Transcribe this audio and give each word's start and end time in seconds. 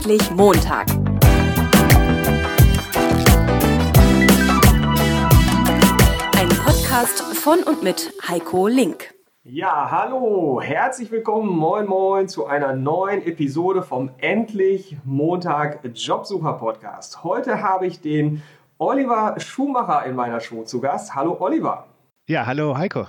Endlich 0.00 0.30
Montag. 0.30 0.86
Ein 6.38 6.48
Podcast 6.64 7.20
von 7.36 7.62
und 7.64 7.82
mit 7.82 8.10
Heiko 8.26 8.66
Link. 8.66 9.12
Ja, 9.42 9.90
hallo, 9.90 10.62
herzlich 10.62 11.10
willkommen, 11.10 11.54
moin 11.54 11.86
moin 11.86 12.28
zu 12.28 12.46
einer 12.46 12.72
neuen 12.72 13.22
Episode 13.26 13.82
vom 13.82 14.08
Endlich 14.16 14.96
Montag 15.04 15.80
Jobsucher 15.92 16.54
Podcast. 16.54 17.22
Heute 17.22 17.60
habe 17.60 17.86
ich 17.86 18.00
den 18.00 18.42
Oliver 18.78 19.34
Schumacher 19.38 20.06
in 20.06 20.16
meiner 20.16 20.40
Show 20.40 20.62
zu 20.62 20.80
Gast. 20.80 21.14
Hallo 21.14 21.36
Oliver. 21.40 21.88
Ja, 22.26 22.46
hallo 22.46 22.74
Heiko. 22.74 23.06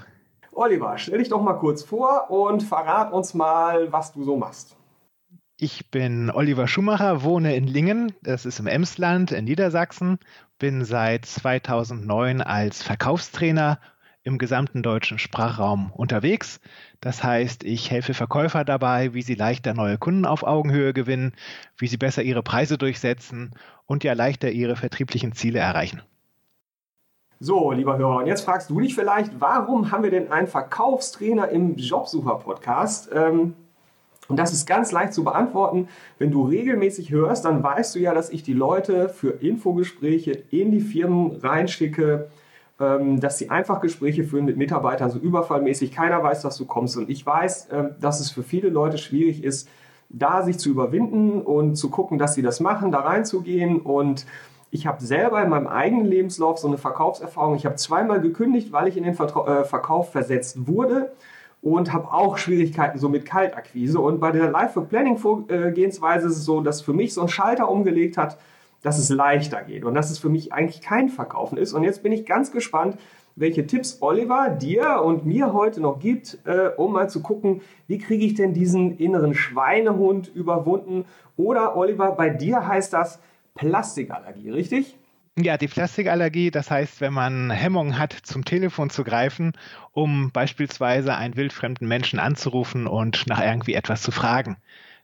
Oliver, 0.51 0.97
stell 0.97 1.19
dich 1.19 1.29
doch 1.29 1.41
mal 1.41 1.53
kurz 1.53 1.83
vor 1.83 2.29
und 2.29 2.63
verrat 2.63 3.13
uns 3.13 3.33
mal, 3.33 3.93
was 3.93 4.11
du 4.11 4.25
so 4.25 4.35
machst. 4.35 4.75
Ich 5.63 5.91
bin 5.91 6.31
Oliver 6.31 6.67
Schumacher, 6.67 7.21
wohne 7.21 7.55
in 7.55 7.67
Lingen, 7.67 8.13
das 8.23 8.47
ist 8.47 8.59
im 8.59 8.65
Emsland 8.65 9.31
in 9.31 9.45
Niedersachsen, 9.45 10.17
bin 10.57 10.83
seit 10.83 11.27
2009 11.27 12.41
als 12.41 12.81
Verkaufstrainer 12.81 13.77
im 14.23 14.39
gesamten 14.39 14.81
deutschen 14.81 15.19
Sprachraum 15.19 15.91
unterwegs. 15.91 16.61
Das 16.99 17.23
heißt, 17.23 17.63
ich 17.63 17.91
helfe 17.91 18.15
Verkäufer 18.15 18.65
dabei, 18.65 19.13
wie 19.13 19.21
sie 19.21 19.35
leichter 19.35 19.75
neue 19.75 19.99
Kunden 19.99 20.25
auf 20.25 20.41
Augenhöhe 20.41 20.93
gewinnen, 20.93 21.33
wie 21.77 21.85
sie 21.85 21.97
besser 21.97 22.23
ihre 22.23 22.41
Preise 22.41 22.79
durchsetzen 22.79 23.51
und 23.85 24.03
ja 24.03 24.13
leichter 24.13 24.49
ihre 24.49 24.75
vertrieblichen 24.75 25.33
Ziele 25.33 25.59
erreichen. 25.59 26.01
So, 27.39 27.71
lieber 27.71 27.99
Hörer, 27.99 28.15
und 28.15 28.25
jetzt 28.25 28.45
fragst 28.45 28.71
du 28.71 28.79
dich 28.79 28.95
vielleicht, 28.95 29.39
warum 29.39 29.91
haben 29.91 30.01
wir 30.01 30.09
denn 30.09 30.31
einen 30.31 30.47
Verkaufstrainer 30.47 31.49
im 31.49 31.75
Jobsucher-Podcast? 31.75 33.11
Ähm, 33.13 33.53
und 34.31 34.37
das 34.37 34.53
ist 34.53 34.65
ganz 34.65 34.93
leicht 34.93 35.13
zu 35.13 35.25
beantworten. 35.25 35.89
Wenn 36.17 36.31
du 36.31 36.43
regelmäßig 36.43 37.11
hörst, 37.11 37.43
dann 37.43 37.61
weißt 37.61 37.93
du 37.95 37.99
ja, 37.99 38.13
dass 38.13 38.29
ich 38.29 38.43
die 38.43 38.53
Leute 38.53 39.09
für 39.09 39.31
Infogespräche 39.43 40.31
in 40.51 40.71
die 40.71 40.79
Firmen 40.79 41.35
reinschicke, 41.35 42.29
ähm, 42.79 43.19
dass 43.19 43.37
sie 43.37 43.49
einfach 43.49 43.81
Gespräche 43.81 44.23
führen 44.23 44.45
mit 44.45 44.55
Mitarbeitern, 44.55 45.09
so 45.09 45.19
überfallmäßig. 45.19 45.91
Keiner 45.91 46.23
weiß, 46.23 46.43
dass 46.43 46.55
du 46.55 46.65
kommst. 46.65 46.95
Und 46.95 47.09
ich 47.09 47.25
weiß, 47.25 47.67
ähm, 47.73 47.89
dass 47.99 48.21
es 48.21 48.31
für 48.31 48.41
viele 48.41 48.69
Leute 48.69 48.97
schwierig 48.97 49.43
ist, 49.43 49.67
da 50.07 50.43
sich 50.43 50.57
zu 50.57 50.69
überwinden 50.69 51.41
und 51.41 51.75
zu 51.75 51.89
gucken, 51.89 52.17
dass 52.17 52.33
sie 52.33 52.41
das 52.41 52.61
machen, 52.61 52.93
da 52.93 53.01
reinzugehen. 53.01 53.81
Und 53.81 54.25
ich 54.69 54.87
habe 54.87 55.03
selber 55.03 55.43
in 55.43 55.49
meinem 55.49 55.67
eigenen 55.67 56.05
Lebenslauf 56.05 56.57
so 56.57 56.69
eine 56.69 56.77
Verkaufserfahrung. 56.77 57.55
Ich 57.55 57.65
habe 57.65 57.75
zweimal 57.75 58.21
gekündigt, 58.21 58.71
weil 58.71 58.87
ich 58.87 58.95
in 58.95 59.03
den 59.03 59.13
äh, 59.13 59.65
Verkauf 59.65 60.13
versetzt 60.13 60.67
wurde 60.67 61.11
und 61.61 61.93
habe 61.93 62.11
auch 62.11 62.37
Schwierigkeiten 62.37 62.97
so 62.97 63.07
mit 63.07 63.25
Kaltakquise. 63.25 63.99
Und 63.99 64.19
bei 64.19 64.31
der 64.31 64.49
Life-for-Planning-Vorgehensweise 64.49 66.27
ist 66.27 66.37
es 66.37 66.45
so, 66.45 66.61
dass 66.61 66.81
für 66.81 66.93
mich 66.93 67.13
so 67.13 67.21
ein 67.21 67.29
Schalter 67.29 67.69
umgelegt 67.69 68.17
hat, 68.17 68.37
dass 68.81 68.97
es 68.97 69.09
leichter 69.09 69.61
geht 69.63 69.85
und 69.85 69.93
dass 69.93 70.09
es 70.09 70.17
für 70.17 70.29
mich 70.29 70.53
eigentlich 70.53 70.81
kein 70.81 71.09
Verkaufen 71.09 71.57
ist. 71.57 71.73
Und 71.73 71.83
jetzt 71.83 72.01
bin 72.01 72.11
ich 72.11 72.25
ganz 72.25 72.51
gespannt, 72.51 72.97
welche 73.35 73.65
Tipps 73.65 73.99
Oliver 74.01 74.49
dir 74.49 75.01
und 75.03 75.25
mir 75.25 75.53
heute 75.53 75.81
noch 75.81 75.99
gibt, 75.99 76.39
äh, 76.45 76.69
um 76.77 76.93
mal 76.93 77.09
zu 77.09 77.21
gucken, 77.21 77.61
wie 77.87 77.99
kriege 77.99 78.25
ich 78.25 78.33
denn 78.33 78.53
diesen 78.53 78.97
inneren 78.97 79.33
Schweinehund 79.35 80.33
überwunden. 80.33 81.05
Oder 81.37 81.77
Oliver, 81.77 82.11
bei 82.11 82.29
dir 82.29 82.67
heißt 82.67 82.91
das 82.91 83.19
Plastikallergie, 83.55 84.49
richtig? 84.49 84.97
Ja, 85.37 85.57
die 85.57 85.67
Plastikallergie, 85.67 86.51
das 86.51 86.69
heißt, 86.71 87.01
wenn 87.01 87.11
man 87.13 87.51
Hemmungen 87.51 87.97
hat, 87.97 88.13
zum 88.13 88.43
Telefon 88.45 88.89
zu 88.89 89.03
greifen, 89.03 89.51
um 89.91 90.31
beispielsweise 90.31 91.15
einen 91.15 91.35
wildfremden 91.37 91.85
Menschen 91.87 92.17
anzurufen 92.19 92.85
und 92.87 93.27
nach 93.27 93.41
irgendwie 93.41 93.73
etwas 93.73 94.01
zu 94.03 94.11
fragen. 94.11 94.57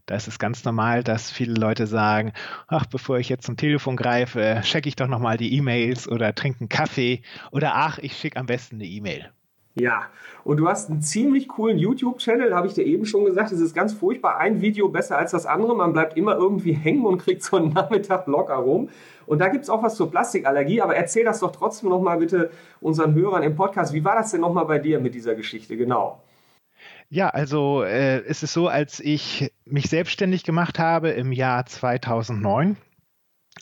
Da 0.06 0.16
ist 0.16 0.28
es 0.30 0.40
ganz 0.40 0.64
normal, 0.66 1.04
dass 1.04 1.30
viele 1.32 1.54
Leute 1.56 1.88
sagen, 1.88 2.32
ach, 2.68 2.86
bevor 2.86 3.20
ich 3.20 3.28
jetzt 3.30 3.46
zum 3.46 3.58
Telefon 3.58 3.96
greife, 3.98 4.62
checke 4.64 4.88
ich 4.90 4.96
doch 4.96 5.08
nochmal 5.08 5.36
die 5.38 5.54
E-Mails 5.56 6.08
oder 6.08 6.34
trinke 6.36 6.62
einen 6.62 6.70
Kaffee 6.70 7.22
oder 7.52 7.76
ach, 7.76 7.98
ich 7.98 8.18
schicke 8.18 8.40
am 8.40 8.46
besten 8.48 8.76
eine 8.76 8.86
E-Mail. 8.86 9.32
Ja, 9.80 10.08
und 10.44 10.58
du 10.58 10.68
hast 10.68 10.90
einen 10.90 11.02
ziemlich 11.02 11.48
coolen 11.48 11.78
YouTube-Channel, 11.78 12.56
habe 12.56 12.68
ich 12.68 12.74
dir 12.74 12.86
eben 12.86 13.06
schon 13.06 13.26
gesagt. 13.26 13.52
Es 13.52 13.60
ist 13.60 13.76
ganz 13.76 13.94
furchtbar, 13.94 14.38
ein 14.38 14.62
Video 14.62 14.90
besser 14.90 15.18
als 15.18 15.32
das 15.32 15.46
andere. 15.46 15.76
Man 15.76 15.94
bleibt 15.94 16.18
immer 16.18 16.36
irgendwie 16.36 16.74
hängen 16.74 17.06
und 17.06 17.20
kriegt 17.20 17.44
so 17.44 17.58
einen 17.58 17.74
Nachmittag 17.74 18.26
locker 18.28 18.56
rum. 18.56 18.90
Und 19.28 19.40
da 19.40 19.50
gibt 19.50 19.66
es 19.66 19.70
auch 19.70 19.84
was 19.84 19.96
zur 19.96 20.10
Plastikallergie, 20.10 20.82
aber 20.82 20.96
erzähl 20.96 21.26
das 21.26 21.42
doch 21.42 21.52
trotzdem 21.52 21.90
nochmal 21.90 22.18
bitte 22.18 22.50
unseren 22.82 23.14
Hörern 23.14 23.44
im 23.44 23.56
Podcast. 23.56 23.94
Wie 23.94 24.04
war 24.04 24.16
das 24.16 24.32
denn 24.32 24.42
nochmal 24.42 24.66
bei 24.66 24.80
dir 24.80 25.00
mit 25.00 25.14
dieser 25.14 25.36
Geschichte? 25.36 25.78
Genau. 25.78 26.22
Ja, 27.10 27.30
also 27.30 27.84
äh, 27.84 28.24
es 28.26 28.42
ist 28.42 28.54
so, 28.54 28.68
als 28.68 29.00
ich 29.00 29.52
mich 29.66 29.90
selbstständig 29.90 30.44
gemacht 30.44 30.80
habe 30.80 31.10
im 31.10 31.32
Jahr 31.32 31.66
2009 31.66 32.78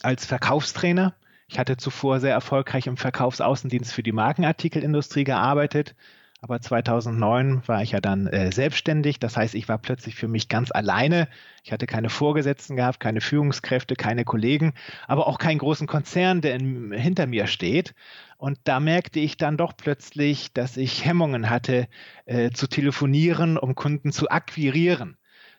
als 0.02 0.24
Verkaufstrainer, 0.24 1.14
ich 1.48 1.58
hatte 1.58 1.76
zuvor 1.76 2.20
sehr 2.20 2.32
erfolgreich 2.32 2.86
im 2.86 2.96
Verkaufsaußendienst 2.96 3.92
für 3.92 4.02
die 4.02 4.12
Markenartikelindustrie 4.12 5.24
gearbeitet, 5.24 5.94
aber 6.40 6.60
2009 6.60 7.62
war 7.66 7.82
ich 7.82 7.92
ja 7.92 8.00
dann 8.00 8.26
äh, 8.26 8.52
selbstständig. 8.52 9.18
Das 9.18 9.36
heißt, 9.36 9.54
ich 9.54 9.68
war 9.68 9.78
plötzlich 9.78 10.16
für 10.16 10.28
mich 10.28 10.48
ganz 10.48 10.70
alleine. 10.70 11.28
Ich 11.64 11.72
hatte 11.72 11.86
keine 11.86 12.10
Vorgesetzten 12.10 12.76
gehabt, 12.76 13.00
keine 13.00 13.20
Führungskräfte, 13.20 13.96
keine 13.96 14.24
Kollegen, 14.24 14.74
aber 15.06 15.26
auch 15.28 15.38
keinen 15.38 15.58
großen 15.58 15.86
Konzern, 15.86 16.42
der 16.42 16.56
in, 16.56 16.92
hinter 16.92 17.26
mir 17.26 17.46
steht. 17.46 17.94
Und 18.36 18.58
da 18.64 18.80
merkte 18.80 19.18
ich 19.18 19.38
dann 19.38 19.56
doch 19.56 19.72
plötzlich, 19.76 20.52
dass 20.52 20.76
ich 20.76 21.04
Hemmungen 21.04 21.48
hatte, 21.48 21.88
äh, 22.26 22.50
zu 22.50 22.68
telefonieren, 22.68 23.56
um 23.56 23.74
Kunden 23.74 24.12
zu 24.12 24.28
akquirieren 24.28 25.16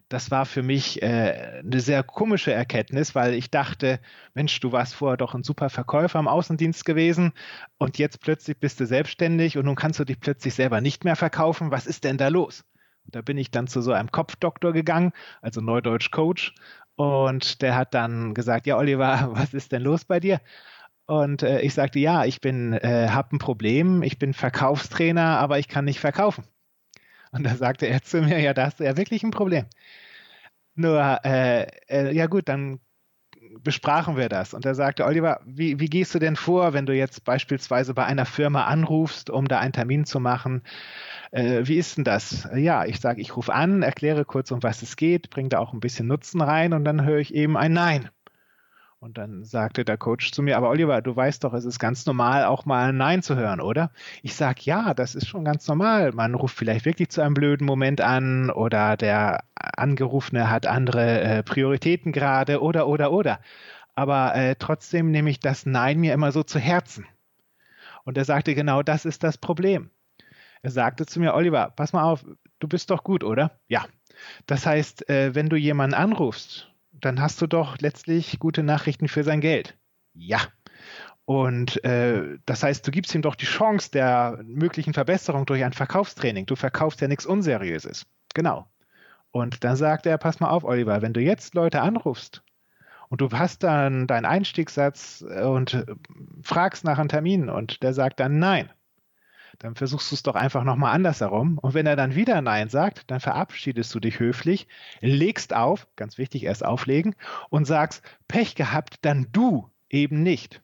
das 0.10 0.32
war 0.32 0.46
für 0.46 0.64
mich 0.64 1.02
äh, 1.02 1.62
eine 1.64 1.80
sehr 1.80 2.04
komische 2.04 2.54
Erkenntnis, 2.54 3.16
weil 3.16 3.34
ich 3.34 3.52
dachte, 3.52 4.00
Mensch, 4.34 4.60
du 4.60 4.72
warst 4.72 4.96
vorher 4.96 5.18
doch 5.18 5.34
ein 5.34 5.44
super 5.44 5.70
Verkäufer 5.70 6.20
im 6.20 6.28
Außendienst 6.28 6.86
gewesen 6.86 7.34
und 7.78 7.98
jetzt 7.98 8.22
plötzlich 8.22 8.58
bist 8.60 8.80
du 8.80 8.86
selbstständig 8.86 9.58
und 9.58 9.66
nun 9.66 9.76
kannst 9.76 10.00
du 10.00 10.06
dich 10.06 10.20
plötzlich 10.20 10.54
selber 10.54 10.82
nicht 10.82 11.04
mehr 11.04 11.16
verkaufen. 11.16 11.72
Was 11.72 11.88
ist 11.88 12.04
denn 12.04 12.18
da 12.18 12.30
los? 12.30 12.64
Da 13.06 13.22
bin 13.22 13.38
ich 13.38 13.52
dann 13.52 13.68
zu 13.68 13.82
so 13.82 13.92
einem 13.94 14.12
Kopfdoktor 14.12 14.74
gegangen, 14.74 15.12
also 15.42 15.62
Neudeutsch 15.62 16.12
Coach, 16.12 16.54
und 16.96 17.62
der 17.62 17.76
hat 17.76 17.94
dann 17.94 18.34
gesagt, 18.34 18.66
ja 18.66 18.78
Oliver, 18.78 19.30
was 19.34 19.54
ist 19.54 19.72
denn 19.72 19.84
los 19.84 20.06
bei 20.06 20.20
dir? 20.20 20.42
Und 21.06 21.44
äh, 21.44 21.62
ich 21.62 21.74
sagte, 21.74 22.00
ja, 22.00 22.26
ich 22.26 22.42
bin, 22.42 22.74
äh, 22.74 23.10
habe 23.10 23.36
ein 23.36 23.40
Problem, 23.40 24.04
ich 24.04 24.20
bin 24.20 24.34
Verkaufstrainer, 24.34 25.40
aber 25.40 25.60
ich 25.60 25.70
kann 25.70 25.86
nicht 25.86 26.00
verkaufen. 26.00 26.44
Und 27.32 27.44
da 27.44 27.56
sagte 27.56 27.88
er 27.88 28.02
zu 28.02 28.22
mir, 28.22 28.40
ja, 28.40 28.54
da 28.54 28.66
hast 28.68 28.80
du 28.80 28.86
ja 28.86 28.98
wirklich 28.98 29.24
ein 29.24 29.32
Problem. 29.32 29.66
Nur, 30.76 31.20
äh, 31.26 31.64
äh, 31.90 32.14
ja 32.14 32.28
gut, 32.28 32.48
dann 32.50 32.80
besprachen 33.62 34.18
wir 34.18 34.30
das. 34.30 34.54
Und 34.54 34.66
er 34.66 34.76
sagte, 34.76 35.06
Oliver, 35.06 35.40
wie, 35.46 35.80
wie 35.80 35.88
gehst 35.88 36.14
du 36.16 36.20
denn 36.20 36.36
vor, 36.36 36.74
wenn 36.74 36.86
du 36.86 36.94
jetzt 36.94 37.24
beispielsweise 37.24 37.94
bei 37.94 38.06
einer 38.06 38.26
Firma 38.26 38.66
anrufst, 38.66 39.30
um 39.30 39.48
da 39.48 39.60
einen 39.60 39.74
Termin 39.74 40.06
zu 40.06 40.20
machen? 40.20 40.64
Äh, 41.32 41.62
wie 41.66 41.78
ist 41.78 41.98
denn 41.98 42.04
das? 42.04 42.48
Ja, 42.56 42.86
ich 42.86 43.00
sage, 43.00 43.22
ich 43.22 43.36
rufe 43.36 43.54
an, 43.54 43.84
erkläre 43.84 44.26
kurz, 44.26 44.52
um 44.52 44.64
was 44.64 44.82
es 44.82 44.96
geht, 44.96 45.30
bringe 45.30 45.50
da 45.50 45.60
auch 45.60 45.74
ein 45.74 45.80
bisschen 45.80 46.08
Nutzen 46.08 46.42
rein 46.42 46.74
und 46.74 46.86
dann 46.86 47.06
höre 47.06 47.20
ich 47.20 47.34
eben 47.34 47.58
ein 47.58 47.74
Nein. 47.74 48.10
Und 49.00 49.20
dann 49.20 49.44
sagte 49.44 49.86
der 49.86 49.98
Coach 49.98 50.32
zu 50.32 50.42
mir, 50.42 50.58
aber 50.58 50.70
Oliver, 50.70 51.04
du 51.04 51.16
weißt 51.16 51.44
doch, 51.44 51.54
es 51.54 51.66
ist 51.66 51.78
ganz 51.78 52.08
normal, 52.08 52.46
auch 52.46 52.66
mal 52.66 52.90
ein 52.90 52.98
Nein 52.98 53.22
zu 53.22 53.36
hören, 53.36 53.62
oder? 53.62 53.92
Ich 54.24 54.34
sage, 54.34 54.62
ja, 54.64 54.96
das 54.96 55.14
ist 55.14 55.28
schon 55.28 55.46
ganz 55.46 55.68
normal. 55.68 56.14
Man 56.14 56.34
ruft 56.34 56.58
vielleicht 56.58 56.86
wirklich 56.86 57.10
zu 57.10 57.22
einem 57.22 57.36
blöden 57.36 57.68
Moment 57.68 58.02
an 58.02 58.50
oder 58.50 58.98
der 58.98 59.44
Angerufene 59.56 60.50
hat 60.50 60.66
andere 60.66 61.22
äh, 61.22 61.44
Prioritäten 61.44 62.12
gerade 62.12 62.60
oder, 62.60 62.88
oder, 62.88 63.12
oder. 63.12 63.40
Aber 63.94 64.34
äh, 64.34 64.56
trotzdem 64.56 65.12
nehme 65.12 65.30
ich 65.30 65.40
das 65.40 65.68
Nein 65.68 66.00
mir 66.00 66.14
immer 66.14 66.32
so 66.32 66.42
zu 66.42 66.58
Herzen. 66.58 67.06
Und 68.04 68.18
er 68.18 68.26
sagte, 68.26 68.56
genau 68.56 68.82
das 68.82 69.06
ist 69.06 69.24
das 69.24 69.38
Problem. 69.38 69.92
Er 70.64 70.72
sagte 70.72 71.06
zu 71.06 71.20
mir, 71.20 71.36
Oliver, 71.36 71.72
pass 71.76 71.94
mal 71.94 72.04
auf, 72.04 72.26
du 72.58 72.68
bist 72.68 72.90
doch 72.90 73.04
gut, 73.04 73.24
oder? 73.24 73.60
Ja. 73.68 73.86
Das 74.48 74.66
heißt, 74.66 75.08
äh, 75.08 75.36
wenn 75.36 75.50
du 75.50 75.56
jemanden 75.56 75.94
anrufst 75.94 76.74
dann 77.02 77.22
hast 77.22 77.42
du 77.42 77.48
doch 77.48 77.78
letztlich 77.80 78.40
gute 78.40 78.64
Nachrichten 78.64 79.08
für 79.08 79.24
sein 79.24 79.42
Geld. 79.42 79.78
Ja. 80.14 80.40
Und 81.26 81.84
äh, 81.84 82.38
das 82.46 82.64
heißt, 82.64 82.88
du 82.88 82.92
gibst 82.92 83.14
ihm 83.14 83.22
doch 83.22 83.36
die 83.36 83.46
Chance 83.46 83.92
der 83.92 84.40
möglichen 84.46 84.94
Verbesserung 84.94 85.46
durch 85.46 85.64
ein 85.64 85.74
Verkaufstraining. 85.74 86.46
Du 86.46 86.56
verkaufst 86.56 87.02
ja 87.02 87.08
nichts 87.08 87.26
Unseriöses. 87.26 88.06
Genau. 88.34 88.68
Und 89.32 89.64
dann 89.64 89.76
sagt 89.76 90.06
er, 90.06 90.18
pass 90.18 90.40
mal 90.40 90.50
auf, 90.50 90.64
Oliver, 90.64 91.02
wenn 91.02 91.14
du 91.14 91.20
jetzt 91.20 91.54
Leute 91.54 91.82
anrufst 91.82 92.44
und 93.10 93.22
du 93.22 93.30
hast 93.32 93.64
dann 93.64 94.08
deinen 94.08 94.26
Einstiegssatz 94.26 95.22
und 95.22 95.86
fragst 96.42 96.84
nach 96.84 96.98
einem 96.98 97.10
Termin 97.10 97.50
und 97.50 97.84
der 97.84 97.94
sagt 97.94 98.20
dann 98.20 98.40
nein, 98.40 98.70
dann 99.60 99.76
versuchst 99.76 100.12
du 100.12 100.16
es 100.16 100.24
doch 100.24 100.36
einfach 100.36 100.64
nochmal 100.64 100.94
andersherum. 100.94 101.58
Und 101.58 101.74
wenn 101.74 101.88
er 101.88 101.96
dann 101.96 102.16
wieder 102.16 102.42
Nein 102.42 102.70
sagt, 102.70 103.10
dann 103.10 103.20
verabschiedest 103.20 103.94
du 103.94 104.00
dich 104.00 104.20
höflich, 104.20 104.68
legst 105.02 105.56
auf, 105.56 105.88
ganz 105.96 106.18
wichtig, 106.18 106.44
erst 106.44 106.64
auflegen, 106.64 107.16
und 107.50 107.66
sagst, 107.66 108.04
Pech 108.28 108.56
gehabt, 108.56 108.98
dann 109.02 109.28
du 109.32 109.70
eben 109.90 110.22
nicht. 110.22 110.62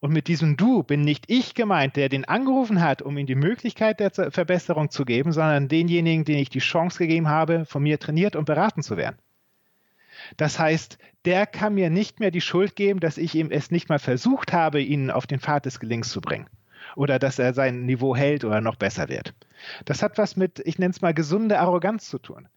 Und 0.00 0.14
mit 0.14 0.28
diesem 0.28 0.56
Du 0.56 0.82
bin 0.82 1.02
nicht 1.02 1.24
ich 1.28 1.54
gemeint, 1.54 1.96
der 1.96 2.08
den 2.08 2.24
angerufen 2.24 2.80
hat, 2.80 3.02
um 3.02 3.18
ihm 3.18 3.26
die 3.26 3.34
Möglichkeit 3.34 4.00
der 4.00 4.10
Verbesserung 4.10 4.90
zu 4.90 5.04
geben, 5.04 5.32
sondern 5.32 5.68
denjenigen, 5.68 6.24
den 6.24 6.38
ich 6.38 6.48
die 6.48 6.60
Chance 6.60 6.98
gegeben 6.98 7.28
habe, 7.28 7.66
von 7.66 7.82
mir 7.82 7.98
trainiert 7.98 8.34
und 8.34 8.46
beraten 8.46 8.82
zu 8.82 8.96
werden. 8.96 9.18
Das 10.38 10.58
heißt, 10.58 10.98
der 11.26 11.46
kann 11.46 11.74
mir 11.74 11.90
nicht 11.90 12.18
mehr 12.18 12.30
die 12.30 12.40
Schuld 12.40 12.76
geben, 12.76 13.00
dass 13.00 13.18
ich 13.18 13.34
ihm 13.34 13.50
es 13.50 13.70
nicht 13.70 13.90
mal 13.90 13.98
versucht 13.98 14.54
habe, 14.54 14.80
ihn 14.80 15.10
auf 15.10 15.26
den 15.26 15.40
Pfad 15.40 15.66
des 15.66 15.80
Gelings 15.80 16.10
zu 16.10 16.22
bringen. 16.22 16.46
Oder 16.96 17.18
dass 17.18 17.38
er 17.38 17.54
sein 17.54 17.86
Niveau 17.86 18.16
hält 18.16 18.44
oder 18.44 18.60
noch 18.60 18.76
besser 18.76 19.08
wird. 19.08 19.34
Das 19.84 20.02
hat 20.02 20.18
was 20.18 20.36
mit, 20.36 20.60
ich 20.64 20.78
nenne 20.78 20.92
es 20.92 21.00
mal, 21.00 21.14
gesunde 21.14 21.58
Arroganz 21.58 22.08
zu 22.08 22.18
tun. 22.18 22.48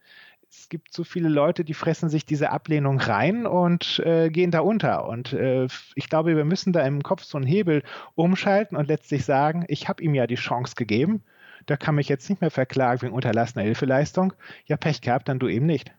Es 0.50 0.68
gibt 0.68 0.92
so 0.92 1.02
viele 1.02 1.28
Leute, 1.28 1.64
die 1.64 1.74
fressen 1.74 2.08
sich 2.08 2.24
diese 2.24 2.50
Ablehnung 2.50 3.00
rein 3.00 3.46
und 3.46 4.00
äh, 4.04 4.30
gehen 4.30 4.52
da 4.52 4.60
unter. 4.60 5.08
Und 5.08 5.32
äh, 5.32 5.66
ich 5.94 6.08
glaube, 6.08 6.36
wir 6.36 6.44
müssen 6.44 6.72
da 6.72 6.86
im 6.86 7.02
Kopf 7.02 7.24
so 7.24 7.36
einen 7.36 7.46
Hebel 7.46 7.82
umschalten 8.14 8.76
und 8.76 8.86
letztlich 8.86 9.24
sagen, 9.24 9.64
ich 9.68 9.88
habe 9.88 10.02
ihm 10.02 10.14
ja 10.14 10.26
die 10.26 10.36
Chance 10.36 10.74
gegeben. 10.76 11.22
Da 11.66 11.76
kann 11.76 11.96
mich 11.96 12.08
jetzt 12.08 12.28
nicht 12.30 12.40
mehr 12.40 12.50
verklagen 12.50 13.02
wegen 13.02 13.14
unterlassener 13.14 13.64
Hilfeleistung. 13.64 14.32
Ja, 14.66 14.76
Pech 14.76 15.00
gehabt, 15.00 15.28
dann 15.28 15.38
du 15.38 15.48
eben 15.48 15.66
nicht. 15.66 15.92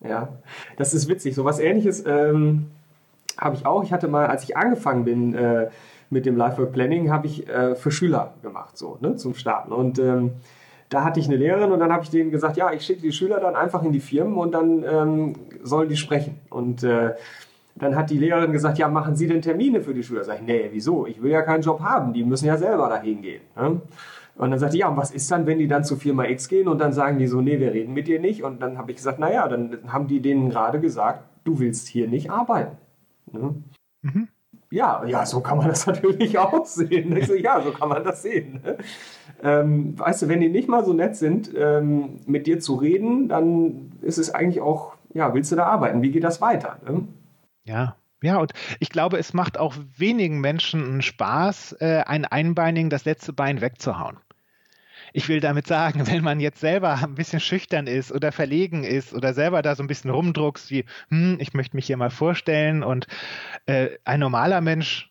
Ja, 0.00 0.38
das 0.76 0.94
ist 0.94 1.08
witzig. 1.08 1.34
So 1.34 1.44
was 1.44 1.58
ähnliches 1.58 2.04
ähm, 2.06 2.70
habe 3.38 3.56
ich 3.56 3.66
auch. 3.66 3.82
Ich 3.84 3.92
hatte 3.92 4.08
mal, 4.08 4.26
als 4.26 4.44
ich 4.44 4.56
angefangen 4.56 5.04
bin 5.04 5.34
äh, 5.34 5.68
mit 6.10 6.26
dem 6.26 6.36
Life-Work 6.36 6.72
Planning, 6.72 7.10
habe 7.10 7.26
ich 7.26 7.48
äh, 7.48 7.74
für 7.74 7.90
Schüler 7.90 8.34
gemacht, 8.42 8.76
so, 8.76 8.98
ne, 9.00 9.16
zum 9.16 9.34
Starten. 9.34 9.72
Und 9.72 9.98
ähm, 9.98 10.32
da 10.88 11.04
hatte 11.04 11.20
ich 11.20 11.28
eine 11.28 11.36
Lehrerin 11.36 11.70
und 11.70 11.78
dann 11.78 11.92
habe 11.92 12.02
ich 12.02 12.10
denen 12.10 12.32
gesagt, 12.32 12.56
ja, 12.56 12.72
ich 12.72 12.82
schicke 12.82 13.00
die 13.00 13.12
Schüler 13.12 13.38
dann 13.38 13.54
einfach 13.54 13.82
in 13.84 13.92
die 13.92 14.00
Firmen 14.00 14.36
und 14.36 14.52
dann 14.52 14.84
ähm, 14.84 15.34
sollen 15.62 15.88
die 15.88 15.96
sprechen. 15.96 16.40
Und 16.50 16.82
äh, 16.82 17.14
dann 17.76 17.94
hat 17.94 18.10
die 18.10 18.18
Lehrerin 18.18 18.52
gesagt, 18.52 18.78
ja, 18.78 18.88
machen 18.88 19.14
Sie 19.14 19.28
denn 19.28 19.40
Termine 19.40 19.80
für 19.80 19.94
die 19.94 20.02
Schüler? 20.02 20.24
Sag 20.24 20.40
ich, 20.40 20.42
nee, 20.42 20.68
wieso? 20.72 21.06
Ich 21.06 21.22
will 21.22 21.30
ja 21.30 21.42
keinen 21.42 21.62
Job 21.62 21.80
haben, 21.80 22.12
die 22.12 22.24
müssen 22.24 22.46
ja 22.46 22.56
selber 22.56 22.88
dahin 22.88 23.22
gehen. 23.22 23.42
Ne? 23.56 23.80
Und 24.36 24.50
dann 24.50 24.58
sagte 24.58 24.76
ich, 24.76 24.80
ja, 24.80 24.88
und 24.88 24.96
was 24.96 25.12
ist 25.12 25.30
dann, 25.30 25.46
wenn 25.46 25.58
die 25.58 25.68
dann 25.68 25.84
zu 25.84 25.96
Firma 25.96 26.24
X 26.24 26.48
gehen 26.48 26.66
und 26.66 26.78
dann 26.78 26.92
sagen 26.92 27.18
die 27.18 27.26
so, 27.26 27.40
nee, 27.40 27.60
wir 27.60 27.72
reden 27.72 27.94
mit 27.94 28.08
dir 28.08 28.20
nicht? 28.20 28.42
Und 28.42 28.60
dann 28.60 28.78
habe 28.78 28.90
ich 28.90 28.96
gesagt, 28.96 29.18
naja, 29.18 29.46
dann 29.46 29.92
haben 29.92 30.08
die 30.08 30.20
denen 30.20 30.50
gerade 30.50 30.80
gesagt, 30.80 31.24
du 31.44 31.58
willst 31.58 31.88
hier 31.88 32.08
nicht 32.08 32.30
arbeiten. 32.30 32.76
Ne? 33.30 33.54
Mhm. 34.02 34.28
Ja, 34.70 35.04
ja, 35.04 35.26
so 35.26 35.40
kann 35.40 35.58
man 35.58 35.68
das 35.68 35.86
natürlich 35.88 36.38
auch 36.38 36.64
sehen. 36.64 37.20
So, 37.26 37.34
ja, 37.34 37.60
so 37.60 37.72
kann 37.72 37.88
man 37.88 38.04
das 38.04 38.22
sehen. 38.22 38.60
Ne? 38.62 38.78
Ähm, 39.42 39.98
weißt 39.98 40.22
du, 40.22 40.28
wenn 40.28 40.40
die 40.40 40.48
nicht 40.48 40.68
mal 40.68 40.84
so 40.84 40.92
nett 40.92 41.16
sind, 41.16 41.50
ähm, 41.56 42.20
mit 42.26 42.46
dir 42.46 42.60
zu 42.60 42.76
reden, 42.76 43.28
dann 43.28 43.92
ist 44.02 44.18
es 44.18 44.32
eigentlich 44.32 44.60
auch, 44.60 44.94
ja, 45.12 45.34
willst 45.34 45.50
du 45.50 45.56
da 45.56 45.66
arbeiten? 45.66 46.02
Wie 46.02 46.10
geht 46.10 46.24
das 46.24 46.40
weiter? 46.40 46.78
Ne? 46.86 47.08
Ja, 47.64 47.96
ja, 48.22 48.36
und 48.38 48.52
ich 48.80 48.90
glaube, 48.90 49.18
es 49.18 49.32
macht 49.32 49.58
auch 49.58 49.74
wenigen 49.96 50.40
Menschen 50.40 51.00
Spaß, 51.00 51.76
äh, 51.80 52.02
einen 52.06 52.26
Einbeinigen 52.26 52.90
das 52.90 53.06
letzte 53.06 53.32
Bein 53.32 53.60
wegzuhauen. 53.60 54.18
Ich 55.12 55.28
will 55.28 55.40
damit 55.40 55.66
sagen, 55.66 56.06
wenn 56.06 56.22
man 56.22 56.40
jetzt 56.40 56.60
selber 56.60 56.94
ein 57.02 57.14
bisschen 57.14 57.40
schüchtern 57.40 57.86
ist 57.86 58.12
oder 58.12 58.32
verlegen 58.32 58.84
ist 58.84 59.12
oder 59.14 59.34
selber 59.34 59.62
da 59.62 59.74
so 59.74 59.82
ein 59.82 59.86
bisschen 59.86 60.10
rumdruckst, 60.10 60.70
wie, 60.70 60.84
hm, 61.08 61.36
ich 61.40 61.54
möchte 61.54 61.76
mich 61.76 61.86
hier 61.86 61.96
mal 61.96 62.10
vorstellen 62.10 62.82
und 62.82 63.06
äh, 63.66 63.90
ein 64.04 64.20
normaler 64.20 64.60
Mensch 64.60 65.09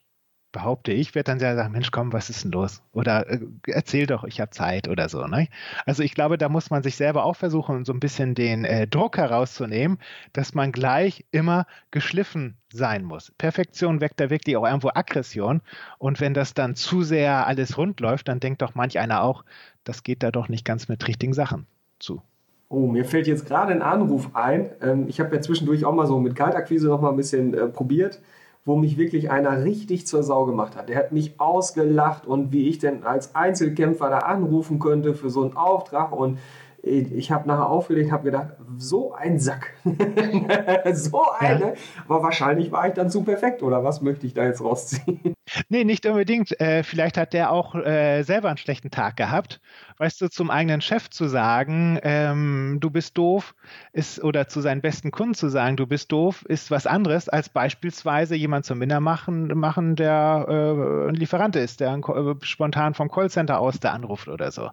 behaupte 0.51 0.91
ich, 0.91 1.15
werde 1.15 1.31
dann 1.31 1.39
ja 1.39 1.55
sagen, 1.55 1.71
Mensch, 1.71 1.91
komm, 1.91 2.11
was 2.13 2.29
ist 2.29 2.43
denn 2.43 2.51
los? 2.51 2.81
Oder 2.91 3.29
äh, 3.29 3.39
erzähl 3.67 4.07
doch, 4.07 4.23
ich 4.23 4.41
habe 4.41 4.51
Zeit 4.51 4.87
oder 4.87 5.09
so. 5.09 5.25
Ne? 5.27 5.47
Also 5.85 6.03
ich 6.03 6.15
glaube, 6.15 6.37
da 6.37 6.49
muss 6.49 6.69
man 6.69 6.83
sich 6.83 6.95
selber 6.95 7.23
auch 7.23 7.35
versuchen, 7.35 7.85
so 7.85 7.93
ein 7.93 7.99
bisschen 7.99 8.35
den 8.35 8.65
äh, 8.65 8.87
Druck 8.87 9.17
herauszunehmen, 9.17 9.99
dass 10.33 10.53
man 10.53 10.71
gleich 10.71 11.25
immer 11.31 11.65
geschliffen 11.91 12.57
sein 12.71 13.03
muss. 13.03 13.31
Perfektion 13.37 14.01
weckt 14.01 14.19
da 14.19 14.29
wirklich 14.29 14.57
auch 14.57 14.65
irgendwo 14.65 14.89
Aggression. 14.93 15.61
Und 15.97 16.19
wenn 16.19 16.33
das 16.33 16.53
dann 16.53 16.75
zu 16.75 17.03
sehr 17.03 17.45
alles 17.47 17.77
rund 17.77 17.99
läuft, 17.99 18.27
dann 18.27 18.39
denkt 18.39 18.61
doch 18.61 18.75
manch 18.75 18.99
einer 18.99 19.23
auch, 19.23 19.45
das 19.83 20.03
geht 20.03 20.23
da 20.23 20.31
doch 20.31 20.49
nicht 20.49 20.65
ganz 20.65 20.87
mit 20.87 21.07
richtigen 21.07 21.33
Sachen 21.33 21.67
zu. 21.99 22.21
Oh, 22.69 22.85
mir 22.85 23.05
fällt 23.05 23.25
jetzt 23.25 23.47
gerade 23.47 23.71
ein 23.71 23.81
Anruf 23.81 24.35
ein. 24.35 24.69
Ähm, 24.81 25.07
ich 25.07 25.19
habe 25.19 25.35
ja 25.35 25.41
zwischendurch 25.41 25.85
auch 25.85 25.93
mal 25.93 26.05
so 26.05 26.19
mit 26.19 26.35
Kaltakquise 26.35 26.87
noch 26.87 27.01
mal 27.01 27.09
ein 27.09 27.15
bisschen 27.15 27.53
äh, 27.53 27.67
probiert 27.67 28.19
wo 28.65 28.75
mich 28.75 28.97
wirklich 28.97 29.31
einer 29.31 29.63
richtig 29.63 30.05
zur 30.05 30.23
Sau 30.23 30.45
gemacht 30.45 30.75
hat. 30.75 30.89
Der 30.89 30.97
hat 30.97 31.11
mich 31.11 31.39
ausgelacht 31.39 32.25
und 32.25 32.51
wie 32.51 32.67
ich 32.67 32.77
denn 32.77 33.03
als 33.03 33.35
Einzelkämpfer 33.35 34.09
da 34.09 34.19
anrufen 34.19 34.79
könnte 34.79 35.13
für 35.13 35.29
so 35.29 35.41
einen 35.41 35.55
Auftrag 35.55 36.11
und 36.11 36.37
ich 36.83 37.31
habe 37.31 37.47
nachher 37.47 37.69
aufgelegt, 37.69 38.11
habe 38.11 38.23
gedacht, 38.23 38.49
so 38.77 39.13
ein 39.13 39.39
Sack. 39.39 39.73
so 40.93 41.25
eine. 41.37 41.59
Ja. 41.59 41.73
Aber 42.07 42.23
wahrscheinlich 42.23 42.71
war 42.71 42.87
ich 42.87 42.93
dann 42.93 43.09
zu 43.09 43.23
perfekt, 43.23 43.63
oder 43.63 43.83
was 43.83 44.01
möchte 44.01 44.25
ich 44.25 44.33
da 44.33 44.45
jetzt 44.45 44.61
rausziehen? 44.61 45.35
Nee, 45.67 45.83
nicht 45.83 46.05
unbedingt. 46.05 46.59
Äh, 46.59 46.83
vielleicht 46.83 47.17
hat 47.17 47.33
der 47.33 47.51
auch 47.51 47.75
äh, 47.75 48.23
selber 48.23 48.49
einen 48.49 48.57
schlechten 48.57 48.91
Tag 48.91 49.17
gehabt. 49.17 49.61
Weißt 49.97 50.21
du, 50.21 50.29
zum 50.29 50.49
eigenen 50.49 50.81
Chef 50.81 51.09
zu 51.09 51.27
sagen, 51.27 51.99
ähm, 52.03 52.77
du 52.79 52.89
bist 52.89 53.17
doof, 53.17 53.55
ist, 53.91 54.23
oder 54.23 54.47
zu 54.47 54.61
seinen 54.61 54.81
besten 54.81 55.11
Kunden 55.11 55.33
zu 55.33 55.49
sagen, 55.49 55.75
du 55.75 55.87
bist 55.87 56.11
doof, 56.11 56.45
ist 56.47 56.71
was 56.71 56.87
anderes, 56.87 57.29
als 57.29 57.49
beispielsweise 57.49 58.35
jemand 58.35 58.65
zum 58.65 58.77
Minder 58.79 58.99
machen, 58.99 59.47
machen 59.57 59.95
der 59.95 60.45
äh, 60.47 61.09
ein 61.09 61.15
Lieferant 61.15 61.55
ist, 61.55 61.79
der 61.79 61.91
ein, 61.91 62.03
äh, 62.03 62.35
spontan 62.41 62.93
vom 62.93 63.09
Callcenter 63.09 63.59
aus 63.59 63.79
da 63.79 63.91
anruft 63.91 64.27
oder 64.27 64.51
so. 64.51 64.69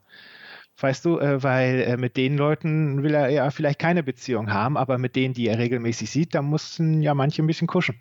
Weißt 0.79 1.05
du, 1.07 1.19
äh, 1.19 1.43
weil 1.43 1.81
äh, 1.81 1.97
mit 1.97 2.17
den 2.17 2.37
Leuten 2.37 3.03
will 3.03 3.15
er 3.15 3.31
ja 3.31 3.51
vielleicht 3.51 3.79
keine 3.79 4.03
Beziehung 4.03 4.53
haben, 4.53 4.77
aber 4.77 4.99
mit 4.99 5.17
denen, 5.17 5.33
die 5.33 5.49
er 5.49 5.59
regelmäßig 5.59 6.11
sieht, 6.11 6.35
da 6.35 6.43
mussten 6.43 7.01
ja 7.01 7.15
manche 7.15 7.43
ein 7.43 7.47
bisschen 7.47 7.67
kuschen. 7.67 7.97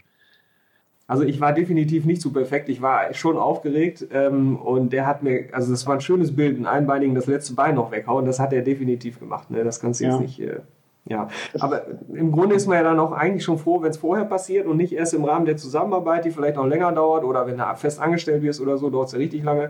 Also 1.08 1.24
ich 1.24 1.40
war 1.40 1.54
definitiv 1.54 2.06
nicht 2.06 2.22
so 2.22 2.32
perfekt. 2.32 2.68
Ich 2.68 2.82
war 2.82 3.14
schon 3.14 3.38
aufgeregt 3.38 4.08
ähm, 4.12 4.58
und 4.58 4.92
der 4.92 5.06
hat 5.06 5.22
mir, 5.22 5.50
also 5.52 5.72
das 5.72 5.86
war 5.86 5.94
ein 5.94 6.02
schönes 6.02 6.36
Bild, 6.36 6.60
ein 6.60 6.66
Einbeinigen 6.66 7.14
das 7.14 7.28
letzte 7.28 7.54
Bein 7.54 7.76
noch 7.76 7.92
weghauen. 7.92 8.26
Das 8.26 8.40
hat 8.40 8.52
er 8.54 8.64
definitiv 8.64 9.20
gemacht. 9.20 9.52
Ne? 9.52 9.64
Das 9.64 9.80
kannst 9.80 10.02
du 10.02 10.06
ja. 10.06 10.12
jetzt 10.12 10.20
nicht. 10.22 10.40
Äh, 10.42 10.62
ja, 11.08 11.28
aber 11.60 11.84
im 12.12 12.32
Grunde 12.32 12.56
ist 12.56 12.66
man 12.66 12.78
ja 12.78 12.84
dann 12.84 13.00
auch 13.00 13.12
eigentlich 13.12 13.44
schon 13.44 13.60
froh, 13.60 13.84
wenn 13.84 13.92
es 13.92 13.98
vorher 13.98 14.26
passiert 14.26 14.66
und 14.66 14.78
nicht 14.78 14.92
erst 14.92 15.14
im 15.14 15.24
Rahmen 15.24 15.46
der 15.46 15.56
Zusammenarbeit, 15.56 16.26
die 16.26 16.32
vielleicht 16.32 16.56
noch 16.56 16.66
länger 16.66 16.92
dauert 16.92 17.24
oder 17.24 17.46
wenn 17.46 17.58
du 17.58 17.76
fest 17.76 18.00
angestellt 18.02 18.42
wirst 18.42 18.60
oder 18.60 18.80
so, 18.80 18.90
dauert 18.90 19.08
es 19.08 19.14
ja 19.14 19.20
richtig 19.20 19.44
lange. 19.44 19.70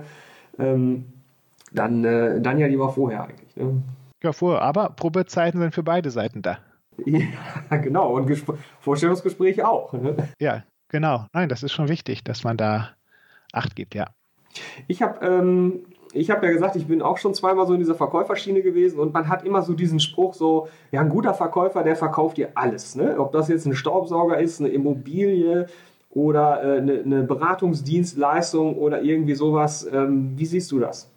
Ähm, 0.58 1.04
dann, 1.76 2.04
äh, 2.04 2.42
dann 2.42 2.58
ja 2.58 2.68
lieber 2.68 2.90
vorher 2.90 3.24
eigentlich. 3.24 3.56
Ne? 3.56 3.82
Ja, 4.24 4.34
vorher. 4.34 4.62
Aber 4.62 4.90
Probezeiten 4.90 5.60
sind 5.60 5.74
für 5.74 5.84
beide 5.84 6.10
Seiten 6.10 6.42
da. 6.42 6.60
Ja, 7.06 7.22
genau. 7.78 8.16
Und 8.16 8.28
Gespr 8.28 8.56
Vorstellungsgespräche 8.80 9.68
auch. 9.68 9.94
Ne? 9.94 10.16
Ja, 10.40 10.64
genau. 10.90 11.26
Nein, 11.34 11.50
das 11.50 11.64
ist 11.64 11.74
schon 11.74 11.90
wichtig, 11.90 12.24
dass 12.24 12.44
man 12.44 12.58
da 12.58 12.92
Acht 13.56 13.76
gibt, 13.76 13.96
ja. 13.96 14.08
Ich 14.88 15.02
habe 15.02 15.26
ähm, 15.26 15.86
hab 16.14 16.44
ja 16.44 16.52
gesagt, 16.52 16.76
ich 16.76 16.88
bin 16.88 17.02
auch 17.02 17.18
schon 17.18 17.34
zweimal 17.34 17.66
so 17.66 17.74
in 17.74 17.80
dieser 17.80 17.96
Verkäuferschiene 17.96 18.62
gewesen 18.62 19.00
und 19.00 19.14
man 19.14 19.30
hat 19.30 19.46
immer 19.46 19.62
so 19.62 19.74
diesen 19.74 20.00
Spruch 20.00 20.34
so, 20.34 20.68
ja, 20.92 21.02
ein 21.02 21.10
guter 21.10 21.34
Verkäufer, 21.34 21.84
der 21.84 21.96
verkauft 21.96 22.38
dir 22.38 22.50
alles. 22.56 22.96
Ne? 22.96 23.16
Ob 23.18 23.32
das 23.32 23.48
jetzt 23.48 23.66
ein 23.66 23.76
Staubsauger 23.76 24.40
ist, 24.40 24.60
eine 24.60 24.70
Immobilie 24.70 25.68
oder 26.10 26.64
äh, 26.64 26.78
eine, 26.80 27.00
eine, 27.00 27.24
Beratungsdienstleistung 27.24 28.78
oder 28.78 29.02
irgendwie 29.02 29.36
sowas. 29.36 29.88
Ähm, 29.92 30.34
wie 30.36 30.46
siehst 30.46 30.72
du 30.72 30.80
das? 30.80 31.12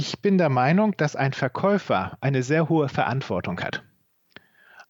Ich 0.00 0.20
bin 0.20 0.38
der 0.38 0.48
Meinung, 0.48 0.96
dass 0.96 1.16
ein 1.16 1.32
Verkäufer 1.32 2.16
eine 2.20 2.44
sehr 2.44 2.68
hohe 2.68 2.88
Verantwortung 2.88 3.58
hat. 3.58 3.82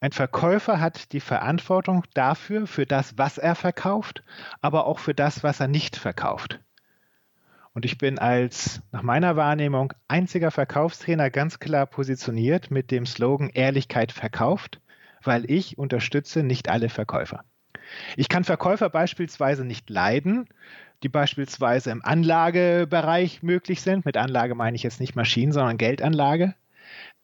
Ein 0.01 0.13
Verkäufer 0.13 0.81
hat 0.81 1.15
die 1.15 1.21
Verantwortung 1.21 2.05
dafür, 2.13 2.67
für 2.67 2.85
das, 2.85 3.17
was 3.17 3.39
er 3.39 3.55
verkauft, 3.55 4.23
aber 4.61 4.85
auch 4.85 4.99
für 4.99 5.15
das, 5.15 5.43
was 5.43 5.61
er 5.61 5.69
nicht 5.69 5.97
verkauft. 5.97 6.61
Und 7.73 7.87
ich 7.87 7.97
bin 7.97 8.19
als, 8.19 8.83
nach 8.93 9.01
meiner 9.01 9.35
Wahrnehmung, 9.35 9.95
einziger 10.09 10.51
Verkaufstrainer 10.51 11.31
ganz 11.31 11.59
klar 11.59 11.87
positioniert 11.87 12.71
mit 12.71 12.91
dem 12.91 13.07
Slogan 13.07 13.49
Ehrlichkeit 13.49 14.13
verkauft, 14.13 14.79
weil 15.25 15.51
ich 15.51 15.79
unterstütze 15.79 16.43
nicht 16.43 16.69
alle 16.69 16.91
Verkäufer. 16.91 17.45
Ich 18.17 18.29
kann 18.29 18.45
Verkäufer 18.45 18.91
beispielsweise 18.91 19.65
nicht 19.65 19.91
leiden, 19.91 20.49
die 21.03 21.09
beispielsweise 21.09 21.91
im 21.91 22.05
Anlagebereich 22.05 23.43
möglich 23.43 23.83
sind. 23.83 24.05
Mit 24.05 24.17
Anlage 24.17 24.55
meine 24.55 24.77
ich 24.77 24.83
jetzt 24.83 25.01
nicht 25.01 25.17
Maschinen, 25.17 25.53
sondern 25.53 25.79
Geldanlage, 25.79 26.55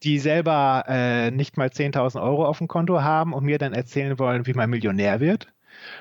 die 0.02 0.18
selber 0.18 0.84
äh, 0.88 1.30
nicht 1.30 1.56
mal 1.56 1.68
10.000 1.68 2.22
Euro 2.22 2.46
auf 2.46 2.58
dem 2.58 2.68
Konto 2.68 3.02
haben 3.02 3.32
und 3.32 3.44
mir 3.44 3.58
dann 3.58 3.72
erzählen 3.72 4.18
wollen, 4.18 4.46
wie 4.46 4.54
man 4.54 4.70
Millionär 4.70 5.20
wird, 5.20 5.48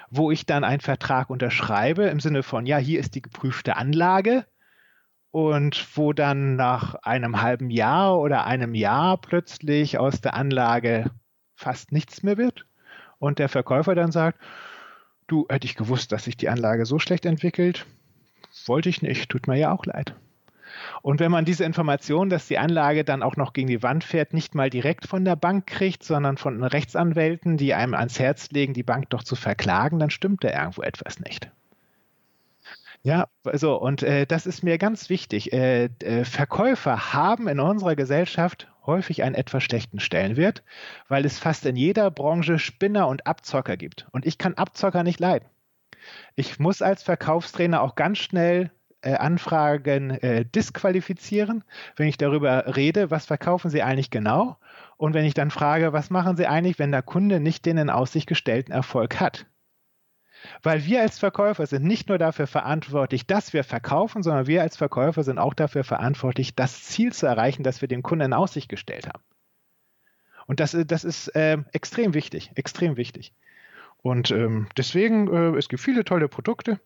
wo 0.10 0.32
ich 0.32 0.46
dann 0.46 0.63
einen 0.63 0.82
Vertrag 0.82 1.29
unterschreibe 1.29 2.03
im 2.05 2.20
Sinne 2.20 2.43
von, 2.43 2.65
ja, 2.65 2.77
hier 2.77 3.00
ist 3.00 3.15
die 3.15 3.22
geprüfte 3.22 3.75
Anlage 3.75 4.46
und 5.32 5.98
wo 5.98 6.13
dann 6.13 6.55
nach 6.55 6.96
einem 6.96 7.41
halben 7.41 7.72
Jahr 7.72 8.20
oder 8.20 8.46
einem 8.46 8.75
Jahr 8.75 9.17
plötzlich 9.20 9.98
aus 9.98 10.22
der 10.22 10.36
Anlage 10.36 11.10
fast 11.55 11.91
nichts 11.91 12.22
mehr 12.22 12.38
wird 12.38 12.65
und 13.24 13.39
der 13.39 13.50
Verkäufer 13.50 13.96
dann 13.96 14.12
sagt, 14.12 14.39
Du, 15.27 15.46
hätte 15.50 15.65
ich 15.65 15.75
gewusst, 15.75 16.12
dass 16.12 16.25
sich 16.25 16.36
die 16.36 16.50
Anlage 16.50 16.86
so 16.86 17.00
schlecht 17.00 17.25
entwickelt, 17.25 17.86
wollte 18.65 18.89
ich 18.89 19.01
nicht, 19.01 19.30
tut 19.30 19.48
mir 19.48 19.58
ja 19.58 19.72
auch 19.72 19.86
leid. 19.86 20.15
Und 21.01 21.20
wenn 21.20 21.32
man 21.32 21.46
diese 21.46 21.63
Information, 21.63 22.30
dass 22.30 22.48
die 22.48 22.58
Anlage 22.58 23.03
dann 23.03 23.24
auch 23.24 23.38
noch 23.38 23.53
gegen 23.53 23.68
die 23.68 23.84
Wand 23.84 24.03
fährt, 24.03 24.34
nicht 24.34 24.56
mal 24.56 24.70
direkt 24.70 25.08
von 25.08 25.24
der 25.24 25.36
Bank 25.36 25.68
kriegt, 25.68 26.03
sondern 26.03 26.38
von 26.38 26.63
Rechtsanwälten, 26.63 27.58
die 27.58 27.74
einem 27.74 27.94
ans 27.94 28.20
Herz 28.20 28.50
legen, 28.51 28.74
die 28.74 28.84
Bank 28.84 29.10
doch 29.12 29.24
zu 29.24 29.36
verklagen, 29.36 30.00
dann 30.00 30.10
stimmt 30.10 30.44
da 30.44 30.50
irgendwo 30.50 30.82
etwas 30.82 31.20
nicht. 31.20 31.50
Ja, 33.05 33.27
also 33.43 33.75
und 33.79 34.01
äh, 34.03 34.25
das 34.25 34.45
ist 34.45 34.63
mir 34.63 34.77
ganz 34.77 35.10
wichtig. 35.10 35.51
Äh, 35.51 35.86
äh, 36.00 36.24
Verkäufer 36.25 37.13
haben 37.13 37.48
in 37.50 37.60
unserer 37.60 37.95
Gesellschaft 37.95 38.69
häufig 38.86 39.24
einen 39.24 39.36
etwas 39.36 39.63
schlechten 39.63 40.00
Stellenwert, 40.00 40.63
weil 41.10 41.25
es 41.25 41.38
fast 41.39 41.65
in 41.65 41.75
jeder 41.75 42.12
Branche 42.12 42.60
Spinner 42.60 43.07
und 43.10 43.27
Abzocker 43.27 43.75
gibt. 43.77 44.07
Und 44.12 44.25
ich 44.25 44.38
kann 44.38 44.53
Abzocker 44.55 45.03
nicht 45.03 45.19
leiden. 45.19 45.48
Ich 46.36 46.60
muss 46.60 46.81
als 46.81 47.03
Verkaufstrainer 47.03 47.81
auch 47.81 47.95
ganz 47.95 48.19
schnell 48.19 48.72
äh, 49.01 49.15
Anfragen 49.15 50.12
äh, 50.12 50.45
disqualifizieren, 50.45 51.63
wenn 51.98 52.07
ich 52.07 52.17
darüber 52.17 52.75
rede, 52.77 53.12
was 53.12 53.25
verkaufen 53.25 53.69
Sie 53.72 53.83
eigentlich 53.83 54.12
genau? 54.12 54.57
Und 54.98 55.13
wenn 55.13 55.25
ich 55.25 55.33
dann 55.33 55.51
frage, 55.51 55.93
was 55.93 56.10
machen 56.10 56.38
Sie 56.38 56.48
eigentlich, 56.48 56.79
wenn 56.79 56.91
der 56.91 57.03
Kunde 57.03 57.39
nicht 57.41 57.65
den 57.65 57.77
in 57.77 57.89
Aussicht 57.89 58.27
gestellten 58.27 58.72
Erfolg 58.72 59.19
hat? 59.19 59.45
Weil 60.62 60.85
wir 60.85 61.01
als 61.01 61.19
Verkäufer 61.19 61.65
sind 61.65 61.83
nicht 61.83 62.09
nur 62.09 62.17
dafür 62.17 62.47
verantwortlich, 62.47 63.25
dass 63.27 63.53
wir 63.53 63.63
verkaufen, 63.63 64.23
sondern 64.23 64.47
wir 64.47 64.62
als 64.62 64.77
Verkäufer 64.77 65.23
sind 65.23 65.39
auch 65.39 65.53
dafür 65.53 65.83
verantwortlich, 65.83 66.55
das 66.55 66.83
Ziel 66.83 67.13
zu 67.13 67.25
erreichen, 67.25 67.63
das 67.63 67.81
wir 67.81 67.88
dem 67.88 68.03
Kunden 68.03 68.25
in 68.25 68.33
Aussicht 68.33 68.69
gestellt 68.69 69.07
haben. 69.07 69.23
Und 70.45 70.59
das, 70.59 70.75
das 70.88 71.03
ist 71.03 71.29
äh, 71.35 71.57
extrem 71.71 72.13
wichtig, 72.13 72.51
extrem 72.55 72.97
wichtig. 72.97 73.33
Und 74.01 74.31
ähm, 74.31 74.67
deswegen, 74.75 75.33
äh, 75.33 75.57
es 75.57 75.69
gibt 75.69 75.81
viele 75.81 76.03
tolle 76.03 76.27
Produkte. 76.27 76.79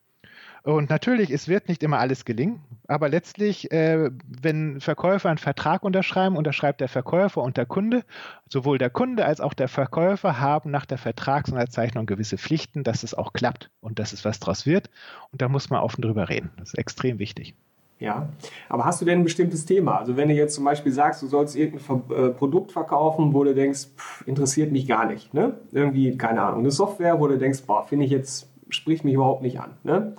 Und 0.68 0.90
natürlich, 0.90 1.30
es 1.30 1.48
wird 1.48 1.70
nicht 1.70 1.82
immer 1.82 1.98
alles 1.98 2.26
gelingen, 2.26 2.60
aber 2.90 3.08
letztlich, 3.08 3.72
äh, 3.72 4.12
wenn 4.28 4.82
Verkäufer 4.82 5.30
einen 5.30 5.38
Vertrag 5.38 5.82
unterschreiben, 5.82 6.36
unterschreibt 6.36 6.82
der 6.82 6.90
Verkäufer 6.90 7.42
und 7.42 7.56
der 7.56 7.66
Kunde. 7.66 8.04
Sowohl 8.50 8.78
der 8.78 8.90
Kunde 8.90 9.24
als 9.24 9.40
auch 9.40 9.54
der 9.54 9.70
Verkäufer 9.70 10.42
haben 10.42 10.70
nach 10.70 10.86
der 10.86 10.98
Vertragsunterzeichnung 10.98 12.06
gewisse 12.06 12.38
Pflichten, 12.38 12.84
dass 12.84 13.04
es 13.04 13.14
auch 13.14 13.32
klappt 13.32 13.70
und 13.80 13.98
dass 13.98 14.12
es 14.12 14.26
was 14.26 14.42
draus 14.42 14.66
wird. 14.66 14.90
Und 15.32 15.42
da 15.42 15.48
muss 15.48 15.70
man 15.70 15.80
offen 15.80 16.02
drüber 16.02 16.28
reden. 16.28 16.50
Das 16.58 16.74
ist 16.74 16.78
extrem 16.78 17.18
wichtig. 17.18 17.56
Ja, 18.00 18.28
aber 18.68 18.84
hast 18.84 19.00
du 19.00 19.06
denn 19.06 19.20
ein 19.20 19.24
bestimmtes 19.24 19.66
Thema? 19.66 19.98
Also 20.00 20.18
wenn 20.18 20.28
du 20.28 20.34
jetzt 20.34 20.54
zum 20.54 20.66
Beispiel 20.66 20.92
sagst, 20.92 21.22
du 21.22 21.28
sollst 21.28 21.56
irgendein 21.56 22.02
äh, 22.12 22.30
Produkt 22.32 22.74
verkaufen, 22.74 23.34
wo 23.34 23.46
du 23.46 23.56
denkst, 23.56 23.88
pff, 23.96 24.28
interessiert 24.28 24.74
mich 24.74 24.86
gar 24.86 25.06
nicht, 25.06 25.34
ne? 25.34 25.54
Irgendwie, 25.72 26.18
keine 26.18 26.42
Ahnung, 26.42 26.60
eine 26.60 26.72
Software, 26.72 27.22
wo 27.22 27.28
du 27.30 27.38
denkst, 27.38 27.62
boah, 27.66 27.88
finde 27.88 28.04
ich 28.04 28.12
jetzt, 28.12 28.50
spricht 28.68 29.06
mich 29.06 29.14
überhaupt 29.14 29.44
nicht 29.44 29.62
an, 29.62 29.78
ne? 29.86 30.18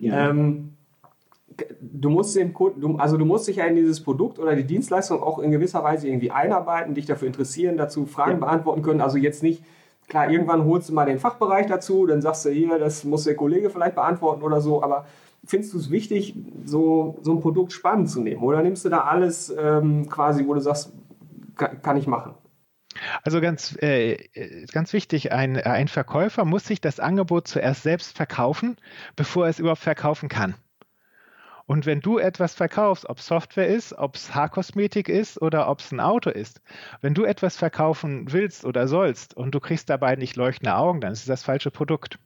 Ja. 0.00 0.30
Ähm, 0.30 0.72
du 1.80 2.10
musst 2.10 2.34
den 2.36 2.52
Kunden, 2.52 2.98
also 2.98 3.16
du 3.16 3.24
musst 3.24 3.46
dich 3.46 3.56
ja 3.56 3.66
in 3.66 3.76
dieses 3.76 4.02
Produkt 4.02 4.38
oder 4.38 4.56
die 4.56 4.64
Dienstleistung 4.64 5.22
auch 5.22 5.38
in 5.38 5.50
gewisser 5.50 5.84
Weise 5.84 6.08
irgendwie 6.08 6.30
einarbeiten, 6.30 6.94
dich 6.94 7.06
dafür 7.06 7.28
interessieren, 7.28 7.76
dazu 7.76 8.06
Fragen 8.06 8.32
ja. 8.32 8.38
beantworten 8.38 8.82
können. 8.82 9.00
Also 9.00 9.18
jetzt 9.18 9.42
nicht, 9.42 9.62
klar, 10.08 10.30
irgendwann 10.30 10.64
holst 10.64 10.88
du 10.88 10.94
mal 10.94 11.06
den 11.06 11.18
Fachbereich 11.18 11.66
dazu, 11.66 12.06
dann 12.06 12.22
sagst 12.22 12.46
du 12.46 12.50
hier, 12.50 12.78
das 12.78 13.04
muss 13.04 13.24
der 13.24 13.36
Kollege 13.36 13.70
vielleicht 13.70 13.94
beantworten 13.94 14.42
oder 14.42 14.60
so, 14.60 14.82
aber 14.82 15.06
findest 15.44 15.74
du 15.74 15.78
es 15.78 15.90
wichtig, 15.90 16.34
so, 16.64 17.18
so 17.22 17.32
ein 17.32 17.40
Produkt 17.40 17.72
spannend 17.72 18.10
zu 18.10 18.20
nehmen? 18.20 18.42
Oder 18.42 18.62
nimmst 18.62 18.84
du 18.84 18.88
da 18.88 19.02
alles 19.02 19.54
ähm, 19.56 20.08
quasi, 20.08 20.46
wo 20.46 20.54
du 20.54 20.60
sagst, 20.60 20.92
kann, 21.56 21.82
kann 21.82 21.96
ich 21.96 22.06
machen? 22.06 22.34
Also 23.22 23.40
ganz, 23.40 23.76
äh, 23.80 24.66
ganz 24.72 24.92
wichtig, 24.92 25.32
ein, 25.32 25.56
ein 25.56 25.88
Verkäufer 25.88 26.44
muss 26.44 26.64
sich 26.66 26.80
das 26.80 27.00
Angebot 27.00 27.46
zuerst 27.48 27.82
selbst 27.82 28.16
verkaufen, 28.16 28.76
bevor 29.16 29.46
er 29.46 29.50
es 29.50 29.58
überhaupt 29.58 29.80
verkaufen 29.82 30.28
kann. 30.28 30.54
Und 31.66 31.86
wenn 31.86 32.00
du 32.00 32.18
etwas 32.18 32.54
verkaufst, 32.54 33.08
ob 33.08 33.20
Software 33.20 33.68
ist, 33.68 33.92
ob 33.92 34.16
es 34.16 34.34
Haarkosmetik 34.34 35.08
ist 35.08 35.40
oder 35.40 35.68
ob 35.68 35.78
es 35.78 35.92
ein 35.92 36.00
Auto 36.00 36.28
ist, 36.28 36.60
wenn 37.00 37.14
du 37.14 37.22
etwas 37.24 37.56
verkaufen 37.56 38.32
willst 38.32 38.64
oder 38.64 38.88
sollst 38.88 39.36
und 39.36 39.54
du 39.54 39.60
kriegst 39.60 39.88
dabei 39.88 40.16
nicht 40.16 40.34
leuchtende 40.34 40.74
Augen, 40.74 41.00
dann 41.00 41.12
ist 41.12 41.28
das 41.28 41.44
falsche 41.44 41.70
Produkt. 41.70 42.18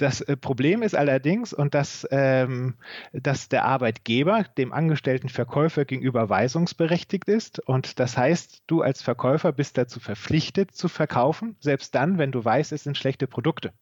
Das 0.00 0.22
äh, 0.22 0.34
Problem 0.34 0.82
ist 0.82 0.94
allerdings, 0.94 1.52
und 1.52 1.74
dass, 1.74 2.08
ähm, 2.10 2.76
dass 3.12 3.50
der 3.50 3.66
Arbeitgeber 3.66 4.44
dem 4.56 4.72
angestellten 4.72 5.28
Verkäufer 5.28 5.84
gegenüber 5.84 6.30
weisungsberechtigt 6.30 7.28
ist. 7.28 7.60
Und 7.60 8.00
das 8.00 8.16
heißt, 8.16 8.62
du 8.66 8.80
als 8.80 9.02
Verkäufer 9.02 9.52
bist 9.52 9.76
dazu 9.76 10.00
verpflichtet 10.00 10.72
zu 10.72 10.88
verkaufen, 10.88 11.56
selbst 11.60 11.94
dann, 11.94 12.16
wenn 12.16 12.32
du 12.32 12.42
weißt, 12.42 12.72
es 12.72 12.84
sind 12.84 12.96
schlechte 12.96 13.26
Produkte. 13.26 13.74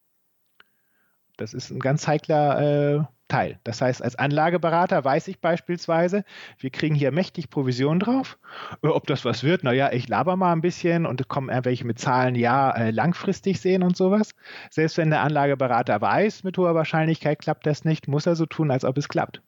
Das 1.38 1.54
ist 1.54 1.70
ein 1.70 1.78
ganz 1.78 2.06
heikler 2.06 2.98
äh, 2.98 3.04
Teil. 3.28 3.60
Das 3.62 3.80
heißt, 3.80 4.02
als 4.02 4.16
Anlageberater 4.16 5.04
weiß 5.04 5.28
ich 5.28 5.40
beispielsweise, 5.40 6.24
wir 6.58 6.70
kriegen 6.70 6.94
hier 6.96 7.12
mächtig 7.12 7.48
Provision 7.48 8.00
drauf. 8.00 8.38
Äh, 8.82 8.88
ob 8.88 9.06
das 9.06 9.24
was 9.24 9.44
wird, 9.44 9.62
naja, 9.62 9.92
ich 9.92 10.08
laber 10.08 10.36
mal 10.36 10.52
ein 10.52 10.60
bisschen 10.62 11.06
und 11.06 11.28
kommen 11.28 11.48
irgendwelche 11.48 11.86
mit 11.86 12.00
Zahlen, 12.00 12.34
ja, 12.34 12.70
äh, 12.72 12.90
langfristig 12.90 13.60
sehen 13.60 13.84
und 13.84 13.96
sowas. 13.96 14.34
Selbst 14.70 14.98
wenn 14.98 15.10
der 15.10 15.22
Anlageberater 15.22 16.00
weiß, 16.00 16.42
mit 16.42 16.58
hoher 16.58 16.74
Wahrscheinlichkeit 16.74 17.38
klappt 17.38 17.66
das 17.66 17.84
nicht, 17.84 18.08
muss 18.08 18.26
er 18.26 18.34
so 18.34 18.46
tun, 18.46 18.70
als 18.70 18.84
ob 18.84 18.98
es 18.98 19.08
klappt. 19.08 19.40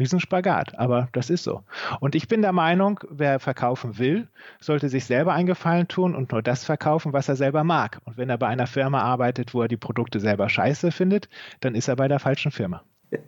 Riesenspagat, 0.00 0.78
aber 0.78 1.08
das 1.12 1.30
ist 1.30 1.44
so. 1.44 1.62
Und 2.00 2.14
ich 2.14 2.26
bin 2.26 2.42
der 2.42 2.52
Meinung, 2.52 3.00
wer 3.08 3.38
verkaufen 3.38 3.98
will, 3.98 4.26
sollte 4.58 4.88
sich 4.88 5.04
selber 5.04 5.32
einen 5.34 5.46
Gefallen 5.46 5.86
tun 5.86 6.16
und 6.16 6.32
nur 6.32 6.42
das 6.42 6.64
verkaufen, 6.64 7.12
was 7.12 7.28
er 7.28 7.36
selber 7.36 7.62
mag. 7.62 8.00
Und 8.04 8.16
wenn 8.16 8.30
er 8.30 8.38
bei 8.38 8.48
einer 8.48 8.66
Firma 8.66 9.02
arbeitet, 9.02 9.54
wo 9.54 9.62
er 9.62 9.68
die 9.68 9.76
Produkte 9.76 10.18
selber 10.18 10.48
scheiße 10.48 10.90
findet, 10.90 11.28
dann 11.60 11.74
ist 11.74 11.88
er 11.88 11.96
bei 11.96 12.08
der 12.08 12.18
falschen 12.18 12.50
Firma. 12.50 12.82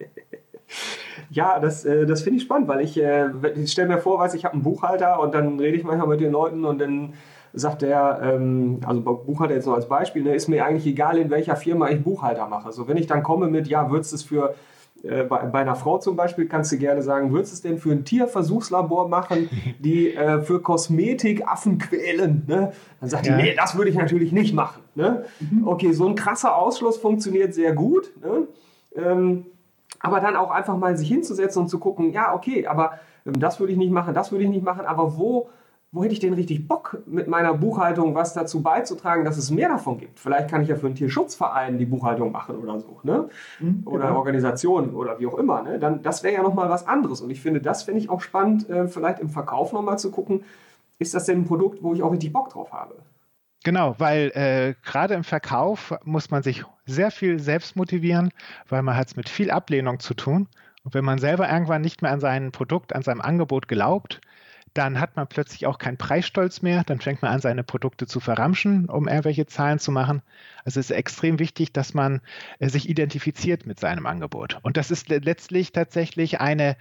Ja, 1.31 1.59
das, 1.59 1.85
äh, 1.85 2.07
das 2.07 2.23
finde 2.23 2.39
ich 2.39 2.45
spannend, 2.45 2.69
weil 2.69 2.81
ich, 2.81 3.01
äh, 3.01 3.29
ich 3.57 3.73
stelle 3.73 3.89
mir 3.89 3.99
vor, 3.99 4.19
weiß 4.19 4.35
ich 4.35 4.45
habe 4.45 4.55
einen 4.55 4.63
Buchhalter 4.63 5.21
und 5.21 5.35
dann 5.35 5.59
rede 5.59 5.77
ich 5.77 5.85
manchmal 5.85 6.09
mit 6.09 6.21
den 6.21 6.33
Leuten 6.33 6.65
und 6.65 6.79
dann 6.79 7.15
sagt 7.53 7.83
der, 7.83 8.21
ähm, 8.23 8.81
also 8.87 9.01
Buchhalter 9.01 9.55
jetzt 9.55 9.67
noch 9.67 9.75
als 9.75 9.89
Beispiel, 9.89 10.23
ne, 10.23 10.35
ist 10.35 10.49
mir 10.49 10.65
eigentlich 10.65 10.87
egal, 10.87 11.19
in 11.19 11.31
welcher 11.31 11.57
Firma 11.57 11.91
ich 11.91 12.03
Buchhalter 12.03 12.49
mache. 12.49 12.67
Also 12.67 12.89
wenn 12.89 12.97
ich 12.97 13.07
dann 13.07 13.23
komme 13.23 13.49
mit, 13.49 13.69
ja, 13.69 13.91
würdest 13.91 14.13
du 14.13 14.17
es 14.17 14.23
für 14.23 14.55
äh, 15.03 15.25
bei, 15.25 15.39
bei, 15.47 15.61
einer 15.61 15.75
Frau 15.75 15.99
zum 15.99 16.17
Beispiel 16.17 16.47
kannst 16.47 16.71
du 16.73 16.79
gerne 16.79 17.03
sagen, 17.03 17.33
würdest 17.33 17.53
du 17.53 17.55
es 17.57 17.63
denn 17.63 17.79
für 17.79 17.91
ein 17.91 18.05
Tierversuchslabor 18.05 19.09
machen, 19.09 19.49
die 19.81 20.15
äh, 20.15 20.41
für 20.41 20.61
Kosmetik 20.61 21.47
Affen 21.47 21.79
quälen? 21.79 22.45
Ne? 22.47 22.73
Dann 23.01 23.09
sagt 23.09 23.27
ja. 23.27 23.37
die, 23.37 23.43
nee, 23.43 23.55
das 23.55 23.77
würde 23.77 23.91
ich 23.91 23.97
natürlich 23.97 24.33
nicht 24.33 24.55
machen. 24.55 24.83
Ne? 24.95 25.25
Mhm. 25.41 25.67
Okay, 25.67 25.93
so 25.93 26.07
ein 26.07 26.15
krasser 26.15 26.57
Ausschluss 26.57 26.99
funktioniert 26.99 27.55
sehr 27.55 27.73
gut. 27.73 28.13
Ne? 28.23 28.47
Ähm, 28.97 29.47
aber 30.01 30.21
dann 30.21 30.37
auch 30.37 30.51
einfach 30.51 30.77
mal 30.77 30.97
sich 30.97 31.09
hinzusetzen 31.09 31.63
und 31.63 31.69
zu 31.69 31.79
gucken, 31.79 32.13
ja, 32.13 32.35
okay, 32.35 32.67
aber 32.67 32.93
ähm, 33.27 33.39
das 33.39 33.61
würde 33.61 33.73
ich 33.73 33.79
nicht 33.79 33.93
machen, 33.93 34.15
das 34.15 34.33
würde 34.33 34.45
ich 34.45 34.51
nicht 34.51 34.65
machen, 34.65 34.85
aber 34.85 35.17
wo, 35.17 35.49
wo 35.93 36.03
hätte 36.03 36.15
ich 36.15 36.21
denn 36.21 36.33
richtig 36.33 36.67
Bock 36.67 37.03
mit 37.07 37.29
meiner 37.29 37.53
Buchhaltung 37.53 38.15
was 38.15 38.33
dazu 38.33 38.63
beizutragen, 38.63 39.27
dass 39.27 39.37
es 39.37 39.51
mehr 39.51 39.69
davon 39.69 39.99
gibt? 39.99 40.19
Vielleicht 40.19 40.49
kann 40.49 40.63
ich 40.63 40.69
ja 40.69 40.77
für 40.77 40.87
einen 40.87 40.95
Tierschutzverein 40.95 41.77
die 41.77 41.85
Buchhaltung 41.85 42.33
machen 42.33 42.57
oder 42.57 42.81
so, 42.81 43.01
ne? 43.03 43.29
Mhm, 43.61 43.83
oder 43.85 44.07
genau. 44.07 44.19
Organisationen 44.19 44.95
oder 44.95 45.21
wie 45.21 45.27
auch 45.27 45.37
immer, 45.37 45.63
ne? 45.63 45.79
Dann, 45.79 46.03
das 46.03 46.23
wäre 46.23 46.35
ja 46.35 46.43
nochmal 46.43 46.71
was 46.71 46.89
anderes. 46.89 47.21
Und 47.21 47.29
ich 47.29 47.43
finde, 47.43 47.61
das 47.61 47.83
finde 47.83 48.01
ich 48.01 48.09
auch 48.09 48.23
spannend, 48.23 48.71
äh, 48.71 48.89
vielleicht 48.89 49.19
im 49.21 49.29
Verkauf 49.29 49.75
nochmal 49.75 49.99
zu 49.99 50.11
gucken, 50.11 50.45
ist 50.99 51.15
das 51.15 51.27
denn 51.27 51.41
ein 51.41 51.45
Produkt, 51.45 51.83
wo 51.83 51.93
ich 51.93 52.03
auch 52.03 52.13
richtig 52.13 52.33
Bock 52.33 52.49
drauf 52.49 52.73
habe? 52.73 52.95
Genau, 53.63 53.95
weil 53.99 54.33
äh, 54.35 54.75
gerade 54.83 55.13
im 55.13 55.25
Verkauf 55.25 55.95
muss 56.05 56.31
man 56.31 56.43
sich 56.43 56.65
sehr 56.87 57.11
viel 57.11 57.39
selbst 57.39 57.77
motivieren, 57.77 58.31
weil 58.69 58.83
man 58.83 58.97
hat 58.97 59.09
es 59.09 59.17
mit 59.17 59.29
viel 59.29 59.51
Ablehnung 59.51 60.01
zu 60.01 60.15
tun. 60.15 60.49
Und 60.85 60.95
wenn 60.95 61.05
man 61.05 61.19
selber 61.19 61.51
irgendwann 61.51 61.83
nicht 61.83 62.01
mehr 62.01 62.13
an 62.13 62.21
sein 62.21 62.51
Produkt, 62.51 62.95
an 62.95 63.03
seinem 63.03 63.21
Angebot 63.21 63.69
glaubt, 63.69 64.21
dann 64.75 65.01
hat 65.01 65.17
man 65.17 65.27
plötzlich 65.27 65.67
auch 65.67 65.79
keinen 65.79 65.97
Preisstolz 65.97 66.63
mehr, 66.63 66.83
dann 66.85 67.01
fängt 67.01 67.23
man 67.23 67.33
an, 67.33 67.41
seine 67.41 67.63
Produkte 67.63 68.07
zu 68.07 68.21
verramschen, 68.21 68.89
um 68.89 69.09
irgendwelche 69.09 69.47
Zahlen 69.47 69.79
zu 69.79 69.93
machen. 69.93 70.23
Also 70.65 70.81
es 70.81 70.91
ist 70.91 70.97
extrem 70.97 71.39
wichtig, 71.39 71.73
dass 71.73 71.95
man 71.95 72.21
äh, 72.59 72.69
sich 72.69 72.89
identifiziert 72.89 73.67
mit 73.67 73.79
seinem 73.81 74.07
Angebot. 74.07 74.59
Und 74.63 74.77
das 74.77 74.91
ist 74.91 75.09
letztlich 75.09 75.73
tatsächlich 75.73 76.41
eine, 76.41 76.77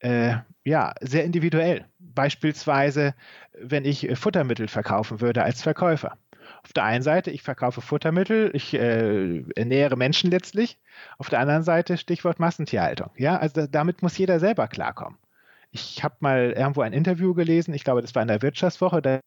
äh, 0.00 0.36
ja, 0.64 0.94
sehr 1.00 1.24
individuell. 1.24 1.84
Beispielsweise, 1.98 3.14
wenn 3.58 3.84
ich 3.84 4.08
äh, 4.08 4.16
Futtermittel 4.16 4.68
verkaufen 4.68 5.20
würde 5.20 5.42
als 5.42 5.62
Verkäufer 5.62 6.16
auf 6.66 6.72
der 6.72 6.82
einen 6.82 7.02
Seite, 7.02 7.30
ich 7.30 7.42
verkaufe 7.42 7.80
Futtermittel, 7.80 8.50
ich 8.52 8.74
äh, 8.74 9.44
ernähre 9.54 9.96
Menschen 9.96 10.30
letztlich. 10.32 10.78
Auf 11.16 11.28
der 11.28 11.38
anderen 11.38 11.62
Seite 11.62 11.96
Stichwort 11.96 12.40
Massentierhaltung. 12.40 13.10
Ja, 13.16 13.36
also 13.36 13.68
damit 13.68 14.02
muss 14.02 14.18
jeder 14.18 14.40
selber 14.40 14.66
klarkommen. 14.66 15.16
Ich 15.70 16.02
habe 16.02 16.16
mal 16.20 16.52
irgendwo 16.52 16.80
ein 16.82 16.92
Interview 16.92 17.34
gelesen, 17.34 17.74
ich 17.74 17.84
glaube, 17.84 18.02
das 18.02 18.14
war 18.14 18.22
in 18.22 18.28
der 18.28 18.42
Wirtschaftswoche, 18.42 19.02
der 19.02 19.20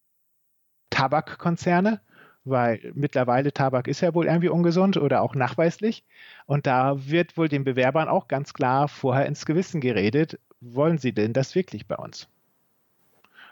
Tabakkonzerne, 0.90 2.02
weil 2.44 2.92
mittlerweile 2.96 3.54
Tabak 3.54 3.88
ist 3.88 4.02
ja 4.02 4.14
wohl 4.14 4.26
irgendwie 4.26 4.50
ungesund 4.50 4.98
oder 4.98 5.22
auch 5.22 5.36
nachweislich. 5.36 6.04
Und 6.46 6.66
da 6.66 7.08
wird 7.10 7.38
wohl 7.38 7.48
den 7.48 7.64
Bewerbern 7.64 8.08
auch 8.08 8.28
ganz 8.28 8.54
klar 8.54 8.88
vorher 8.88 9.26
ins 9.26 9.46
Gewissen 9.46 9.82
geredet, 9.82 10.40
wollen 10.62 10.98
sie 10.98 11.14
denn 11.14 11.34
das 11.34 11.56
wirklich 11.56 11.88
bei 11.88 11.96
uns? 11.96 12.28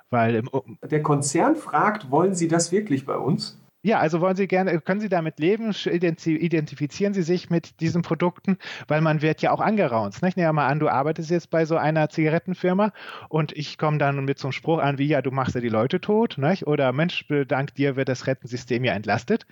Weil 0.10 0.42
der 0.84 1.04
Konzern 1.04 1.56
fragt, 1.56 2.12
wollen 2.12 2.34
Sie 2.34 2.48
das 2.48 2.72
wirklich 2.72 3.06
bei 3.06 3.18
uns? 3.18 3.60
Ja, 3.84 4.00
also 4.00 4.20
wollen 4.22 4.36
Sie 4.36 4.48
gerne, 4.48 4.82
können 4.82 5.00
Sie 5.00 5.08
damit 5.08 5.40
leben? 5.40 5.72
Identifizieren 5.72 7.14
Sie 7.14 7.22
sich 7.22 7.50
mit 7.50 7.80
diesen 7.80 8.02
Produkten, 8.02 8.58
weil 8.88 9.02
man 9.02 9.22
wird 9.22 9.42
ja 9.42 9.52
auch 9.52 9.62
angeraunt. 9.62 10.18
Ich 10.26 10.36
nehme 10.36 10.52
mal 10.52 10.68
an, 10.68 10.80
du 10.80 10.90
arbeitest 10.90 11.30
jetzt 11.30 11.50
bei 11.52 11.64
so 11.64 11.78
einer 11.78 12.10
Zigarettenfirma 12.10 12.92
und 13.30 13.54
ich 13.56 13.78
komme 13.78 13.98
dann 13.98 14.26
mit 14.26 14.40
so 14.40 14.48
einem 14.48 14.52
Spruch 14.52 14.80
an 14.80 14.98
wie, 14.98 15.06
ja, 15.08 15.22
du 15.22 15.32
machst 15.32 15.56
ja 15.56 15.62
die 15.62 15.70
Leute 15.70 16.02
tot, 16.02 16.38
nicht? 16.38 16.68
oder 16.68 16.92
Mensch, 16.92 17.26
dank 17.48 17.76
dir 17.76 17.96
wird 17.96 18.10
das 18.10 18.28
Rentensystem 18.28 18.84
ja 18.84 18.94
entlastet. 18.94 19.46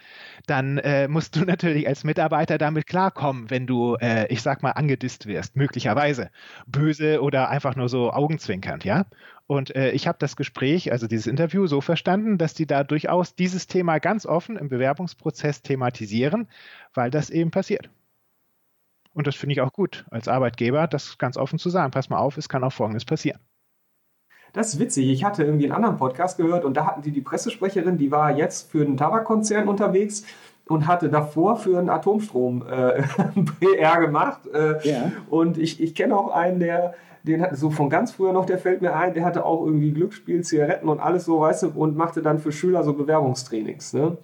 Dann 0.48 0.80
äh, 0.80 1.08
musst 1.08 1.36
du 1.36 1.42
natürlich 1.46 1.88
als 1.88 2.04
Mitarbeiter 2.04 2.58
damit 2.58 2.88
klarkommen, 2.88 3.50
wenn 3.50 3.68
du, 3.68 3.96
äh, 3.96 4.28
ich 4.34 4.42
sag 4.42 4.64
mal, 4.64 4.72
angedisst 4.72 5.28
wirst, 5.28 5.56
möglicherweise. 5.56 6.30
Böse 6.68 7.22
oder 7.22 7.50
einfach 7.50 7.76
nur 7.76 7.90
so 7.90 8.12
augenzwinkernd, 8.12 8.84
ja? 8.86 9.06
Und 9.48 9.76
äh, 9.76 9.92
ich 9.92 10.08
habe 10.08 10.18
das 10.20 10.36
Gespräch, 10.36 10.92
also 10.92 11.08
dieses 11.08 11.28
Interview, 11.28 11.68
so 11.68 11.82
verstanden, 11.82 12.38
dass 12.38 12.54
die 12.56 12.66
da 12.66 12.84
durchaus 12.84 13.36
dieses 13.36 13.68
Thema 13.68 14.00
ganz 14.00 14.26
offen 14.26 14.58
im 14.58 14.70
Bewerbungsprozess 14.70 15.62
thematisieren, 15.62 16.48
weil 16.94 17.12
das 17.12 17.30
eben 17.30 17.52
passiert. 17.52 17.90
Und 19.14 19.28
das 19.28 19.36
finde 19.36 19.54
ich 19.54 19.62
auch 19.62 19.72
gut 19.72 20.06
als 20.10 20.28
Arbeitgeber, 20.28 20.88
das 20.88 21.18
ganz 21.18 21.38
offen 21.38 21.60
zu 21.60 21.70
sagen. 21.70 21.92
Pass 21.92 22.10
mal 22.10 22.18
auf, 22.18 22.38
es 22.38 22.50
kann 22.50 22.64
auch 22.64 22.74
Folgendes 22.74 23.06
passieren. 23.06 23.40
Das 24.52 24.74
ist 24.74 24.80
witzig. 24.80 25.10
Ich 25.10 25.24
hatte 25.24 25.44
irgendwie 25.44 25.66
einen 25.66 25.74
anderen 25.74 25.98
Podcast 25.98 26.38
gehört 26.38 26.66
und 26.66 26.76
da 26.76 26.88
hatten 26.88 27.02
die 27.02 27.12
die 27.12 27.22
Pressesprecherin, 27.22 27.98
die 27.98 28.10
war 28.10 28.36
jetzt 28.36 28.72
für 28.72 28.84
einen 28.84 28.98
Tabakkonzern 28.98 29.68
unterwegs 29.68 30.26
und 30.68 30.88
hatte 30.88 31.10
davor 31.10 31.58
für 31.58 31.78
einen 31.78 31.90
Atomstrom 31.90 32.66
äh, 32.68 33.04
PR 33.60 34.00
gemacht. 34.00 34.48
Äh, 34.48 34.90
ja. 34.90 35.12
Und 35.30 35.58
ich, 35.58 35.82
ich 35.82 35.94
kenne 35.94 36.18
auch 36.18 36.32
einen, 36.32 36.60
der 36.60 36.96
den 37.26 37.42
hat 37.42 37.58
so 37.58 37.70
von 37.70 37.90
ganz 37.90 38.12
früher 38.12 38.34
noch, 38.34 38.46
der 38.46 38.60
fällt 38.60 38.82
mir 38.82 38.96
ein, 38.96 39.14
der 39.14 39.26
hatte 39.26 39.46
auch 39.46 39.66
irgendwie 39.66 39.92
Glücksspiel, 39.92 40.44
Zigaretten 40.44 40.88
und 40.88 41.00
alles 41.00 41.26
so, 41.26 41.42
weißt 41.42 41.64
du, 41.64 41.70
und 41.70 41.98
machte 41.98 42.22
dann 42.22 42.40
für 42.40 42.52
Schüler 42.52 42.84
so 42.84 42.94
Bewerbungstrainings. 42.94 43.94
Ne? 43.94 44.18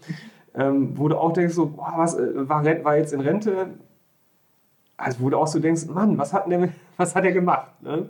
Ähm, 0.54 0.98
wo 0.98 1.08
du 1.08 1.18
auch 1.18 1.34
denkst, 1.34 1.54
so, 1.54 1.68
boah, 1.68 1.94
was 1.98 2.16
äh, 2.16 2.48
war, 2.48 2.64
war 2.84 2.98
jetzt 2.98 3.14
in 3.14 3.22
Rente? 3.22 3.72
Also 4.98 5.22
wo 5.22 5.30
du 5.30 5.38
auch 5.38 5.48
so 5.48 5.60
denkst, 5.60 5.88
Mann, 5.88 6.18
was 6.18 6.32
hat 6.34 6.50
der, 6.50 6.70
was 6.98 7.16
hat 7.16 7.26
er 7.26 7.32
gemacht? 7.32 7.82
Ne? 7.82 8.10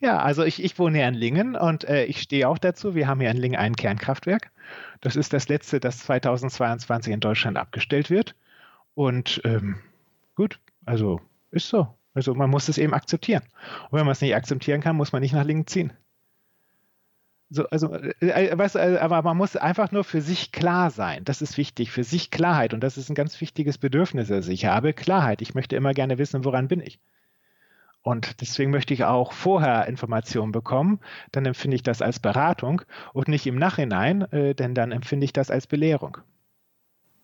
Ja, 0.00 0.18
also 0.18 0.42
ich, 0.42 0.62
ich 0.62 0.78
wohne 0.78 1.00
ja 1.00 1.08
in 1.08 1.14
Lingen 1.14 1.56
und 1.56 1.84
äh, 1.84 2.04
ich 2.04 2.20
stehe 2.20 2.48
auch 2.48 2.58
dazu. 2.58 2.94
Wir 2.94 3.06
haben 3.06 3.20
hier 3.20 3.30
in 3.30 3.36
Lingen 3.36 3.58
ein 3.58 3.76
Kernkraftwerk. 3.76 4.50
Das 5.00 5.16
ist 5.16 5.32
das 5.32 5.48
letzte, 5.48 5.80
das 5.80 5.98
2022 5.98 7.12
in 7.12 7.20
Deutschland 7.20 7.56
abgestellt 7.56 8.10
wird. 8.10 8.34
Und 8.94 9.40
ähm, 9.44 9.76
gut, 10.34 10.60
also 10.84 11.20
ist 11.50 11.68
so. 11.68 11.88
Also 12.14 12.34
man 12.34 12.50
muss 12.50 12.68
es 12.68 12.78
eben 12.78 12.94
akzeptieren. 12.94 13.42
Und 13.90 13.98
wenn 13.98 14.06
man 14.06 14.12
es 14.12 14.20
nicht 14.20 14.34
akzeptieren 14.34 14.80
kann, 14.80 14.96
muss 14.96 15.12
man 15.12 15.22
nicht 15.22 15.34
nach 15.34 15.44
links 15.44 15.72
ziehen. 15.72 15.92
So, 17.54 17.66
also, 17.68 17.92
äh, 17.94 18.14
äh 18.20 18.58
weißt, 18.58 18.76
äh, 18.76 18.98
aber 18.98 19.20
man 19.22 19.36
muss 19.36 19.56
einfach 19.56 19.92
nur 19.92 20.04
für 20.04 20.22
sich 20.22 20.52
klar 20.52 20.90
sein. 20.90 21.24
Das 21.24 21.42
ist 21.42 21.58
wichtig, 21.58 21.90
für 21.90 22.04
sich 22.04 22.30
Klarheit. 22.30 22.72
Und 22.72 22.80
das 22.80 22.96
ist 22.96 23.10
ein 23.10 23.14
ganz 23.14 23.40
wichtiges 23.40 23.76
Bedürfnis, 23.78 24.28
das 24.28 24.48
ich 24.48 24.64
habe. 24.64 24.94
Klarheit. 24.94 25.42
Ich 25.42 25.54
möchte 25.54 25.76
immer 25.76 25.92
gerne 25.92 26.18
wissen, 26.18 26.44
woran 26.44 26.68
bin 26.68 26.80
ich. 26.80 26.98
Und 28.02 28.40
deswegen 28.40 28.70
möchte 28.70 28.94
ich 28.94 29.04
auch 29.04 29.32
vorher 29.32 29.86
Informationen 29.86 30.50
bekommen. 30.50 30.98
Dann 31.30 31.46
empfinde 31.46 31.76
ich 31.76 31.82
das 31.82 32.02
als 32.02 32.18
Beratung 32.18 32.82
und 33.12 33.28
nicht 33.28 33.46
im 33.46 33.56
Nachhinein, 33.56 34.22
äh, 34.32 34.54
denn 34.54 34.74
dann 34.74 34.90
empfinde 34.90 35.24
ich 35.24 35.32
das 35.32 35.50
als 35.50 35.66
Belehrung. 35.66 36.18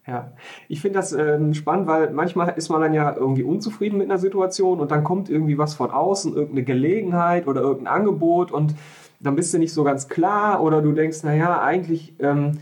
Ja, 0.09 0.33
ich 0.69 0.81
finde 0.81 1.01
das 1.01 1.13
ähm, 1.13 1.53
spannend, 1.53 1.87
weil 1.87 2.11
manchmal 2.13 2.55
ist 2.57 2.71
man 2.71 2.81
dann 2.81 2.95
ja 2.95 3.15
irgendwie 3.15 3.43
unzufrieden 3.43 3.99
mit 3.99 4.09
einer 4.09 4.17
Situation 4.17 4.81
und 4.81 4.91
dann 4.91 5.05
kommt 5.05 5.29
irgendwie 5.29 5.59
was 5.59 5.75
von 5.75 5.91
außen, 5.91 6.33
irgendeine 6.33 6.65
Gelegenheit 6.65 7.47
oder 7.47 7.61
irgendein 7.61 7.93
Angebot 7.93 8.51
und 8.51 8.75
dann 9.21 9.37
bist 9.37 9.53
du 9.53 9.59
nicht 9.59 9.75
so 9.75 9.85
ganz 9.85 10.09
klar 10.09 10.63
oder 10.63 10.81
du 10.81 10.93
denkst, 10.93 11.25
naja, 11.25 11.61
eigentlich 11.61 12.15
ähm, 12.21 12.53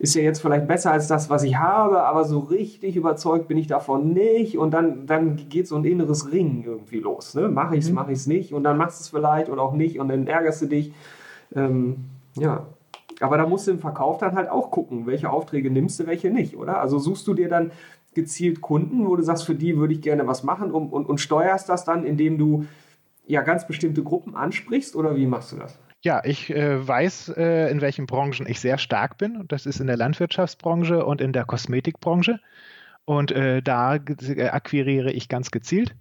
ist 0.00 0.16
ja 0.16 0.22
jetzt 0.22 0.40
vielleicht 0.40 0.66
besser 0.66 0.90
als 0.90 1.06
das, 1.06 1.30
was 1.30 1.44
ich 1.44 1.56
habe, 1.56 2.02
aber 2.02 2.24
so 2.24 2.40
richtig 2.40 2.96
überzeugt 2.96 3.46
bin 3.46 3.56
ich 3.56 3.68
davon 3.68 4.12
nicht 4.12 4.58
und 4.58 4.72
dann, 4.72 5.06
dann 5.06 5.36
geht 5.36 5.68
so 5.68 5.76
ein 5.76 5.84
inneres 5.84 6.32
Ringen 6.32 6.64
irgendwie 6.66 6.98
los. 6.98 7.36
Ne? 7.36 7.48
Mache 7.48 7.76
ich 7.76 7.84
es, 7.84 7.90
mhm. 7.90 7.94
mache 7.94 8.10
ich 8.10 8.18
es 8.18 8.26
nicht 8.26 8.52
und 8.52 8.64
dann 8.64 8.78
machst 8.78 8.98
du 8.98 9.02
es 9.02 9.08
vielleicht 9.10 9.48
oder 9.48 9.62
auch 9.62 9.74
nicht 9.74 10.00
und 10.00 10.08
dann 10.08 10.26
ärgerst 10.26 10.62
du 10.62 10.66
dich. 10.66 10.92
Ähm, 11.54 12.06
ja, 12.36 12.66
aber 13.20 13.38
da 13.38 13.46
musst 13.46 13.66
du 13.66 13.72
im 13.72 13.78
Verkauf 13.78 14.18
dann 14.18 14.34
halt 14.34 14.48
auch 14.50 14.70
gucken, 14.70 15.06
welche 15.06 15.30
Aufträge 15.30 15.70
nimmst 15.70 16.00
du, 16.00 16.06
welche 16.06 16.30
nicht, 16.30 16.56
oder? 16.56 16.80
Also 16.80 16.98
suchst 16.98 17.26
du 17.26 17.34
dir 17.34 17.48
dann 17.48 17.72
gezielt 18.14 18.60
Kunden, 18.60 19.06
wo 19.06 19.16
du 19.16 19.22
sagst, 19.22 19.44
für 19.44 19.54
die 19.54 19.76
würde 19.76 19.94
ich 19.94 20.00
gerne 20.00 20.26
was 20.26 20.42
machen 20.42 20.70
und, 20.70 20.92
und, 20.92 21.06
und 21.06 21.18
steuerst 21.18 21.68
das 21.68 21.84
dann, 21.84 22.04
indem 22.04 22.38
du 22.38 22.66
ja 23.26 23.42
ganz 23.42 23.66
bestimmte 23.66 24.02
Gruppen 24.02 24.36
ansprichst 24.36 24.96
oder 24.96 25.16
wie 25.16 25.26
machst 25.26 25.52
du 25.52 25.56
das? 25.56 25.78
Ja, 26.02 26.22
ich 26.24 26.50
äh, 26.50 26.86
weiß, 26.86 27.34
äh, 27.36 27.70
in 27.70 27.80
welchen 27.80 28.06
Branchen 28.06 28.46
ich 28.46 28.60
sehr 28.60 28.78
stark 28.78 29.18
bin. 29.18 29.36
Und 29.36 29.50
das 29.50 29.66
ist 29.66 29.80
in 29.80 29.86
der 29.86 29.96
Landwirtschaftsbranche 29.96 31.04
und 31.04 31.20
in 31.20 31.32
der 31.32 31.44
Kosmetikbranche. 31.44 32.38
Und 33.04 33.32
äh, 33.32 33.60
da 33.62 33.92
akquiriere 33.92 35.10
ich 35.10 35.28
ganz 35.28 35.50
gezielt. 35.50 35.94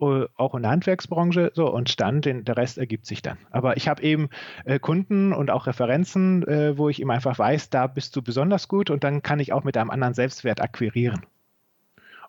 Äh, 0.00 0.26
auch 0.36 0.54
in 0.54 0.62
der 0.62 0.70
Handwerksbranche, 0.70 1.52
so 1.54 1.70
und 1.70 2.00
dann 2.00 2.22
den, 2.22 2.44
der 2.44 2.56
Rest 2.56 2.78
ergibt 2.78 3.06
sich 3.06 3.20
dann. 3.20 3.36
Aber 3.50 3.76
ich 3.76 3.86
habe 3.86 4.02
eben 4.02 4.30
äh, 4.64 4.78
Kunden 4.78 5.32
und 5.32 5.50
auch 5.50 5.66
Referenzen, 5.66 6.46
äh, 6.46 6.78
wo 6.78 6.88
ich 6.88 7.00
eben 7.00 7.10
einfach 7.10 7.38
weiß, 7.38 7.68
da 7.70 7.86
bist 7.86 8.16
du 8.16 8.22
besonders 8.22 8.68
gut 8.68 8.88
und 8.88 9.04
dann 9.04 9.22
kann 9.22 9.40
ich 9.40 9.52
auch 9.52 9.64
mit 9.64 9.76
einem 9.76 9.90
anderen 9.90 10.14
Selbstwert 10.14 10.62
akquirieren. 10.62 11.26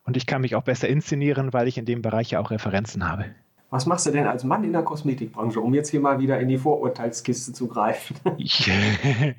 Und 0.04 0.18
ich 0.18 0.26
kann 0.26 0.42
mich 0.42 0.56
auch 0.56 0.64
besser 0.64 0.90
inszenieren, 0.90 1.54
weil 1.54 1.68
ich 1.68 1.78
in 1.78 1.86
dem 1.86 2.02
Bereich 2.02 2.32
ja 2.32 2.40
auch 2.40 2.52
Referenzen 2.52 3.08
habe. 3.10 3.26
Was 3.72 3.86
machst 3.86 4.06
du 4.06 4.12
denn 4.12 4.28
als 4.28 4.44
Mann 4.44 4.66
in 4.66 4.74
der 4.74 4.84
Kosmetikbranche, 4.84 5.62
um 5.62 5.74
jetzt 5.74 5.90
hier 5.90 6.02
mal 6.02 6.20
wieder 6.20 6.42
in 6.42 6.50
die 6.50 6.58
Vorurteilskiste 6.58 7.54
zu 7.54 7.70
greifen? 7.70 8.18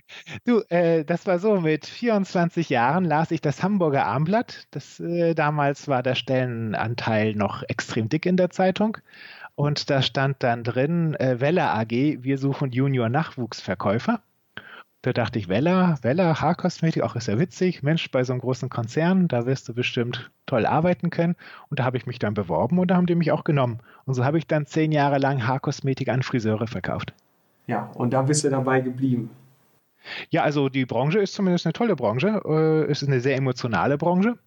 du, 0.47 0.63
äh, 0.71 1.05
das 1.05 1.27
war 1.27 1.39
so, 1.39 1.61
mit 1.61 1.85
24 1.85 2.71
Jahren 2.71 3.05
las 3.05 3.31
ich 3.31 3.43
das 3.43 3.63
Hamburger 3.63 4.07
Armblatt. 4.07 4.69
Das, 4.71 4.99
äh, 5.01 5.35
damals 5.35 5.87
war 5.87 6.03
der 6.03 6.15
Stellenanteil 6.15 7.35
noch 7.35 7.63
extrem 7.69 8.09
dick 8.09 8.25
in 8.25 8.39
der 8.39 8.49
Zeitung. 8.49 8.97
Und 9.55 9.91
da 9.91 10.01
stand 10.01 10.43
dann 10.43 10.65
drin, 10.65 11.15
äh, 11.17 11.39
Weller 11.41 11.75
AG, 11.75 11.91
wir 11.91 12.39
suchen 12.39 12.73
Junior-Nachwuchsverkäufer. 12.73 14.23
Da 15.03 15.13
dachte 15.13 15.41
ich, 15.41 15.49
Weller, 15.49 15.99
Weller, 16.03 16.41
Haarkosmetik, 16.41 17.03
auch 17.03 17.17
ist 17.17 17.27
ja 17.27 17.37
witzig. 17.37 17.83
Mensch, 17.83 18.09
bei 18.13 18.23
so 18.23 18.33
einem 18.33 18.41
großen 18.41 18.69
Konzern, 18.69 19.27
da 19.27 19.47
wirst 19.47 19.69
du 19.69 19.75
bestimmt 19.75 20.31
toll 20.47 20.65
arbeiten 20.65 21.11
können. 21.11 21.35
Und 21.69 21.81
da 21.81 21.85
habe 21.85 21.97
ich 21.97 22.07
mich 22.07 22.21
dann 22.21 22.35
beworben 22.35 22.79
und 22.79 22.89
da 22.89 22.95
haben 22.95 23.07
die 23.07 23.17
mich 23.17 23.33
auch 23.33 23.43
genommen. 23.43 23.81
Und 24.05 24.15
so 24.15 24.25
habe 24.25 24.39
ich 24.39 24.47
dann 24.47 24.65
zehn 24.65 24.93
Jahre 24.93 25.19
lang 25.19 25.45
Haarkosmetik 25.45 26.09
an 26.09 26.23
Friseure 26.23 26.69
verkauft. 26.69 27.15
Ja, 27.67 27.91
und 27.95 28.13
da 28.13 28.23
bist 28.23 28.45
du 28.45 28.51
dabei 28.51 28.81
geblieben. 28.81 29.31
Ja, 30.31 30.45
also 30.45 30.69
die 30.69 30.87
Branche 30.87 31.19
ist 31.19 31.35
zumindest 31.35 31.67
eine 31.67 31.73
tolle 31.73 31.97
Branche. 31.97 32.41
Äh, 32.45 32.91
es 32.91 33.03
ist 33.03 33.09
eine 33.09 33.21
sehr 33.21 33.37
emotionale 33.37 33.99
Branche. 33.99 34.39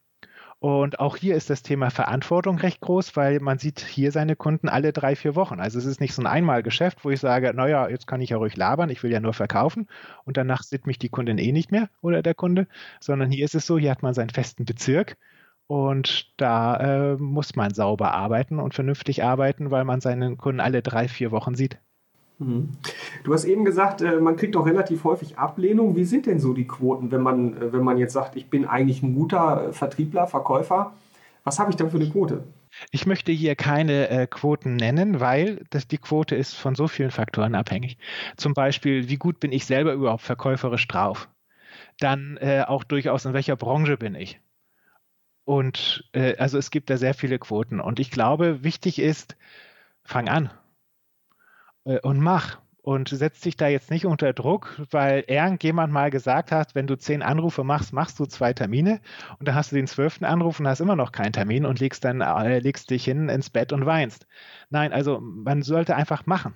Und 0.65 0.99
auch 0.99 1.15
hier 1.15 1.35
ist 1.35 1.51
das 1.51 1.61
Thema 1.61 1.91
Verantwortung 1.91 2.57
recht 2.57 2.81
groß, 2.81 3.15
weil 3.15 3.39
man 3.39 3.59
sieht 3.59 3.81
hier 3.81 4.11
seine 4.11 4.35
Kunden 4.35 4.67
alle 4.67 4.93
drei, 4.93 5.15
vier 5.15 5.35
Wochen. 5.35 5.59
Also 5.59 5.77
es 5.77 5.85
ist 5.85 6.01
nicht 6.01 6.15
so 6.15 6.23
ein 6.23 6.25
Einmalgeschäft, 6.25 7.05
wo 7.05 7.11
ich 7.11 7.19
sage, 7.19 7.53
naja, 7.53 7.87
jetzt 7.87 8.07
kann 8.07 8.19
ich 8.19 8.31
ja 8.31 8.37
ruhig 8.37 8.57
labern, 8.57 8.89
ich 8.89 9.03
will 9.03 9.11
ja 9.11 9.19
nur 9.19 9.33
verkaufen 9.33 9.87
und 10.23 10.37
danach 10.37 10.63
sieht 10.63 10.87
mich 10.87 10.97
die 10.97 11.09
Kundin 11.09 11.37
eh 11.37 11.51
nicht 11.51 11.71
mehr 11.71 11.87
oder 12.01 12.23
der 12.23 12.33
Kunde, 12.33 12.67
sondern 12.99 13.29
hier 13.29 13.45
ist 13.45 13.53
es 13.53 13.67
so, 13.67 13.77
hier 13.77 13.91
hat 13.91 14.01
man 14.01 14.15
seinen 14.15 14.31
festen 14.31 14.65
Bezirk 14.65 15.17
und 15.67 16.33
da 16.37 17.11
äh, 17.11 17.15
muss 17.17 17.55
man 17.55 17.75
sauber 17.75 18.15
arbeiten 18.15 18.57
und 18.57 18.73
vernünftig 18.73 19.23
arbeiten, 19.23 19.69
weil 19.69 19.85
man 19.85 20.01
seinen 20.01 20.35
Kunden 20.35 20.61
alle 20.61 20.81
drei, 20.81 21.07
vier 21.07 21.29
Wochen 21.29 21.53
sieht. 21.53 21.77
Mhm. 22.39 22.69
Du 23.23 23.33
hast 23.33 23.45
eben 23.45 23.63
gesagt, 23.63 24.01
äh, 24.01 24.19
man 24.19 24.35
kriegt 24.35 24.55
auch 24.57 24.65
relativ 24.65 25.03
häufig 25.03 25.37
Ablehnung. 25.37 25.95
Wie 25.95 26.03
sind 26.03 26.25
denn 26.25 26.39
so 26.39 26.53
die 26.53 26.67
Quoten, 26.67 27.11
wenn 27.11 27.21
man, 27.21 27.57
äh, 27.57 27.73
wenn 27.73 27.83
man 27.83 27.97
jetzt 27.97 28.13
sagt, 28.13 28.35
ich 28.35 28.49
bin 28.49 28.65
eigentlich 28.65 29.01
ein 29.03 29.15
guter 29.15 29.69
äh, 29.69 29.73
Vertriebler, 29.73 30.27
Verkäufer? 30.27 30.93
Was 31.43 31.59
habe 31.59 31.71
ich 31.71 31.77
dann 31.77 31.89
für 31.89 31.97
eine 31.97 32.09
Quote? 32.09 32.43
Ich 32.91 33.05
möchte 33.05 33.31
hier 33.31 33.55
keine 33.55 34.09
äh, 34.09 34.27
Quoten 34.27 34.75
nennen, 34.75 35.21
weil 35.21 35.63
das, 35.69 35.87
die 35.87 35.97
Quote 35.97 36.35
ist 36.35 36.55
von 36.55 36.75
so 36.75 36.87
vielen 36.87 37.11
Faktoren 37.11 37.55
abhängig. 37.55 37.97
Zum 38.35 38.53
Beispiel, 38.53 39.07
wie 39.07 39.17
gut 39.17 39.39
bin 39.39 39.53
ich 39.53 39.65
selber 39.65 39.93
überhaupt 39.93 40.23
verkäuferisch 40.23 40.87
drauf? 40.87 41.29
Dann 41.99 42.37
äh, 42.37 42.65
auch 42.67 42.83
durchaus, 42.83 43.23
in 43.23 43.33
welcher 43.33 43.55
Branche 43.55 43.95
bin 43.95 44.15
ich? 44.15 44.41
Und 45.45 46.03
äh, 46.11 46.35
also 46.37 46.57
es 46.57 46.69
gibt 46.69 46.89
da 46.89 46.97
sehr 46.97 47.13
viele 47.13 47.39
Quoten. 47.39 47.79
Und 47.79 47.99
ich 47.99 48.11
glaube, 48.11 48.63
wichtig 48.63 48.99
ist, 48.99 49.37
fang 50.03 50.27
an 50.27 50.49
und 52.03 52.19
mach. 52.19 52.59
Und 52.81 53.09
setz 53.09 53.41
dich 53.41 53.57
da 53.57 53.67
jetzt 53.67 53.89
nicht 53.89 54.05
unter 54.05 54.31
Druck, 54.31 54.79
weil 54.91 55.23
irgendjemand 55.25 55.91
mal 55.91 56.11
gesagt 56.11 56.51
hat, 56.51 56.75
wenn 56.75 56.85
du 56.85 56.95
zehn 56.95 57.23
Anrufe 57.23 57.63
machst, 57.63 57.93
machst 57.93 58.19
du 58.19 58.25
zwei 58.25 58.53
Termine 58.53 59.01
und 59.39 59.47
dann 59.47 59.55
hast 59.55 59.71
du 59.71 59.75
den 59.75 59.87
zwölften 59.87 60.23
Anruf 60.23 60.59
und 60.59 60.67
hast 60.67 60.81
immer 60.81 60.95
noch 60.95 61.11
keinen 61.11 61.33
Termin 61.33 61.65
und 61.65 61.79
legst 61.79 62.05
dann 62.05 62.21
äh, 62.21 62.59
legst 62.59 62.91
dich 62.91 63.05
hin 63.05 63.27
ins 63.27 63.49
Bett 63.49 63.73
und 63.73 63.87
weinst. 63.87 64.27
Nein, 64.69 64.93
also 64.93 65.19
man 65.19 65.63
sollte 65.63 65.95
einfach 65.95 66.27
machen. 66.27 66.53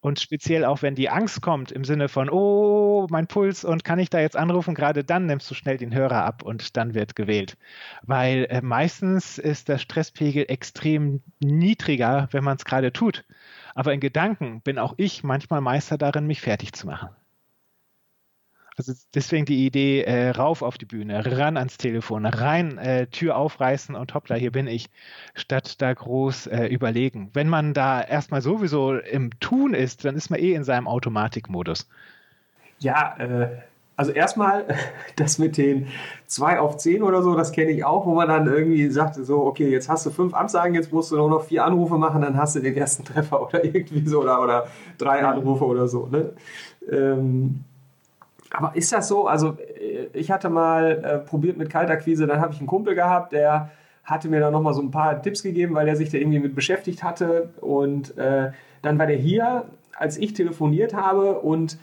Und 0.00 0.18
speziell 0.18 0.64
auch, 0.64 0.82
wenn 0.82 0.96
die 0.96 1.08
Angst 1.10 1.42
kommt 1.42 1.70
im 1.70 1.84
Sinne 1.84 2.08
von, 2.08 2.28
oh, 2.28 3.06
mein 3.08 3.28
Puls 3.28 3.64
und 3.64 3.84
kann 3.84 4.00
ich 4.00 4.10
da 4.10 4.18
jetzt 4.18 4.36
anrufen, 4.36 4.74
gerade 4.74 5.04
dann 5.04 5.26
nimmst 5.26 5.48
du 5.48 5.54
schnell 5.54 5.76
den 5.76 5.94
Hörer 5.94 6.24
ab 6.24 6.42
und 6.42 6.76
dann 6.76 6.94
wird 6.94 7.14
gewählt. 7.14 7.56
Weil 8.02 8.46
äh, 8.50 8.60
meistens 8.62 9.38
ist 9.38 9.68
der 9.68 9.78
Stresspegel 9.78 10.46
extrem 10.48 11.22
niedriger, 11.38 12.28
wenn 12.32 12.42
man 12.42 12.56
es 12.56 12.64
gerade 12.64 12.92
tut. 12.92 13.24
Aber 13.74 13.92
in 13.92 14.00
Gedanken 14.00 14.60
bin 14.60 14.78
auch 14.78 14.94
ich 14.96 15.24
manchmal 15.24 15.60
Meister 15.60 15.98
darin, 15.98 16.26
mich 16.26 16.40
fertig 16.40 16.72
zu 16.72 16.86
machen. 16.86 17.10
Also 18.76 18.94
deswegen 19.14 19.44
die 19.44 19.66
Idee, 19.66 20.02
äh, 20.02 20.30
rauf 20.30 20.62
auf 20.62 20.78
die 20.78 20.86
Bühne, 20.86 21.38
ran 21.38 21.58
ans 21.58 21.76
Telefon, 21.76 22.24
rein, 22.24 22.78
äh, 22.78 23.06
Tür 23.06 23.36
aufreißen 23.36 23.94
und 23.94 24.14
hoppla, 24.14 24.36
hier 24.36 24.50
bin 24.50 24.66
ich, 24.66 24.88
statt 25.34 25.80
da 25.82 25.92
groß 25.92 26.46
äh, 26.46 26.66
überlegen. 26.66 27.30
Wenn 27.34 27.48
man 27.48 27.74
da 27.74 28.00
erstmal 28.00 28.40
sowieso 28.40 28.94
im 28.94 29.38
Tun 29.40 29.74
ist, 29.74 30.06
dann 30.06 30.16
ist 30.16 30.30
man 30.30 30.40
eh 30.40 30.54
in 30.54 30.64
seinem 30.64 30.88
Automatikmodus. 30.88 31.86
Ja, 32.78 33.16
äh, 33.18 33.58
Also 33.96 34.12
erstmal 34.12 34.66
das 35.16 35.38
mit 35.38 35.56
den 35.56 35.88
2 36.26 36.60
auf 36.60 36.76
10 36.76 37.02
oder 37.02 37.22
so, 37.22 37.34
das 37.34 37.52
kenne 37.52 37.70
ich 37.70 37.84
auch, 37.84 38.06
wo 38.06 38.14
man 38.14 38.28
dann 38.28 38.46
irgendwie 38.46 38.88
sagt, 38.90 39.16
so, 39.16 39.44
okay, 39.44 39.70
jetzt 39.70 39.88
hast 39.88 40.06
du 40.06 40.10
fünf 40.10 40.34
Absagen, 40.34 40.74
jetzt 40.74 40.92
musst 40.92 41.10
du 41.10 41.16
nur 41.16 41.28
noch 41.28 41.44
vier 41.44 41.64
Anrufe 41.64 41.98
machen, 41.98 42.22
dann 42.22 42.36
hast 42.36 42.56
du 42.56 42.60
den 42.60 42.76
ersten 42.76 43.04
Treffer 43.04 43.42
oder 43.42 43.64
irgendwie 43.64 44.06
so 44.06 44.20
oder, 44.20 44.42
oder 44.42 44.66
drei 44.98 45.22
Anrufe 45.24 45.64
oder 45.64 45.88
so. 45.88 46.06
Ne? 46.06 46.32
Ähm, 46.90 47.64
aber 48.50 48.76
ist 48.76 48.92
das 48.92 49.08
so? 49.08 49.26
Also 49.26 49.56
äh, 49.58 50.08
ich 50.12 50.30
hatte 50.30 50.50
mal 50.50 51.04
äh, 51.04 51.18
probiert 51.18 51.56
mit 51.56 51.70
Kaltakquise, 51.70 52.26
dann 52.26 52.40
habe 52.40 52.52
ich 52.52 52.58
einen 52.58 52.66
Kumpel 52.66 52.94
gehabt, 52.94 53.32
der 53.32 53.70
hatte 54.04 54.28
mir 54.28 54.40
dann 54.40 54.52
nochmal 54.52 54.74
so 54.74 54.82
ein 54.82 54.90
paar 54.90 55.22
Tipps 55.22 55.42
gegeben, 55.42 55.74
weil 55.74 55.88
er 55.88 55.96
sich 55.96 56.10
da 56.10 56.18
irgendwie 56.18 56.40
mit 56.40 56.54
beschäftigt 56.54 57.02
hatte. 57.02 57.50
Und 57.60 58.16
äh, 58.18 58.50
dann 58.82 58.98
war 58.98 59.06
der 59.06 59.16
hier, 59.16 59.64
als 59.96 60.16
ich 60.16 60.34
telefoniert 60.34 60.94
habe 60.94 61.38
und 61.40 61.78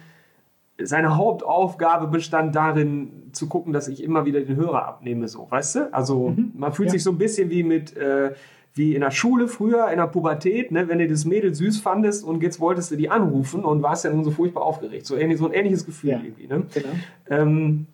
seine 0.83 1.17
Hauptaufgabe 1.17 2.07
bestand 2.07 2.55
darin, 2.55 3.19
zu 3.31 3.47
gucken, 3.47 3.73
dass 3.73 3.87
ich 3.87 4.03
immer 4.03 4.25
wieder 4.25 4.41
den 4.41 4.55
Hörer 4.55 4.85
abnehme, 4.87 5.27
so, 5.27 5.47
weißt 5.49 5.75
du? 5.75 5.93
Also 5.93 6.29
mhm. 6.29 6.53
man 6.55 6.73
fühlt 6.73 6.87
ja. 6.89 6.93
sich 6.93 7.03
so 7.03 7.11
ein 7.11 7.17
bisschen 7.17 7.49
wie 7.49 7.63
mit, 7.63 7.95
äh, 7.95 8.33
wie 8.73 8.95
in 8.95 9.01
der 9.01 9.11
Schule 9.11 9.47
früher, 9.47 9.89
in 9.91 9.97
der 9.97 10.07
Pubertät, 10.07 10.71
ne, 10.71 10.87
wenn 10.87 10.99
du 10.99 11.07
das 11.07 11.25
Mädel 11.25 11.53
süß 11.53 11.79
fandest 11.79 12.23
und 12.23 12.41
jetzt 12.41 12.59
wolltest 12.59 12.91
du 12.91 12.95
die 12.95 13.09
anrufen 13.09 13.63
und 13.63 13.83
warst 13.83 14.05
ja 14.05 14.11
nun 14.11 14.23
so 14.23 14.31
furchtbar 14.31 14.63
aufgeregt. 14.63 15.05
So, 15.05 15.15
ähnlich, 15.15 15.37
so 15.37 15.47
ein 15.47 15.53
ähnliches 15.53 15.85
Gefühl 15.85 16.11
ja. 16.11 16.21
irgendwie. 16.23 16.47
Ne? 16.47 16.63
Genau. 16.73 16.89
Ähm, 17.29 17.87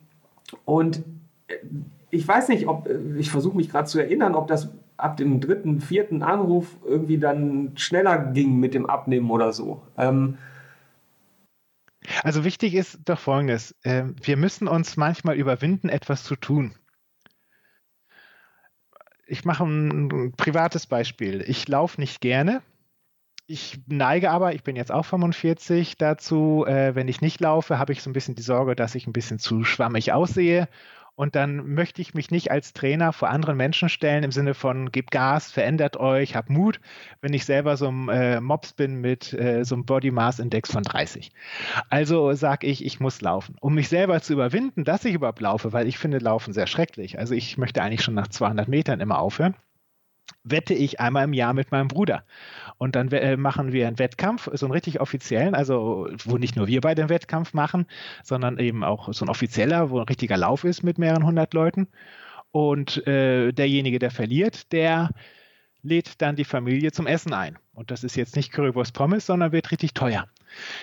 und 0.63 1.04
äh, 1.48 1.56
ich 2.12 2.28
weiß 2.28 2.50
nicht, 2.50 2.67
ob, 2.67 2.88
äh, 2.88 2.98
ich 3.17 3.32
versuche 3.32 3.58
mich 3.58 3.69
gerade 3.69 3.88
zu 3.88 4.00
erinnern, 4.00 4.36
ob 4.36 4.48
das 4.48 4.69
ab 4.98 5.17
dem 5.17 5.41
dritten, 5.41 5.82
vierten 5.82 6.24
Anruf 6.24 6.67
irgendwie 6.86 7.17
dann 7.17 7.71
schneller 7.76 8.17
ging 8.17 8.60
mit 8.60 8.74
dem 8.74 8.86
Abnehmen 8.86 9.30
oder 9.30 9.52
so. 9.52 9.82
Ähm, 9.98 10.38
also 12.24 12.44
wichtig 12.44 12.74
ist 12.74 13.00
doch 13.06 13.20
Folgendes. 13.20 13.76
Ähm, 13.84 14.15
wir 14.22 14.38
müssen 14.38 14.68
uns 14.68 14.98
manchmal 14.98 15.36
überwinden, 15.36 15.89
etwas 15.89 16.24
zu 16.24 16.36
tun. 16.36 16.74
Ich 19.28 19.44
mache 19.44 19.63
ein 19.63 20.34
privates 20.38 20.86
Beispiel. 20.86 21.44
Ich 21.48 21.68
laufe 21.68 22.00
nicht 22.00 22.22
gerne. 22.22 22.62
Ich 23.48 23.80
neige 23.86 24.32
aber, 24.32 24.54
ich 24.54 24.63
bin 24.63 24.76
jetzt 24.76 24.91
auch 24.91 25.06
45, 25.06 25.98
dazu, 25.98 26.65
äh, 26.68 26.96
wenn 26.96 27.08
ich 27.08 27.22
nicht 27.22 27.39
laufe, 27.41 27.78
habe 27.78 27.94
ich 27.94 28.02
so 28.02 28.10
ein 28.10 28.13
bisschen 28.13 28.34
die 28.34 28.41
Sorge, 28.41 28.76
dass 28.76 28.96
ich 28.96 29.06
ein 29.06 29.13
bisschen 29.13 29.38
zu 29.38 29.63
schwammig 29.63 30.13
aussehe 30.13 30.68
und 31.15 31.36
dann 31.36 31.73
möchte 31.73 32.01
ich 32.01 32.13
mich 32.13 32.30
nicht 32.30 32.51
als 32.51 32.73
Trainer 32.73 33.13
vor 33.13 33.30
anderen 33.30 33.58
Menschen 33.58 33.89
stellen 33.89 34.23
im 34.23 34.32
Sinne 34.32 34.54
von, 34.54 34.91
gebt 34.91 35.12
Gas, 35.12 35.51
verändert 35.51 35.97
euch, 35.97 36.36
habt 36.36 36.49
Mut, 36.49 36.80
wenn 37.21 37.34
ich 37.34 37.45
selber 37.45 37.78
so 37.78 37.89
ein 37.89 38.10
äh, 38.10 38.41
Mops 38.41 38.73
bin 38.73 38.99
mit 39.01 39.34
äh, 39.34 39.63
so 39.63 39.75
einem 39.75 39.86
Body 39.86 40.12
Mass 40.12 40.39
Index 40.39 40.71
von 40.71 40.84
30. 40.84 41.32
Also 41.89 42.34
sage 42.34 42.67
ich, 42.67 42.86
ich 42.86 42.99
muss 42.99 43.21
laufen. 43.21 43.56
Um 43.62 43.75
mich 43.75 43.89
selber 43.89 44.21
zu 44.21 44.34
überwinden, 44.34 44.84
dass 44.84 45.06
ich 45.06 45.13
überhaupt 45.13 45.41
laufe, 45.41 45.73
weil 45.73 45.88
ich 45.88 45.97
finde 45.97 46.17
Laufen 46.17 46.54
sehr 46.54 46.67
schrecklich. 46.67 47.17
Also 47.17 47.34
ich 47.34 47.58
möchte 47.58 47.82
eigentlich 47.82 48.04
schon 48.04 48.13
nach 48.13 48.28
200 48.28 48.67
Metern 48.67 48.99
immer 48.99 49.19
aufhören 49.19 49.56
wette 50.46 50.74
ich 50.74 51.00
einmal 51.00 51.26
im 51.26 51.34
Jahr 51.34 51.54
mit 51.54 51.72
meinem 51.72 51.90
Bruder. 51.90 52.24
Und 52.78 52.96
dann 52.96 53.12
äh, 53.12 53.36
machen 53.36 53.74
wir 53.74 53.88
einen 53.88 54.00
Wettkampf, 54.00 54.50
so 54.54 54.66
einen 54.66 54.74
richtig 54.74 55.02
offiziellen, 55.02 55.56
also 55.56 56.08
wo 56.24 56.38
nicht 56.38 56.56
nur 56.56 56.68
wir 56.68 56.82
beide 56.82 57.02
einen 57.02 57.10
Wettkampf 57.10 57.54
machen, 57.54 57.88
sondern 58.24 58.60
eben 58.60 58.84
auch 58.84 59.12
so 59.12 59.26
ein 59.26 59.30
offizieller, 59.30 59.90
wo 59.90 60.00
ein 60.00 60.08
richtiger 60.08 60.38
Lauf 60.38 60.64
ist 60.64 60.84
mit 60.84 60.98
mehreren 60.98 61.26
hundert 61.26 61.54
Leuten. 61.54 61.88
Und 62.52 63.06
äh, 63.06 63.52
derjenige, 63.52 64.00
der 64.00 64.12
verliert, 64.12 64.72
der 64.72 65.10
lädt 65.82 66.22
dann 66.22 66.36
die 66.36 66.46
Familie 66.46 66.92
zum 66.92 67.08
Essen 67.08 67.34
ein. 67.34 67.58
Und 67.74 67.92
das 67.92 68.04
ist 68.04 68.16
jetzt 68.16 68.36
nicht 68.36 68.52
Currywurst 68.52 68.94
Pommes, 68.94 69.26
sondern 69.26 69.52
wird 69.52 69.72
richtig 69.72 69.94
teuer. 69.94 70.28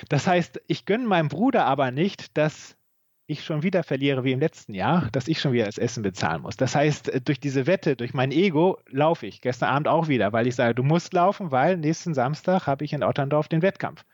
Das 0.08 0.26
heißt, 0.26 0.60
ich 0.66 0.84
gönne 0.84 1.06
meinem 1.06 1.28
Bruder 1.28 1.64
aber 1.64 1.90
nicht, 1.90 2.36
dass 2.36 2.76
ich 3.26 3.44
schon 3.44 3.62
wieder 3.62 3.82
verliere 3.82 4.24
wie 4.24 4.32
im 4.32 4.40
letzten 4.40 4.74
Jahr, 4.74 5.08
dass 5.12 5.28
ich 5.28 5.40
schon 5.40 5.52
wieder 5.52 5.64
das 5.64 5.78
Essen 5.78 6.02
bezahlen 6.02 6.42
muss. 6.42 6.56
Das 6.56 6.74
heißt, 6.74 7.08
äh, 7.08 7.20
durch 7.20 7.40
diese 7.40 7.66
Wette, 7.66 7.96
durch 7.96 8.14
mein 8.14 8.32
Ego 8.32 8.78
laufe 8.88 9.26
ich 9.26 9.40
gestern 9.40 9.70
Abend 9.70 9.88
auch 9.88 10.08
wieder, 10.08 10.32
weil 10.32 10.46
ich 10.46 10.54
sage, 10.54 10.74
du 10.74 10.82
musst 10.82 11.12
laufen, 11.12 11.50
weil 11.50 11.76
nächsten 11.76 12.14
Samstag 12.14 12.66
habe 12.66 12.84
ich 12.84 12.92
in 12.92 13.02
Otterndorf 13.02 13.48
den 13.48 13.62
Wettkampf. 13.62 14.04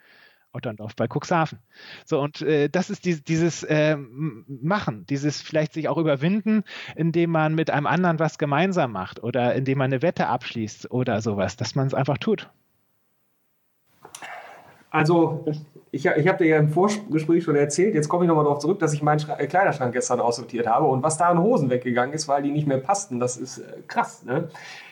Otterndorf 0.52 0.96
bei 0.96 1.06
Cuxhaven. 1.06 1.58
So, 2.06 2.20
und 2.20 2.40
äh, 2.40 2.68
das 2.68 2.90
ist 2.90 3.04
die, 3.04 3.22
dieses 3.22 3.62
äh, 3.64 3.96
Machen, 3.96 5.04
dieses 5.06 5.42
vielleicht 5.42 5.74
sich 5.74 5.88
auch 5.88 5.98
überwinden, 5.98 6.64
indem 6.96 7.30
man 7.30 7.54
mit 7.54 7.70
einem 7.70 7.86
anderen 7.86 8.18
was 8.18 8.38
gemeinsam 8.38 8.92
macht 8.92 9.22
oder 9.22 9.54
indem 9.54 9.78
man 9.78 9.92
eine 9.92 10.02
Wette 10.02 10.26
abschließt 10.26 10.90
oder 10.90 11.20
sowas, 11.20 11.56
dass 11.56 11.74
man 11.74 11.86
es 11.86 11.94
einfach 11.94 12.18
tut. 12.18 12.50
Also 14.90 15.44
ich, 15.90 16.06
ich 16.06 16.28
habe 16.28 16.38
dir 16.38 16.50
ja 16.50 16.58
im 16.58 16.68
Vorgespräch 16.68 17.44
schon 17.44 17.56
erzählt, 17.56 17.94
jetzt 17.94 18.08
komme 18.08 18.24
ich 18.24 18.28
nochmal 18.28 18.44
darauf 18.44 18.58
zurück, 18.58 18.78
dass 18.78 18.92
ich 18.92 19.02
meinen 19.02 19.20
Schra 19.20 19.38
äh, 19.38 19.46
Kleiderschrank 19.46 19.92
gestern 19.92 20.20
aussortiert 20.20 20.66
habe 20.66 20.86
und 20.86 21.02
was 21.02 21.16
da 21.16 21.28
an 21.28 21.40
Hosen 21.40 21.70
weggegangen 21.70 22.14
ist, 22.14 22.28
weil 22.28 22.42
die 22.42 22.50
nicht 22.50 22.66
mehr 22.66 22.78
passten, 22.78 23.20
das 23.20 23.36
ist 23.36 23.58
äh, 23.58 23.64
krass. 23.86 24.24
Ne? 24.24 24.48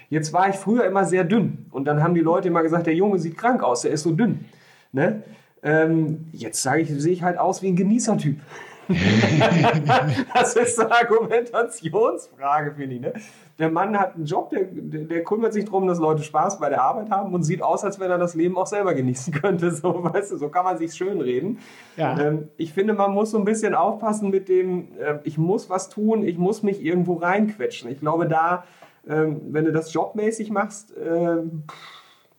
Jetzt 0.08 0.32
war 0.32 0.48
ich 0.48 0.56
früher 0.56 0.84
immer 0.84 1.04
sehr 1.04 1.24
dünn 1.24 1.66
und 1.70 1.84
dann 1.86 2.02
haben 2.02 2.14
die 2.14 2.20
Leute 2.20 2.48
immer 2.48 2.62
gesagt, 2.62 2.86
der 2.86 2.94
Junge 2.94 3.18
sieht 3.18 3.36
krank 3.36 3.62
aus, 3.62 3.82
der 3.82 3.90
ist 3.90 4.02
so 4.02 4.12
dünn. 4.12 4.44
Ne? 4.92 5.22
Ähm, 5.62 6.26
jetzt 6.32 6.62
sehe 6.62 6.78
ich 6.78 7.22
halt 7.22 7.38
aus 7.38 7.62
wie 7.62 7.68
ein 7.68 7.76
Genießertyp. 7.76 8.40
das 10.34 10.56
ist 10.56 10.78
eine 10.78 10.92
Argumentationsfrage, 10.92 12.74
finde 12.74 12.94
ich. 12.96 13.00
Ne? 13.00 13.12
Der 13.58 13.70
Mann 13.70 13.98
hat 13.98 14.14
einen 14.14 14.26
Job, 14.26 14.50
der, 14.50 14.64
der, 14.64 15.24
kümmert 15.24 15.54
sich 15.54 15.64
darum, 15.64 15.86
dass 15.86 15.98
Leute 15.98 16.22
Spaß 16.22 16.60
bei 16.60 16.68
der 16.68 16.82
Arbeit 16.82 17.10
haben 17.10 17.32
und 17.32 17.42
sieht 17.42 17.62
aus, 17.62 17.84
als 17.84 17.98
wenn 17.98 18.10
er 18.10 18.18
das 18.18 18.34
Leben 18.34 18.58
auch 18.58 18.66
selber 18.66 18.94
genießen 18.94 19.32
könnte. 19.32 19.70
So, 19.70 20.04
weißt 20.12 20.32
du, 20.32 20.36
so 20.36 20.48
kann 20.48 20.64
man 20.64 20.78
sich 20.78 20.94
schön 20.94 21.20
reden. 21.20 21.58
Ja. 21.96 22.18
Ähm, 22.18 22.48
ich 22.58 22.72
finde, 22.72 22.92
man 22.92 23.12
muss 23.12 23.30
so 23.30 23.38
ein 23.38 23.44
bisschen 23.44 23.74
aufpassen 23.74 24.30
mit 24.30 24.48
dem, 24.48 24.88
äh, 24.98 25.18
ich 25.24 25.38
muss 25.38 25.70
was 25.70 25.88
tun, 25.88 26.22
ich 26.22 26.36
muss 26.38 26.62
mich 26.62 26.84
irgendwo 26.84 27.14
reinquetschen. 27.14 27.90
Ich 27.90 28.00
glaube, 28.00 28.28
da, 28.28 28.64
ähm, 29.08 29.40
wenn 29.48 29.64
du 29.64 29.72
das 29.72 29.92
jobmäßig 29.92 30.50
machst, 30.50 30.96
äh, 30.96 31.38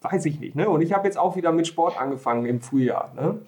weiß 0.02 0.26
ich 0.26 0.40
nicht. 0.40 0.56
Ne? 0.56 0.70
Und 0.70 0.82
ich 0.82 0.94
habe 0.94 1.08
jetzt 1.08 1.18
auch 1.18 1.36
wieder 1.36 1.52
mit 1.52 1.68
Sport 1.68 2.00
angefangen 2.00 2.46
im 2.46 2.62
Frühjahr. 2.62 3.12
Ne? 3.16 3.40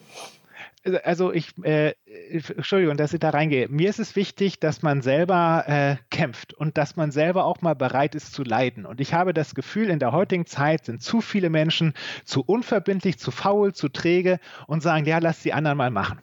also 1.04 1.32
ich, 1.32 1.54
äh, 1.64 1.94
Entschuldigung, 2.30 2.98
dass 2.98 3.14
ich 3.14 3.20
da 3.20 3.30
reingehe. 3.30 3.68
Mir 3.70 3.90
ist 3.90 4.00
es 4.00 4.16
wichtig, 4.16 4.60
dass 4.60 4.82
man 4.82 5.02
selber 5.02 5.64
äh, 5.68 5.96
kämpft 6.10 6.54
und 6.54 6.78
dass 6.78 6.96
man 6.96 7.12
selber 7.12 7.46
auch 7.46 7.62
mal 7.62 7.76
bereit 7.76 8.16
ist 8.16 8.34
zu 8.34 8.44
leiden. 8.44 8.86
Und 8.86 9.02
ich 9.02 9.14
habe 9.14 9.34
das 9.34 9.56
Gefühl, 9.56 9.90
in 9.90 10.00
der 10.00 10.12
heutigen 10.12 10.46
Zeit 10.46 10.86
sind 10.86 11.02
zu 11.02 11.22
viele 11.22 11.50
Menschen 11.50 11.94
zu 12.26 12.42
unverbindlich, 12.42 13.20
zu 13.20 13.32
faul, 13.32 13.74
zu 13.74 13.90
träge 13.90 14.40
und 14.68 14.82
sagen, 14.82 15.06
ja, 15.06 15.20
lass 15.20 15.42
die 15.42 15.54
anderen 15.54 15.78
mal 15.78 15.92
machen. 15.92 16.22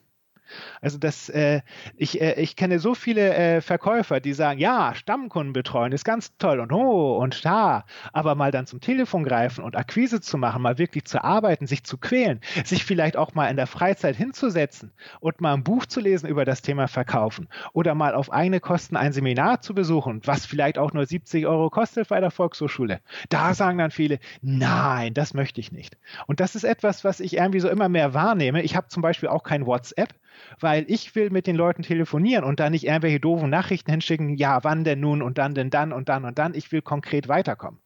Also 0.81 0.99
das, 0.99 1.29
äh, 1.29 1.63
ich, 1.97 2.21
äh, 2.21 2.41
ich 2.41 2.57
kenne 2.57 2.79
so 2.79 2.95
viele 2.95 3.35
äh, 3.35 3.61
Verkäufer, 3.61 4.21
die 4.21 4.33
sagen, 4.33 4.59
ja, 4.59 4.95
Stammkunden 4.95 5.53
betreuen 5.53 5.93
ist 5.93 6.05
ganz 6.05 6.37
toll 6.39 6.61
und 6.61 6.73
oh 6.73 7.17
und 7.17 7.45
da, 7.45 7.85
aber 8.13 8.35
mal 8.35 8.51
dann 8.51 8.67
zum 8.67 8.81
Telefon 8.81 9.25
greifen 9.25 9.65
und 9.65 9.77
Akquise 9.77 10.21
zu 10.21 10.39
machen, 10.39 10.63
mal 10.63 10.79
wirklich 10.79 11.05
zu 11.05 11.23
arbeiten, 11.23 11.67
sich 11.67 11.85
zu 11.85 11.99
quälen, 11.99 12.41
sich 12.65 12.85
vielleicht 12.85 13.17
auch 13.17 13.35
mal 13.35 13.49
in 13.49 13.57
der 13.57 13.67
Freizeit 13.67 14.17
hinzusetzen 14.17 14.93
und 15.21 15.41
mal 15.41 15.55
ein 15.55 15.65
Buch 15.65 15.87
zu 15.87 16.01
lesen 16.01 16.29
über 16.29 16.45
das 16.45 16.63
Thema 16.63 16.89
Verkaufen 16.89 17.49
oder 17.73 17.95
mal 17.95 18.15
auf 18.15 18.33
eigene 18.33 18.61
Kosten 18.61 18.97
ein 18.97 19.13
Seminar 19.13 19.61
zu 19.61 19.75
besuchen, 19.75 20.21
was 20.25 20.47
vielleicht 20.47 20.79
auch 20.79 20.93
nur 20.93 21.07
70 21.07 21.47
Euro 21.47 21.71
kostet 21.71 22.09
bei 22.09 22.21
der 22.21 22.31
Volkshochschule. 22.31 23.01
Da 23.29 23.55
sagen 23.55 23.79
dann 23.79 23.91
viele, 23.91 24.19
nein, 24.43 25.15
das 25.15 25.35
möchte 25.35 25.61
ich 25.61 25.73
nicht. 25.73 25.97
Und 26.27 26.41
das 26.41 26.55
ist 26.55 26.65
etwas, 26.65 27.05
was 27.05 27.21
ich 27.21 27.37
irgendwie 27.37 27.61
so 27.61 27.69
immer 27.69 27.89
mehr 27.89 28.15
wahrnehme. 28.15 28.63
Ich 28.63 28.77
habe 28.77 28.89
zum 28.89 29.03
Beispiel 29.03 29.29
auch 29.29 29.43
kein 29.43 29.67
WhatsApp 29.67 30.15
weil 30.61 30.85
ich 30.89 31.15
will 31.15 31.31
mit 31.31 31.47
den 31.47 31.57
Leuten 31.57 31.83
telefonieren 31.83 32.45
und 32.45 32.61
da 32.61 32.71
nicht 32.71 32.87
irgendwelche 32.87 33.21
doofen 33.21 33.51
Nachrichten 33.51 33.91
hinschicken, 33.91 34.37
ja, 34.37 34.63
wann 34.65 34.85
denn 34.85 35.01
nun 35.01 35.23
und 35.23 35.39
dann 35.39 35.55
denn 35.55 35.71
dann 35.71 35.93
und 35.93 36.09
dann 36.09 36.25
und 36.25 36.39
dann. 36.39 36.55
Ich 36.55 36.73
will 36.73 36.83
konkret 36.83 37.29
weiterkommen. 37.29 37.81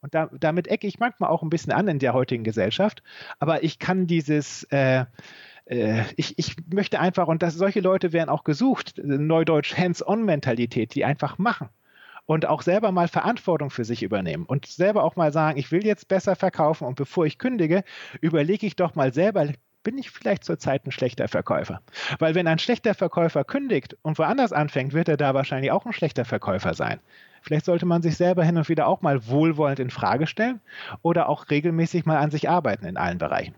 Und 0.00 0.14
da, 0.14 0.30
damit 0.38 0.68
ecke 0.68 0.86
ich 0.86 0.98
manchmal 0.98 1.30
auch 1.30 1.42
ein 1.42 1.50
bisschen 1.50 1.72
an 1.72 1.88
in 1.88 1.98
der 1.98 2.14
heutigen 2.14 2.44
Gesellschaft. 2.44 3.02
Aber 3.40 3.64
ich 3.64 3.78
kann 3.78 4.06
dieses, 4.06 4.62
äh, 4.64 5.06
äh, 5.66 6.04
ich, 6.16 6.38
ich 6.38 6.56
möchte 6.72 7.00
einfach, 7.00 7.26
und 7.28 7.42
das, 7.42 7.54
solche 7.54 7.80
Leute 7.80 8.12
werden 8.12 8.28
auch 8.28 8.44
gesucht, 8.44 8.94
Neudeutsch 9.02 9.76
Hands-on-Mentalität, 9.76 10.94
die 10.94 11.04
einfach 11.04 11.38
machen 11.38 11.68
und 12.26 12.46
auch 12.46 12.62
selber 12.62 12.92
mal 12.92 13.08
Verantwortung 13.08 13.70
für 13.70 13.84
sich 13.84 14.02
übernehmen 14.02 14.44
und 14.44 14.66
selber 14.66 15.02
auch 15.02 15.16
mal 15.16 15.32
sagen, 15.32 15.58
ich 15.58 15.72
will 15.72 15.84
jetzt 15.84 16.08
besser 16.08 16.36
verkaufen 16.36 16.86
und 16.86 16.94
bevor 16.94 17.24
ich 17.24 17.38
kündige, 17.38 17.84
überlege 18.20 18.66
ich 18.66 18.76
doch 18.76 18.94
mal 18.94 19.14
selber 19.14 19.48
bin 19.88 19.96
ich 19.96 20.10
vielleicht 20.10 20.44
zurzeit 20.44 20.84
ein 20.86 20.90
schlechter 20.90 21.28
Verkäufer. 21.28 21.80
Weil 22.18 22.34
wenn 22.34 22.46
ein 22.46 22.58
schlechter 22.58 22.92
Verkäufer 22.92 23.42
kündigt 23.42 23.96
und 24.02 24.18
woanders 24.18 24.52
anfängt, 24.52 24.92
wird 24.92 25.08
er 25.08 25.16
da 25.16 25.32
wahrscheinlich 25.32 25.72
auch 25.72 25.86
ein 25.86 25.94
schlechter 25.94 26.26
Verkäufer 26.26 26.74
sein. 26.74 27.00
Vielleicht 27.40 27.64
sollte 27.64 27.86
man 27.86 28.02
sich 28.02 28.18
selber 28.18 28.44
hin 28.44 28.58
und 28.58 28.68
wieder 28.68 28.86
auch 28.86 29.00
mal 29.00 29.26
wohlwollend 29.28 29.78
in 29.78 29.88
Frage 29.88 30.26
stellen 30.26 30.60
oder 31.00 31.30
auch 31.30 31.48
regelmäßig 31.48 32.04
mal 32.04 32.18
an 32.18 32.30
sich 32.30 32.50
arbeiten 32.50 32.84
in 32.84 32.98
allen 32.98 33.16
Bereichen. 33.16 33.54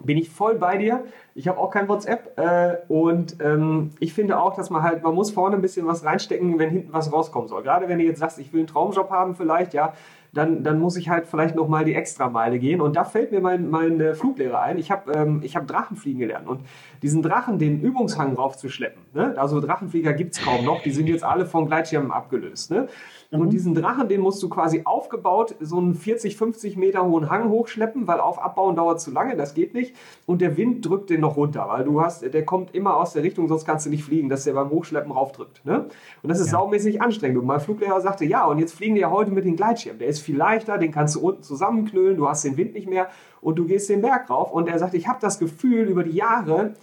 Bin 0.00 0.16
ich 0.16 0.30
voll 0.30 0.54
bei 0.54 0.78
dir. 0.78 1.02
Ich 1.34 1.48
habe 1.48 1.58
auch 1.58 1.72
kein 1.72 1.88
WhatsApp 1.88 2.38
äh, 2.38 2.76
und 2.86 3.40
ähm, 3.42 3.90
ich 3.98 4.14
finde 4.14 4.38
auch, 4.38 4.54
dass 4.54 4.70
man 4.70 4.84
halt, 4.84 5.02
man 5.02 5.16
muss 5.16 5.32
vorne 5.32 5.56
ein 5.56 5.62
bisschen 5.62 5.88
was 5.88 6.04
reinstecken, 6.04 6.60
wenn 6.60 6.70
hinten 6.70 6.92
was 6.92 7.12
rauskommen 7.12 7.48
soll. 7.48 7.64
Gerade 7.64 7.88
wenn 7.88 7.98
du 7.98 8.04
jetzt 8.04 8.20
sagst, 8.20 8.38
ich 8.38 8.52
will 8.52 8.60
einen 8.60 8.68
Traumjob 8.68 9.10
haben 9.10 9.34
vielleicht, 9.34 9.74
ja, 9.74 9.92
dann, 10.32 10.64
dann 10.64 10.78
muss 10.78 10.96
ich 10.96 11.10
halt 11.10 11.26
vielleicht 11.26 11.54
nochmal 11.54 11.84
die 11.84 11.94
Extrameile 11.94 12.58
gehen. 12.58 12.80
Und 12.80 12.96
da 12.96 13.04
fällt 13.04 13.32
mir 13.32 13.40
mein, 13.40 13.68
mein 13.68 14.00
äh, 14.00 14.14
Fluglehrer 14.14 14.62
ein. 14.62 14.78
Ich 14.78 14.90
habe 14.90 15.12
ähm, 15.12 15.42
hab 15.42 15.66
Drachenfliegen 15.66 16.20
gelernt. 16.20 16.48
Und 16.48 16.62
diesen 17.02 17.22
Drachen, 17.22 17.58
den 17.58 17.80
Übungshang 17.80 18.34
raufzuschleppen, 18.34 19.02
ne? 19.12 19.34
also 19.36 19.60
Drachenflieger 19.60 20.14
gibt 20.14 20.34
es 20.34 20.42
kaum 20.42 20.64
noch, 20.64 20.82
die 20.82 20.90
sind 20.90 21.06
jetzt 21.06 21.24
alle 21.24 21.44
von 21.44 21.66
Gleitschirmen 21.66 22.10
abgelöst. 22.10 22.70
Ne? 22.70 22.88
Und 23.32 23.46
mhm. 23.46 23.50
diesen 23.50 23.74
Drachen, 23.74 24.08
den 24.08 24.20
musst 24.20 24.42
du 24.42 24.50
quasi 24.50 24.82
aufgebaut 24.84 25.54
so 25.58 25.78
einen 25.78 25.94
40, 25.94 26.36
50 26.36 26.76
Meter 26.76 27.02
hohen 27.06 27.30
Hang 27.30 27.48
hochschleppen, 27.48 28.06
weil 28.06 28.20
auf 28.20 28.38
Abbauen 28.38 28.76
dauert 28.76 29.00
zu 29.00 29.10
lange, 29.10 29.36
das 29.36 29.54
geht 29.54 29.72
nicht. 29.72 29.96
Und 30.26 30.42
der 30.42 30.58
Wind 30.58 30.86
drückt 30.86 31.08
den 31.08 31.22
noch 31.22 31.38
runter, 31.38 31.66
weil 31.66 31.84
du 31.84 32.02
hast, 32.02 32.22
der 32.22 32.44
kommt 32.44 32.74
immer 32.74 32.94
aus 32.98 33.14
der 33.14 33.22
Richtung, 33.22 33.48
sonst 33.48 33.64
kannst 33.64 33.86
du 33.86 33.90
nicht 33.90 34.04
fliegen, 34.04 34.28
dass 34.28 34.44
der 34.44 34.52
beim 34.52 34.68
Hochschleppen 34.68 35.10
raufdrückt. 35.10 35.64
Ne? 35.64 35.86
Und 36.22 36.28
das 36.28 36.40
ist 36.40 36.48
ja. 36.48 36.58
saumäßig 36.58 37.00
anstrengend. 37.00 37.38
Und 37.38 37.46
mein 37.46 37.60
Fluglehrer 37.60 38.02
sagte, 38.02 38.26
ja, 38.26 38.44
und 38.44 38.58
jetzt 38.58 38.74
fliegen 38.74 38.96
die 38.96 39.00
ja 39.00 39.10
heute 39.10 39.30
mit 39.30 39.46
dem 39.46 39.56
Gleitschirm. 39.56 39.98
Der 39.98 40.08
ist 40.08 40.20
viel 40.20 40.36
leichter, 40.36 40.76
den 40.76 40.92
kannst 40.92 41.14
du 41.14 41.20
unten 41.20 41.42
zusammenknüllen, 41.42 42.18
du 42.18 42.28
hast 42.28 42.44
den 42.44 42.58
Wind 42.58 42.74
nicht 42.74 42.88
mehr 42.88 43.08
und 43.40 43.58
du 43.58 43.64
gehst 43.64 43.88
den 43.88 44.02
Berg 44.02 44.28
rauf. 44.28 44.52
Und 44.52 44.68
er 44.68 44.78
sagte, 44.78 44.98
ich 44.98 45.08
habe 45.08 45.18
das 45.22 45.38
Gefühl 45.38 45.88
über 45.88 46.04
die 46.04 46.16
Jahre, 46.16 46.74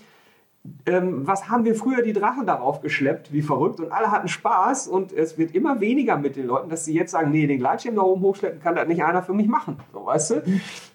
ähm, 0.86 1.26
was 1.28 1.50
haben 1.50 1.65
wir 1.65 1.76
früher 1.76 2.02
die 2.02 2.13
Drachen 2.13 2.45
darauf 2.45 2.82
geschleppt, 2.82 3.32
wie 3.32 3.41
verrückt, 3.41 3.80
und 3.80 3.91
alle 3.91 4.12
hatten 4.12 4.28
Spaß 4.28 4.88
und 4.88 5.12
es 5.13 5.38
wird 5.38 5.56
immer 5.56 5.80
weniger 5.80 6.17
mit 6.17 6.36
den 6.36 6.48
Leuten, 6.48 6.69
dass 6.69 6.86
sie 6.86 6.93
jetzt 6.93 7.12
sagen, 7.12 7.32
nee, 7.32 7.48
den 7.48 7.60
Gleitschirm 7.60 7.95
da 7.95 8.02
oben 8.02 8.22
hochschleppen 8.22 8.62
kann 8.62 8.76
das 8.76 8.88
nicht 8.88 9.04
einer 9.04 9.24
für 9.24 9.34
mich 9.34 9.48
machen, 9.48 9.78
so 9.93 10.06
weißt 10.06 10.32
du. 10.32 10.43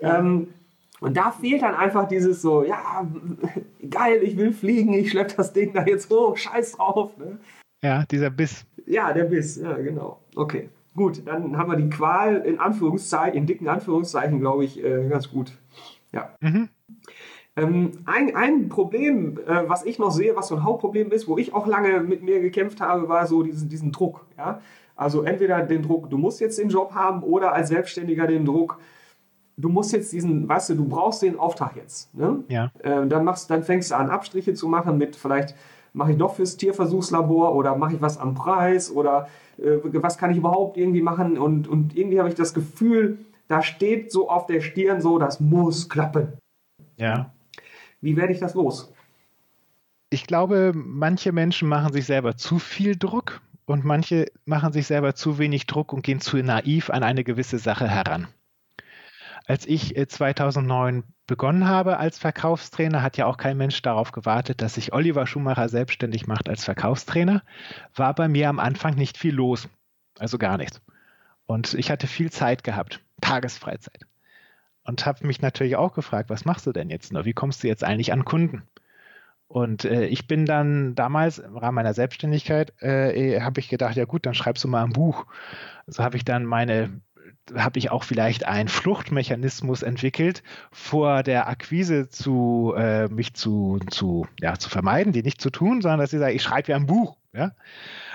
Ja. 0.01 0.19
Ähm, 0.19 0.49
und 1.01 1.17
da 1.17 1.33
fehlt 1.33 1.63
dann 1.63 1.75
einfach 1.75 2.09
dieses 2.09 2.41
so, 2.41 2.65
ja, 2.65 3.07
geil, 3.91 4.21
ich 4.23 4.37
will 4.37 4.53
fliegen, 4.53 4.95
ich 4.95 5.11
schleppe 5.11 5.35
das 5.37 5.53
Ding 5.53 5.73
da 5.73 5.85
jetzt 5.85 6.11
hoch, 6.11 6.37
scheiß 6.37 6.73
drauf. 6.73 7.17
Ne? 7.19 7.39
Ja, 7.83 8.05
dieser 8.05 8.31
Biss. 8.31 8.65
Ja, 8.87 9.13
der 9.13 9.25
Biss, 9.25 9.57
ja, 9.57 9.75
genau. 9.75 10.21
Okay, 10.35 10.69
gut, 10.95 11.27
dann 11.27 11.57
haben 11.57 11.71
wir 11.71 11.77
die 11.77 11.91
Qual 11.91 12.37
in 12.37 12.59
Anführungszeichen, 12.59 13.37
in 13.37 13.47
dicken 13.47 13.69
Anführungszeichen, 13.69 14.41
glaube 14.41 14.65
ich, 14.65 14.83
äh, 14.83 15.09
ganz 15.09 15.31
gut. 15.31 15.53
Ja. 16.13 16.35
Mhm. 16.41 16.69
Ähm, 17.57 17.93
ein, 18.05 18.35
ein 18.35 18.69
Problem, 18.69 19.39
äh, 19.47 19.69
was 19.69 19.85
ich 19.85 19.99
noch 19.99 20.11
sehe, 20.11 20.35
was 20.35 20.49
so 20.49 20.57
ein 20.57 20.65
Hauptproblem 20.65 21.13
ist, 21.13 21.29
wo 21.29 21.39
ich 21.39 21.55
auch 21.55 21.67
lange 21.67 22.01
mit 22.01 22.23
mir 22.23 22.41
gekämpft 22.41 22.81
habe, 22.81 23.09
war 23.09 23.27
so 23.27 23.43
diesen, 23.43 23.69
diesen 23.69 23.93
Druck. 23.93 24.27
Ja? 24.37 24.61
Also 24.97 25.23
entweder 25.23 25.63
den 25.63 25.83
Druck, 25.83 26.11
du 26.11 26.19
musst 26.19 26.41
jetzt 26.41 26.59
den 26.59 26.69
Job 26.69 26.95
haben, 26.95 27.23
oder 27.23 27.53
als 27.53 27.69
Selbstständiger 27.69 28.27
den 28.27 28.45
Druck, 28.45 28.79
du 29.57 29.69
musst 29.69 29.93
jetzt 29.93 30.13
diesen, 30.13 30.49
weißt 30.49 30.71
du, 30.71 30.75
du 30.75 30.85
brauchst 30.85 31.23
den 31.23 31.39
Auftrag 31.39 31.77
jetzt. 31.77 32.13
Ne? 32.15 32.43
Ja. 32.49 32.73
Äh, 32.81 33.07
dann, 33.07 33.25
machst, 33.25 33.51
dann 33.51 33.63
fängst 33.63 33.93
du 33.93 33.97
an, 33.97 34.11
Abstriche 34.11 34.55
zu 34.55 34.69
machen 34.69 34.99
mit 34.99 35.15
vielleicht 35.15 35.55
mache 35.95 36.11
ich 36.11 36.19
doch 36.19 36.35
fürs 36.35 36.57
Tierversuchslabor 36.57 37.55
oder 37.55 37.77
mache 37.77 37.95
ich 37.95 38.03
was 38.03 38.19
am 38.19 38.35
Preis 38.35 38.91
oder 38.91 39.29
äh, 39.59 39.79
was 39.85 40.19
kann 40.19 40.33
ich 40.33 40.37
überhaupt 40.37 40.77
irgendwie 40.77 41.03
machen 41.03 41.39
und, 41.39 41.69
und 41.69 41.97
irgendwie 41.97 42.19
habe 42.19 42.29
ich 42.29 42.35
das 42.35 42.53
Gefühl, 42.53 43.19
da 43.47 43.63
steht 43.63 44.11
so 44.11 44.29
auf 44.29 44.47
der 44.47 44.61
Stirn 44.61 45.01
so, 45.01 45.19
das 45.19 45.39
muss 45.39 45.89
klappen. 45.89 46.33
Ja. 46.97 47.33
Wie 48.05 48.19
werde 48.19 48.35
ich 48.35 48.39
das 48.39 48.53
los? 48.53 48.93
Ich 50.11 50.27
glaube, 50.27 50.73
manche 50.75 51.33
Menschen 51.33 51.71
machen 51.71 51.91
sich 51.95 52.05
selber 52.05 52.37
zu 52.37 52.59
viel 52.59 52.97
Druck 52.97 53.41
und 53.65 53.83
manche 53.83 54.27
machen 54.45 54.75
sich 54.75 54.87
selber 54.87 55.15
zu 55.15 55.39
wenig 55.39 55.67
Druck 55.67 55.95
und 55.95 56.03
gehen 56.03 56.21
zu 56.21 56.37
naiv 56.37 56.91
an 56.91 57.03
eine 57.03 57.25
gewisse 57.25 57.59
Sache 57.59 57.89
heran. 57.89 58.29
Als 59.47 59.67
ich 59.67 59.95
2009 59.97 60.99
äh, 60.99 61.03
begonnen 61.27 61.67
habe 61.67 61.97
als 61.97 62.19
Verkaufstrainer, 62.19 63.01
hat 63.01 63.17
ja 63.17 63.25
auch 63.25 63.39
kein 63.39 63.57
Mensch 63.57 63.81
darauf 63.81 64.13
gewartet, 64.13 64.61
dass 64.61 64.75
sich 64.75 64.93
Oliver 64.93 65.27
Schumacher 65.27 65.71
selbstständig 65.71 66.27
macht 66.27 66.51
als 66.51 66.63
Verkaufstrainer. 66.63 67.43
War 67.95 68.15
bei 68.15 68.29
mir 68.29 68.51
am 68.51 68.59
Anfang 68.59 68.97
nicht 68.97 69.17
viel 69.17 69.35
los, 69.35 69.67
also 70.19 70.37
gar 70.37 70.59
nichts. 70.59 70.83
Und 71.47 71.73
ich 71.73 71.91
hatte 71.91 72.07
viel 72.07 72.31
Zeit 72.31 72.65
gehabt, 72.65 73.01
Tagesfreizeit 73.23 74.07
und 74.85 75.07
habe 75.07 75.27
mich 75.27 75.43
natürlich 75.43 75.77
auch 75.77 75.95
gefragt, 75.95 76.31
was 76.31 76.45
machst 76.45 76.67
du 76.67 76.73
denn 76.73 76.91
jetzt 76.91 77.13
noch? 77.13 77.25
Wie 77.25 77.33
kommst 77.33 77.63
du 77.63 77.69
jetzt 77.69 77.85
eigentlich 77.85 78.13
an 78.13 78.25
Kunden? 78.25 78.63
Und 79.49 79.85
äh, 79.85 80.07
ich 80.07 80.27
bin 80.27 80.47
dann 80.47 80.95
damals 80.95 81.39
im 81.39 81.57
Rahmen 81.57 81.77
meiner 81.77 81.95
Selbstständigkeit, 81.95 82.73
äh, 82.83 83.41
habe 83.41 83.61
ich 83.61 83.69
gedacht, 83.69 83.97
ja 83.97 84.05
gut, 84.05 84.27
dann 84.27 84.35
schreibst 84.35 84.65
du 84.65 84.69
mal 84.69 84.85
ein 84.85 84.93
Buch. 84.93 85.27
So 85.87 86.03
habe 86.03 86.17
ich 86.17 86.25
dann 86.25 86.45
meine 86.45 87.01
habe 87.55 87.79
ich 87.79 87.91
auch 87.91 88.05
vielleicht 88.05 88.47
einen 88.47 88.69
Fluchtmechanismus 88.69 89.83
entwickelt, 89.83 90.43
vor 90.71 91.23
der 91.23 91.49
Akquise 91.49 92.09
zu 92.09 92.75
äh, 92.77 93.09
mich 93.09 93.35
zu, 93.35 93.81
zu, 93.91 94.27
ja, 94.41 94.59
zu 94.59 94.71
vermeiden, 94.71 95.13
die 95.13 95.23
nicht 95.23 95.41
zu 95.41 95.51
tun, 95.51 95.83
sondern 95.83 96.01
dass 96.01 96.13
ich 96.13 96.19
sage, 96.19 96.33
ich 96.33 96.43
schreibe 96.43 96.73
ja 96.73 96.77
ein 96.77 96.87
Buch. 96.87 97.17
Ja? 97.35 97.53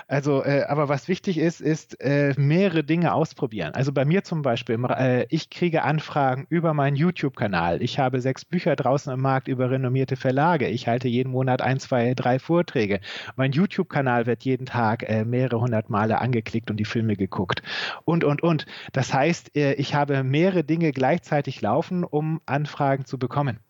Also, 0.08 0.42
äh, 0.42 0.64
aber 0.66 0.88
was 0.88 1.06
wichtig 1.06 1.38
ist, 1.38 1.60
ist 1.60 2.00
äh, 2.00 2.34
mehrere 2.36 2.82
Dinge 2.82 3.14
ausprobieren. 3.14 3.74
Also 3.74 3.92
bei 3.92 4.04
mir 4.04 4.24
zum 4.24 4.42
Beispiel, 4.42 4.78
äh, 4.88 5.26
ich 5.28 5.50
kriege 5.50 5.82
Anfragen 5.84 6.46
über 6.48 6.74
meinen 6.74 6.96
YouTube-Kanal. 6.96 7.82
Ich 7.82 7.98
habe 7.98 8.20
sechs 8.20 8.44
Bücher 8.44 8.74
draußen 8.74 9.12
im 9.12 9.20
Markt 9.20 9.46
über 9.46 9.70
renommierte 9.70 10.16
Verlage. 10.16 10.66
Ich 10.68 10.88
halte 10.88 11.06
jeden 11.06 11.30
Monat 11.30 11.62
ein, 11.62 11.78
zwei, 11.78 12.14
drei 12.14 12.38
Vorträge. 12.38 13.00
Mein 13.36 13.52
YouTube-Kanal 13.52 14.26
wird 14.26 14.42
jeden 14.44 14.66
Tag 14.66 15.08
äh, 15.08 15.24
mehrere 15.24 15.60
hundert 15.60 15.90
Male 15.90 16.18
angeklickt 16.18 16.70
und 16.70 16.78
die 16.78 16.84
Filme 16.84 17.14
geguckt. 17.14 17.62
Und, 18.04 18.24
und, 18.24 18.42
und. 18.42 18.66
Das 18.92 19.14
heißt, 19.14 19.56
äh, 19.56 19.74
ich 19.74 19.94
habe 19.94 20.24
mehrere 20.24 20.64
Dinge 20.64 20.92
gleichzeitig 20.92 21.60
laufen, 21.60 22.04
um 22.04 22.40
Anfragen 22.46 23.04
zu 23.04 23.18
bekommen. 23.18 23.60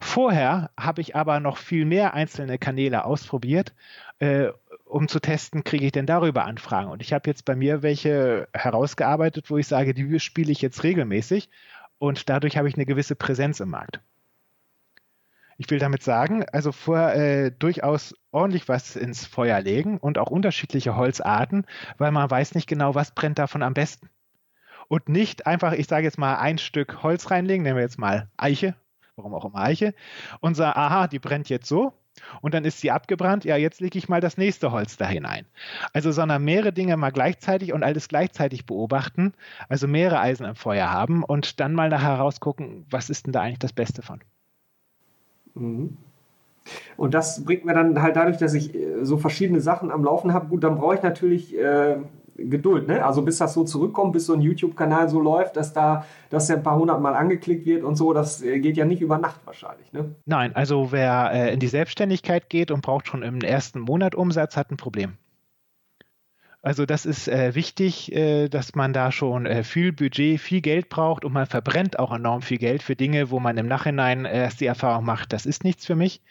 Vorher 0.00 0.70
habe 0.78 1.00
ich 1.00 1.16
aber 1.16 1.40
noch 1.40 1.56
viel 1.56 1.84
mehr 1.84 2.14
einzelne 2.14 2.58
Kanäle 2.58 3.04
ausprobiert, 3.04 3.74
äh, 4.18 4.48
um 4.84 5.08
zu 5.08 5.20
testen, 5.20 5.64
kriege 5.64 5.86
ich 5.86 5.92
denn 5.92 6.06
darüber 6.06 6.44
Anfragen. 6.44 6.90
Und 6.90 7.02
ich 7.02 7.12
habe 7.12 7.28
jetzt 7.28 7.44
bei 7.44 7.56
mir 7.56 7.82
welche 7.82 8.48
herausgearbeitet, 8.52 9.50
wo 9.50 9.58
ich 9.58 9.66
sage, 9.66 9.94
die 9.94 10.20
spiele 10.20 10.52
ich 10.52 10.60
jetzt 10.62 10.82
regelmäßig 10.84 11.48
und 11.98 12.28
dadurch 12.28 12.56
habe 12.56 12.68
ich 12.68 12.74
eine 12.74 12.86
gewisse 12.86 13.16
Präsenz 13.16 13.60
im 13.60 13.70
Markt. 13.70 14.00
Ich 15.58 15.70
will 15.70 15.78
damit 15.78 16.02
sagen, 16.02 16.44
also 16.50 16.72
vor 16.72 17.12
äh, 17.12 17.52
durchaus 17.52 18.14
ordentlich 18.32 18.68
was 18.68 18.96
ins 18.96 19.26
Feuer 19.26 19.60
legen 19.60 19.98
und 19.98 20.18
auch 20.18 20.30
unterschiedliche 20.30 20.96
Holzarten, 20.96 21.66
weil 21.98 22.10
man 22.10 22.30
weiß 22.30 22.54
nicht 22.54 22.66
genau, 22.66 22.94
was 22.94 23.12
brennt 23.12 23.38
davon 23.38 23.62
am 23.62 23.74
besten. 23.74 24.10
Und 24.88 25.08
nicht 25.08 25.46
einfach, 25.46 25.72
ich 25.72 25.86
sage 25.86 26.04
jetzt 26.04 26.18
mal, 26.18 26.36
ein 26.36 26.58
Stück 26.58 27.02
Holz 27.02 27.30
reinlegen, 27.30 27.62
nehmen 27.62 27.76
wir 27.76 27.84
jetzt 27.84 27.98
mal 27.98 28.28
Eiche, 28.36 28.74
warum 29.16 29.34
auch 29.34 29.44
immer 29.44 29.58
Eiche, 29.58 29.94
und 30.40 30.54
sagen, 30.54 30.78
aha, 30.78 31.08
die 31.08 31.18
brennt 31.18 31.48
jetzt 31.48 31.68
so, 31.68 31.92
und 32.40 32.54
dann 32.54 32.64
ist 32.64 32.80
sie 32.80 32.90
abgebrannt, 32.90 33.44
ja, 33.44 33.56
jetzt 33.56 33.80
lege 33.80 33.98
ich 33.98 34.08
mal 34.08 34.20
das 34.20 34.36
nächste 34.36 34.70
Holz 34.70 34.96
da 34.96 35.06
hinein. 35.06 35.46
Also, 35.92 36.12
sondern 36.12 36.44
mehrere 36.44 36.72
Dinge 36.72 36.96
mal 36.96 37.10
gleichzeitig 37.10 37.72
und 37.72 37.82
alles 37.82 38.08
gleichzeitig 38.08 38.66
beobachten, 38.66 39.32
also 39.68 39.88
mehrere 39.88 40.20
Eisen 40.20 40.46
im 40.46 40.54
Feuer 40.54 40.90
haben 40.90 41.24
und 41.24 41.60
dann 41.60 41.74
mal 41.74 41.88
nachher 41.88 42.16
rausgucken, 42.16 42.86
was 42.90 43.10
ist 43.10 43.26
denn 43.26 43.32
da 43.32 43.40
eigentlich 43.40 43.58
das 43.58 43.72
Beste 43.72 44.02
von. 44.02 44.20
Mhm. 45.54 45.96
Und 46.96 47.14
das 47.14 47.44
bringt 47.44 47.64
mir 47.64 47.74
dann 47.74 48.00
halt 48.00 48.14
dadurch, 48.14 48.36
dass 48.36 48.54
ich 48.54 48.74
äh, 48.74 49.04
so 49.04 49.16
verschiedene 49.18 49.60
Sachen 49.60 49.90
am 49.90 50.04
Laufen 50.04 50.32
habe, 50.32 50.46
gut, 50.46 50.62
dann 50.62 50.76
brauche 50.76 50.94
ich 50.94 51.02
natürlich 51.02 51.58
äh, 51.58 51.96
Geduld, 52.36 52.88
ne? 52.88 53.04
Also 53.04 53.22
bis 53.22 53.38
das 53.38 53.54
so 53.54 53.64
zurückkommt, 53.64 54.12
bis 54.12 54.26
so 54.26 54.32
ein 54.32 54.40
YouTube-Kanal 54.40 55.08
so 55.08 55.20
läuft, 55.20 55.56
dass 55.56 55.72
da, 55.72 56.06
dass 56.30 56.46
der 56.46 56.56
ein 56.56 56.62
paar 56.62 56.78
hundert 56.78 57.00
Mal 57.00 57.14
angeklickt 57.14 57.66
wird 57.66 57.84
und 57.84 57.96
so, 57.96 58.12
das 58.12 58.42
äh, 58.42 58.58
geht 58.60 58.76
ja 58.76 58.84
nicht 58.84 59.02
über 59.02 59.18
Nacht 59.18 59.40
wahrscheinlich, 59.44 59.92
ne? 59.92 60.14
Nein, 60.24 60.54
also 60.54 60.92
wer 60.92 61.30
äh, 61.32 61.52
in 61.52 61.60
die 61.60 61.68
Selbstständigkeit 61.68 62.48
geht 62.48 62.70
und 62.70 62.82
braucht 62.82 63.08
schon 63.08 63.22
im 63.22 63.40
ersten 63.40 63.80
Monat 63.80 64.14
Umsatz, 64.14 64.56
hat 64.56 64.70
ein 64.70 64.76
Problem. 64.76 65.18
Also 66.64 66.86
das 66.86 67.06
ist 67.06 67.26
äh, 67.26 67.56
wichtig, 67.56 68.12
äh, 68.12 68.48
dass 68.48 68.76
man 68.76 68.92
da 68.92 69.10
schon 69.10 69.46
äh, 69.46 69.64
viel 69.64 69.92
Budget, 69.92 70.40
viel 70.40 70.60
Geld 70.60 70.88
braucht 70.88 71.24
und 71.24 71.32
man 71.32 71.46
verbrennt 71.46 71.98
auch 71.98 72.12
enorm 72.12 72.40
viel 72.40 72.58
Geld 72.58 72.84
für 72.84 72.94
Dinge, 72.94 73.30
wo 73.30 73.40
man 73.40 73.58
im 73.58 73.66
Nachhinein 73.66 74.24
erst 74.24 74.60
die 74.60 74.66
Erfahrung 74.66 75.04
macht, 75.04 75.32
das 75.32 75.44
ist 75.44 75.64
nichts 75.64 75.84
für 75.84 75.96
mich. 75.96 76.22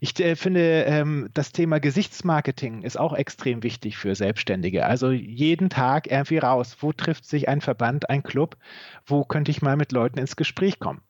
Ich 0.00 0.18
äh, 0.20 0.36
finde, 0.36 0.84
ähm, 0.84 1.28
das 1.34 1.52
Thema 1.52 1.80
Gesichtsmarketing 1.80 2.82
ist 2.82 2.98
auch 2.98 3.14
extrem 3.14 3.62
wichtig 3.62 3.96
für 3.96 4.14
Selbstständige. 4.14 4.86
Also 4.86 5.10
jeden 5.10 5.70
Tag 5.70 6.10
irgendwie 6.10 6.38
raus. 6.38 6.76
Wo 6.80 6.92
trifft 6.92 7.24
sich 7.26 7.48
ein 7.48 7.60
Verband, 7.60 8.08
ein 8.10 8.22
Club? 8.22 8.56
Wo 9.06 9.24
könnte 9.24 9.50
ich 9.50 9.62
mal 9.62 9.76
mit 9.76 9.92
Leuten 9.92 10.18
ins 10.18 10.36
Gespräch 10.36 10.78
kommen? 10.78 11.02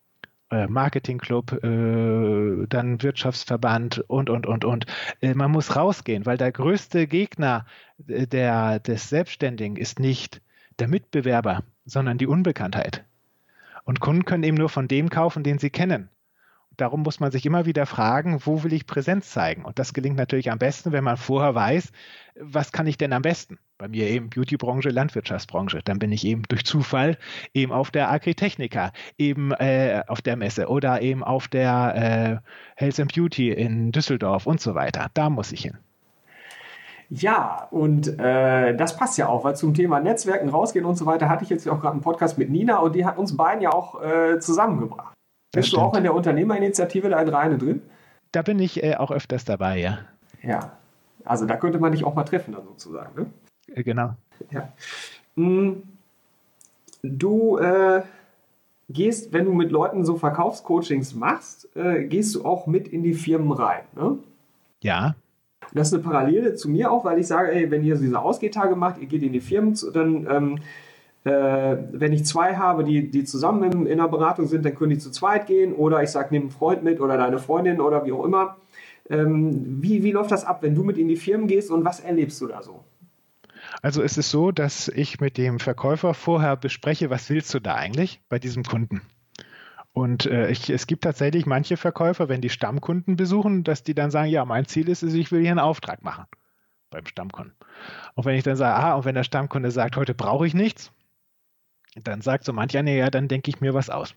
Äh, 0.50 0.66
Marketingclub, 0.66 1.52
äh, 1.62 2.66
dann 2.68 3.02
Wirtschaftsverband 3.02 4.04
und, 4.08 4.30
und, 4.30 4.46
und, 4.46 4.64
und. 4.64 4.86
Äh, 5.20 5.34
man 5.34 5.50
muss 5.50 5.76
rausgehen, 5.76 6.24
weil 6.24 6.38
der 6.38 6.52
größte 6.52 7.06
Gegner 7.06 7.66
der, 7.98 8.78
des 8.78 9.10
Selbstständigen 9.10 9.76
ist 9.76 10.00
nicht 10.00 10.40
der 10.78 10.88
Mitbewerber, 10.88 11.64
sondern 11.84 12.16
die 12.16 12.26
Unbekanntheit. 12.26 13.04
Und 13.84 14.00
Kunden 14.00 14.24
können 14.24 14.44
eben 14.44 14.56
nur 14.56 14.68
von 14.70 14.88
dem 14.88 15.10
kaufen, 15.10 15.42
den 15.42 15.58
sie 15.58 15.70
kennen 15.70 16.08
darum 16.78 17.02
muss 17.02 17.20
man 17.20 17.30
sich 17.30 17.44
immer 17.44 17.66
wieder 17.66 17.84
fragen, 17.84 18.40
wo 18.44 18.62
will 18.64 18.72
ich 18.72 18.86
Präsenz 18.86 19.30
zeigen? 19.30 19.64
Und 19.64 19.78
das 19.78 19.92
gelingt 19.92 20.16
natürlich 20.16 20.50
am 20.50 20.58
besten, 20.58 20.92
wenn 20.92 21.04
man 21.04 21.16
vorher 21.16 21.54
weiß, 21.54 21.92
was 22.40 22.72
kann 22.72 22.86
ich 22.86 22.96
denn 22.96 23.12
am 23.12 23.22
besten? 23.22 23.58
Bei 23.76 23.88
mir 23.88 24.08
eben 24.08 24.30
Beautybranche, 24.30 24.88
Landwirtschaftsbranche. 24.88 25.80
Dann 25.84 25.98
bin 25.98 26.12
ich 26.12 26.24
eben 26.24 26.42
durch 26.48 26.64
Zufall 26.64 27.18
eben 27.52 27.72
auf 27.72 27.90
der 27.90 28.10
Agritechnica, 28.10 28.92
eben 29.18 29.52
äh, 29.52 30.02
auf 30.06 30.22
der 30.22 30.36
Messe 30.36 30.68
oder 30.68 31.02
eben 31.02 31.22
auf 31.22 31.48
der 31.48 32.40
äh, 32.46 32.82
Health 32.82 33.00
and 33.00 33.14
Beauty 33.14 33.50
in 33.50 33.92
Düsseldorf 33.92 34.46
und 34.46 34.60
so 34.60 34.74
weiter. 34.74 35.08
Da 35.14 35.30
muss 35.30 35.52
ich 35.52 35.62
hin. 35.62 35.76
Ja, 37.10 37.68
und 37.70 38.18
äh, 38.18 38.76
das 38.76 38.96
passt 38.96 39.16
ja 39.16 39.28
auch, 39.28 39.42
weil 39.42 39.56
zum 39.56 39.72
Thema 39.72 39.98
Netzwerken 39.98 40.50
rausgehen 40.50 40.84
und 40.84 40.96
so 40.96 41.06
weiter 41.06 41.28
hatte 41.28 41.42
ich 41.42 41.50
jetzt 41.50 41.66
auch 41.66 41.80
gerade 41.80 41.92
einen 41.94 42.02
Podcast 42.02 42.36
mit 42.36 42.50
Nina 42.50 42.78
und 42.78 42.94
die 42.94 43.06
hat 43.06 43.16
uns 43.16 43.36
beiden 43.36 43.62
ja 43.62 43.72
auch 43.72 44.02
äh, 44.02 44.38
zusammengebracht. 44.40 45.17
Bist 45.52 45.68
stimmt. 45.68 45.82
du 45.82 45.86
auch 45.86 45.96
in 45.96 46.02
der 46.02 46.14
Unternehmerinitiative 46.14 47.08
da 47.08 47.20
in 47.20 47.28
Reine 47.28 47.58
drin? 47.58 47.82
Da 48.32 48.42
bin 48.42 48.58
ich 48.58 48.82
äh, 48.82 48.96
auch 48.96 49.10
öfters 49.10 49.44
dabei, 49.44 49.78
ja. 49.78 50.00
Ja, 50.42 50.72
also 51.24 51.46
da 51.46 51.56
könnte 51.56 51.78
man 51.78 51.92
dich 51.92 52.04
auch 52.04 52.14
mal 52.14 52.24
treffen, 52.24 52.52
dann 52.52 52.64
sozusagen. 52.64 53.22
Ne? 53.22 53.26
Äh, 53.74 53.82
genau. 53.82 54.14
Ja. 54.50 54.72
Hm, 55.36 55.82
du 57.02 57.58
äh, 57.58 58.02
gehst, 58.88 59.32
wenn 59.32 59.46
du 59.46 59.52
mit 59.52 59.70
Leuten 59.70 60.04
so 60.04 60.16
Verkaufscoachings 60.16 61.14
machst, 61.14 61.68
äh, 61.76 62.04
gehst 62.04 62.34
du 62.34 62.44
auch 62.44 62.66
mit 62.66 62.88
in 62.88 63.02
die 63.02 63.14
Firmen 63.14 63.52
rein. 63.52 63.84
Ne? 63.94 64.18
Ja. 64.82 65.14
Und 65.70 65.78
das 65.78 65.88
ist 65.88 65.94
eine 65.94 66.02
Parallele 66.02 66.54
zu 66.54 66.70
mir 66.70 66.90
auch, 66.90 67.04
weil 67.04 67.18
ich 67.18 67.26
sage, 67.26 67.52
ey, 67.52 67.70
wenn 67.70 67.84
ihr 67.84 67.96
diese 67.96 68.20
Ausgehtage 68.20 68.76
macht, 68.76 68.98
ihr 68.98 69.06
geht 69.06 69.22
in 69.22 69.32
die 69.32 69.40
Firmen, 69.40 69.76
dann, 69.92 70.26
ähm, 70.30 70.56
äh, 70.56 70.60
wenn 71.30 72.12
ich 72.12 72.24
zwei 72.24 72.56
habe, 72.56 72.84
die, 72.84 73.10
die 73.10 73.24
zusammen 73.24 73.70
in, 73.70 73.86
in 73.86 74.00
einer 74.00 74.08
Beratung 74.08 74.46
sind, 74.46 74.64
dann 74.64 74.74
können 74.74 74.90
die 74.90 74.98
zu 74.98 75.10
zweit 75.10 75.46
gehen 75.46 75.72
oder 75.72 76.02
ich 76.02 76.10
sage, 76.10 76.28
nimm 76.30 76.42
einen 76.42 76.50
Freund 76.50 76.82
mit 76.82 77.00
oder 77.00 77.16
deine 77.16 77.38
Freundin 77.38 77.80
oder 77.80 78.04
wie 78.04 78.12
auch 78.12 78.24
immer. 78.24 78.56
Ähm, 79.10 79.82
wie, 79.82 80.02
wie 80.02 80.12
läuft 80.12 80.30
das 80.30 80.44
ab, 80.44 80.62
wenn 80.62 80.74
du 80.74 80.84
mit 80.84 80.98
in 80.98 81.08
die 81.08 81.16
Firmen 81.16 81.46
gehst 81.46 81.70
und 81.70 81.84
was 81.84 82.00
erlebst 82.00 82.40
du 82.40 82.46
da 82.46 82.62
so? 82.62 82.84
Also 83.82 84.02
es 84.02 84.18
ist 84.18 84.30
so, 84.30 84.52
dass 84.52 84.88
ich 84.88 85.20
mit 85.20 85.38
dem 85.38 85.58
Verkäufer 85.58 86.14
vorher 86.14 86.56
bespreche, 86.56 87.10
was 87.10 87.30
willst 87.30 87.52
du 87.54 87.60
da 87.60 87.74
eigentlich 87.74 88.20
bei 88.28 88.38
diesem 88.38 88.64
Kunden? 88.64 89.02
Und 89.92 90.26
äh, 90.26 90.50
ich, 90.50 90.70
es 90.70 90.86
gibt 90.86 91.04
tatsächlich 91.04 91.46
manche 91.46 91.76
Verkäufer, 91.76 92.28
wenn 92.28 92.40
die 92.40 92.50
Stammkunden 92.50 93.16
besuchen, 93.16 93.64
dass 93.64 93.82
die 93.82 93.94
dann 93.94 94.10
sagen, 94.10 94.30
ja, 94.30 94.44
mein 94.44 94.66
Ziel 94.66 94.88
ist 94.88 95.02
es, 95.02 95.14
ich 95.14 95.32
will 95.32 95.40
hier 95.40 95.50
einen 95.50 95.58
Auftrag 95.58 96.04
machen 96.04 96.26
beim 96.90 97.06
Stammkunden. 97.06 97.54
Und 98.14 98.24
wenn 98.24 98.36
ich 98.36 98.44
dann 98.44 98.56
sage, 98.56 98.74
ah, 98.74 98.94
und 98.94 99.04
wenn 99.04 99.14
der 99.14 99.24
Stammkunde 99.24 99.70
sagt, 99.70 99.96
heute 99.96 100.14
brauche 100.14 100.46
ich 100.46 100.54
nichts, 100.54 100.92
dann 101.94 102.20
sagt 102.20 102.44
so 102.44 102.52
mancher, 102.52 102.82
nee, 102.82 102.98
ja, 102.98 103.10
dann 103.10 103.28
denke 103.28 103.50
ich 103.50 103.60
mir 103.60 103.74
was 103.74 103.90
aus. 103.90 104.14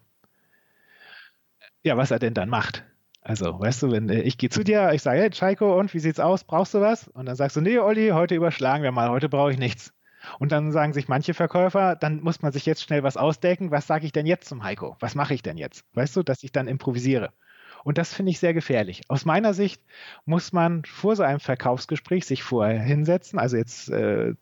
Ja, 1.83 1.97
was 1.97 2.11
er 2.11 2.19
denn 2.19 2.33
dann 2.33 2.49
macht. 2.49 2.83
Also, 3.21 3.59
weißt 3.59 3.83
du, 3.83 3.91
wenn 3.91 4.09
äh, 4.09 4.21
ich 4.21 4.37
gehe 4.37 4.49
zu 4.49 4.63
dir, 4.63 4.91
ich 4.93 5.01
sage, 5.03 5.19
hey, 5.19 5.29
Chaiko, 5.29 5.79
und 5.79 5.93
wie 5.93 5.99
sieht's 5.99 6.19
aus? 6.19 6.43
Brauchst 6.43 6.73
du 6.73 6.81
was? 6.81 7.07
Und 7.09 7.27
dann 7.27 7.35
sagst 7.35 7.55
du, 7.55 7.61
nee, 7.61 7.77
Olli, 7.77 8.09
heute 8.09 8.35
überschlagen 8.35 8.83
wir 8.83 8.91
mal, 8.91 9.09
heute 9.09 9.29
brauche 9.29 9.51
ich 9.51 9.59
nichts. 9.59 9.93
Und 10.39 10.51
dann 10.51 10.71
sagen 10.71 10.93
sich 10.93 11.07
manche 11.07 11.33
Verkäufer, 11.33 11.95
dann 11.95 12.21
muss 12.21 12.41
man 12.41 12.51
sich 12.51 12.65
jetzt 12.65 12.83
schnell 12.83 13.03
was 13.03 13.17
ausdenken. 13.17 13.71
Was 13.71 13.87
sage 13.87 14.05
ich 14.05 14.11
denn 14.11 14.25
jetzt 14.25 14.47
zum 14.47 14.63
Heiko? 14.63 14.95
Was 14.99 15.15
mache 15.15 15.33
ich 15.33 15.41
denn 15.41 15.57
jetzt? 15.57 15.85
Weißt 15.93 16.15
du, 16.15 16.23
dass 16.23 16.43
ich 16.43 16.51
dann 16.51 16.67
improvisiere. 16.67 17.33
Und 17.83 17.97
das 17.97 18.13
finde 18.13 18.31
ich 18.31 18.39
sehr 18.39 18.53
gefährlich. 18.53 19.01
Aus 19.07 19.25
meiner 19.25 19.53
Sicht 19.53 19.81
muss 20.25 20.53
man 20.53 20.85
vor 20.85 21.15
so 21.15 21.23
einem 21.23 21.39
Verkaufsgespräch 21.39 22.25
sich 22.25 22.43
vorher 22.43 22.79
hinsetzen, 22.79 23.39
also 23.39 23.57
jetzt 23.57 23.89
äh, 23.89 24.33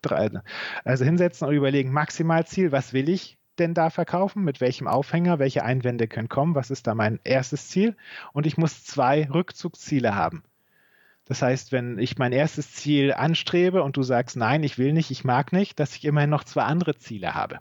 also 0.84 1.04
hinsetzen 1.04 1.48
und 1.48 1.54
überlegen, 1.54 1.92
Maximalziel, 1.92 2.72
was 2.72 2.92
will 2.92 3.08
ich? 3.08 3.38
denn 3.60 3.74
da 3.74 3.90
verkaufen? 3.90 4.42
Mit 4.42 4.60
welchem 4.60 4.88
Aufhänger? 4.88 5.38
Welche 5.38 5.62
Einwände 5.62 6.08
können 6.08 6.28
kommen? 6.28 6.54
Was 6.56 6.70
ist 6.70 6.86
da 6.86 6.94
mein 6.94 7.20
erstes 7.24 7.68
Ziel? 7.68 7.96
Und 8.32 8.46
ich 8.46 8.56
muss 8.56 8.84
zwei 8.84 9.28
Rückzugsziele 9.30 10.14
haben. 10.16 10.42
Das 11.26 11.42
heißt, 11.42 11.70
wenn 11.70 11.98
ich 11.98 12.18
mein 12.18 12.32
erstes 12.32 12.72
Ziel 12.72 13.12
anstrebe 13.12 13.84
und 13.84 13.96
du 13.96 14.02
sagst, 14.02 14.36
nein, 14.36 14.64
ich 14.64 14.78
will 14.78 14.92
nicht, 14.92 15.12
ich 15.12 15.22
mag 15.22 15.52
nicht, 15.52 15.78
dass 15.78 15.94
ich 15.94 16.04
immerhin 16.04 16.30
noch 16.30 16.42
zwei 16.42 16.62
andere 16.62 16.96
Ziele 16.96 17.34
habe. 17.34 17.60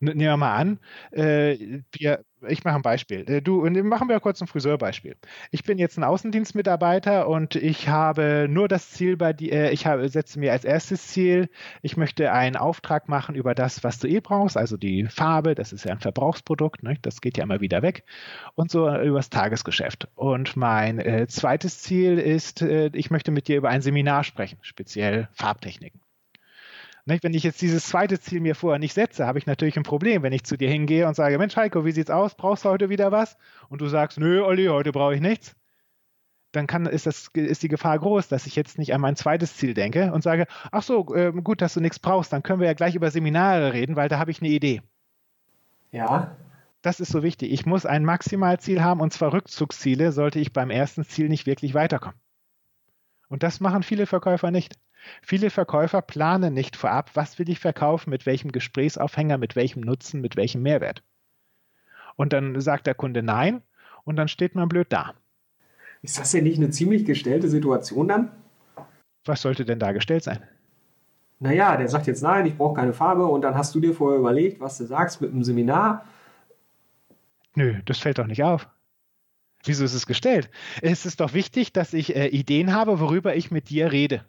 Nehmen 0.00 0.20
wir 0.20 0.36
mal 0.36 0.56
an, 0.56 0.80
äh, 1.10 1.82
wir, 1.92 2.24
ich 2.48 2.64
mache 2.64 2.76
ein 2.76 2.82
Beispiel. 2.82 3.24
Äh, 3.28 3.42
du, 3.42 3.68
machen 3.68 4.08
wir 4.08 4.20
kurz 4.20 4.40
ein 4.40 4.46
Friseurbeispiel. 4.46 5.16
Ich 5.50 5.64
bin 5.64 5.78
jetzt 5.78 5.98
ein 5.98 6.04
Außendienstmitarbeiter 6.04 7.28
und 7.28 7.56
ich 7.56 7.88
habe 7.88 8.46
nur 8.48 8.68
das 8.68 8.90
Ziel 8.90 9.16
bei 9.16 9.32
dir, 9.32 9.52
äh, 9.52 9.70
ich 9.72 9.86
habe, 9.86 10.08
setze 10.08 10.38
mir 10.38 10.52
als 10.52 10.64
erstes 10.64 11.08
Ziel, 11.08 11.48
ich 11.82 11.96
möchte 11.96 12.32
einen 12.32 12.56
Auftrag 12.56 13.08
machen 13.08 13.34
über 13.34 13.54
das, 13.54 13.84
was 13.84 13.98
du 13.98 14.08
eh 14.08 14.20
brauchst, 14.20 14.56
also 14.56 14.76
die 14.76 15.06
Farbe, 15.06 15.54
das 15.54 15.72
ist 15.72 15.84
ja 15.84 15.92
ein 15.92 16.00
Verbrauchsprodukt, 16.00 16.82
ne? 16.82 16.96
das 17.02 17.20
geht 17.20 17.38
ja 17.38 17.44
immer 17.44 17.60
wieder 17.60 17.82
weg, 17.82 18.04
und 18.54 18.70
so 18.70 18.88
über 18.88 19.18
das 19.18 19.30
Tagesgeschäft. 19.30 20.08
Und 20.14 20.56
mein 20.56 20.98
äh, 20.98 21.26
zweites 21.28 21.80
Ziel 21.80 22.18
ist, 22.18 22.62
äh, 22.62 22.90
ich 22.92 23.10
möchte 23.10 23.30
mit 23.30 23.48
dir 23.48 23.56
über 23.56 23.68
ein 23.68 23.82
Seminar 23.82 24.24
sprechen, 24.24 24.58
speziell 24.62 25.28
Farbtechniken. 25.32 26.03
Wenn 27.06 27.34
ich 27.34 27.42
jetzt 27.42 27.60
dieses 27.60 27.86
zweite 27.86 28.18
Ziel 28.18 28.40
mir 28.40 28.54
vorher 28.54 28.78
nicht 28.78 28.94
setze, 28.94 29.26
habe 29.26 29.38
ich 29.38 29.44
natürlich 29.44 29.76
ein 29.76 29.82
Problem, 29.82 30.22
wenn 30.22 30.32
ich 30.32 30.44
zu 30.44 30.56
dir 30.56 30.70
hingehe 30.70 31.06
und 31.06 31.14
sage, 31.14 31.36
Mensch 31.36 31.54
Heiko, 31.54 31.84
wie 31.84 31.92
sieht's 31.92 32.10
aus? 32.10 32.34
Brauchst 32.34 32.64
du 32.64 32.70
heute 32.70 32.88
wieder 32.88 33.12
was? 33.12 33.36
Und 33.68 33.82
du 33.82 33.88
sagst, 33.88 34.18
nö, 34.18 34.42
Olli, 34.42 34.66
heute 34.66 34.90
brauche 34.90 35.14
ich 35.14 35.20
nichts. 35.20 35.54
Dann 36.52 36.66
kann, 36.66 36.86
ist, 36.86 37.06
das, 37.06 37.28
ist 37.34 37.62
die 37.62 37.68
Gefahr 37.68 37.98
groß, 37.98 38.28
dass 38.28 38.46
ich 38.46 38.56
jetzt 38.56 38.78
nicht 38.78 38.94
an 38.94 39.02
mein 39.02 39.16
zweites 39.16 39.56
Ziel 39.56 39.74
denke 39.74 40.12
und 40.12 40.22
sage, 40.22 40.46
ach 40.72 40.82
so, 40.82 41.14
äh, 41.14 41.32
gut, 41.32 41.60
dass 41.60 41.74
du 41.74 41.80
nichts 41.80 41.98
brauchst, 41.98 42.32
dann 42.32 42.42
können 42.42 42.60
wir 42.60 42.68
ja 42.68 42.74
gleich 42.74 42.94
über 42.94 43.10
Seminare 43.10 43.74
reden, 43.74 43.96
weil 43.96 44.08
da 44.08 44.18
habe 44.18 44.30
ich 44.30 44.40
eine 44.40 44.50
Idee. 44.50 44.80
Ja. 45.90 46.36
Das 46.80 47.00
ist 47.00 47.12
so 47.12 47.22
wichtig. 47.22 47.52
Ich 47.52 47.66
muss 47.66 47.86
ein 47.86 48.04
Maximalziel 48.04 48.82
haben 48.82 49.00
und 49.00 49.12
zwar 49.12 49.32
Rückzugsziele, 49.32 50.12
sollte 50.12 50.38
ich 50.38 50.52
beim 50.52 50.70
ersten 50.70 51.04
Ziel 51.04 51.28
nicht 51.28 51.46
wirklich 51.46 51.74
weiterkommen. 51.74 52.18
Und 53.34 53.42
das 53.42 53.58
machen 53.58 53.82
viele 53.82 54.06
Verkäufer 54.06 54.52
nicht. 54.52 54.78
Viele 55.20 55.50
Verkäufer 55.50 56.02
planen 56.02 56.54
nicht 56.54 56.76
vorab, 56.76 57.10
was 57.14 57.36
will 57.36 57.48
ich 57.48 57.58
verkaufen, 57.58 58.10
mit 58.10 58.26
welchem 58.26 58.52
Gesprächsaufhänger, 58.52 59.38
mit 59.38 59.56
welchem 59.56 59.80
Nutzen, 59.80 60.20
mit 60.20 60.36
welchem 60.36 60.62
Mehrwert. 60.62 61.02
Und 62.14 62.32
dann 62.32 62.60
sagt 62.60 62.86
der 62.86 62.94
Kunde 62.94 63.24
Nein 63.24 63.60
und 64.04 64.14
dann 64.14 64.28
steht 64.28 64.54
man 64.54 64.68
blöd 64.68 64.86
da. 64.90 65.14
Ist 66.00 66.16
das 66.16 66.30
denn 66.30 66.44
nicht 66.44 66.58
eine 66.58 66.70
ziemlich 66.70 67.06
gestellte 67.06 67.48
Situation 67.48 68.06
dann? 68.06 68.30
Was 69.24 69.42
sollte 69.42 69.64
denn 69.64 69.80
da 69.80 69.90
gestellt 69.90 70.22
sein? 70.22 70.38
Naja, 71.40 71.76
der 71.76 71.88
sagt 71.88 72.06
jetzt 72.06 72.22
nein, 72.22 72.46
ich 72.46 72.56
brauche 72.56 72.76
keine 72.76 72.92
Farbe 72.92 73.26
und 73.26 73.42
dann 73.42 73.56
hast 73.56 73.74
du 73.74 73.80
dir 73.80 73.94
vorher 73.94 74.20
überlegt, 74.20 74.60
was 74.60 74.78
du 74.78 74.84
sagst 74.84 75.20
mit 75.20 75.32
einem 75.32 75.42
Seminar. 75.42 76.04
Nö, 77.56 77.80
das 77.84 77.98
fällt 77.98 78.18
doch 78.18 78.28
nicht 78.28 78.44
auf. 78.44 78.68
Wieso 79.64 79.84
ist 79.84 79.94
es 79.94 80.06
gestellt? 80.06 80.50
Es 80.82 81.06
ist 81.06 81.20
doch 81.20 81.32
wichtig, 81.32 81.72
dass 81.72 81.94
ich 81.94 82.14
äh, 82.14 82.26
Ideen 82.28 82.74
habe, 82.74 83.00
worüber 83.00 83.34
ich 83.34 83.50
mit 83.50 83.70
dir 83.70 83.92
rede 83.92 84.24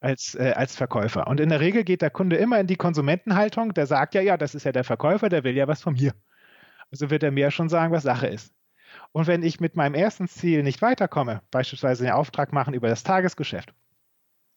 als, 0.00 0.34
äh, 0.34 0.52
als 0.56 0.76
Verkäufer. 0.76 1.26
Und 1.28 1.40
in 1.40 1.48
der 1.48 1.60
Regel 1.60 1.84
geht 1.84 2.02
der 2.02 2.10
Kunde 2.10 2.36
immer 2.36 2.58
in 2.58 2.66
die 2.66 2.76
Konsumentenhaltung, 2.76 3.74
der 3.74 3.86
sagt 3.86 4.14
ja, 4.14 4.20
ja, 4.20 4.36
das 4.36 4.54
ist 4.54 4.64
ja 4.64 4.72
der 4.72 4.84
Verkäufer, 4.84 5.28
der 5.28 5.44
will 5.44 5.56
ja 5.56 5.68
was 5.68 5.82
von 5.82 5.94
mir. 5.94 6.14
Also 6.90 7.10
wird 7.10 7.22
er 7.22 7.30
mir 7.30 7.50
schon 7.50 7.68
sagen, 7.68 7.92
was 7.92 8.02
Sache 8.02 8.26
ist. 8.26 8.52
Und 9.12 9.26
wenn 9.26 9.42
ich 9.42 9.60
mit 9.60 9.76
meinem 9.76 9.94
ersten 9.94 10.28
Ziel 10.28 10.62
nicht 10.62 10.82
weiterkomme, 10.82 11.42
beispielsweise 11.50 12.04
einen 12.04 12.14
Auftrag 12.14 12.52
machen 12.52 12.74
über 12.74 12.88
das 12.88 13.04
Tagesgeschäft, 13.04 13.72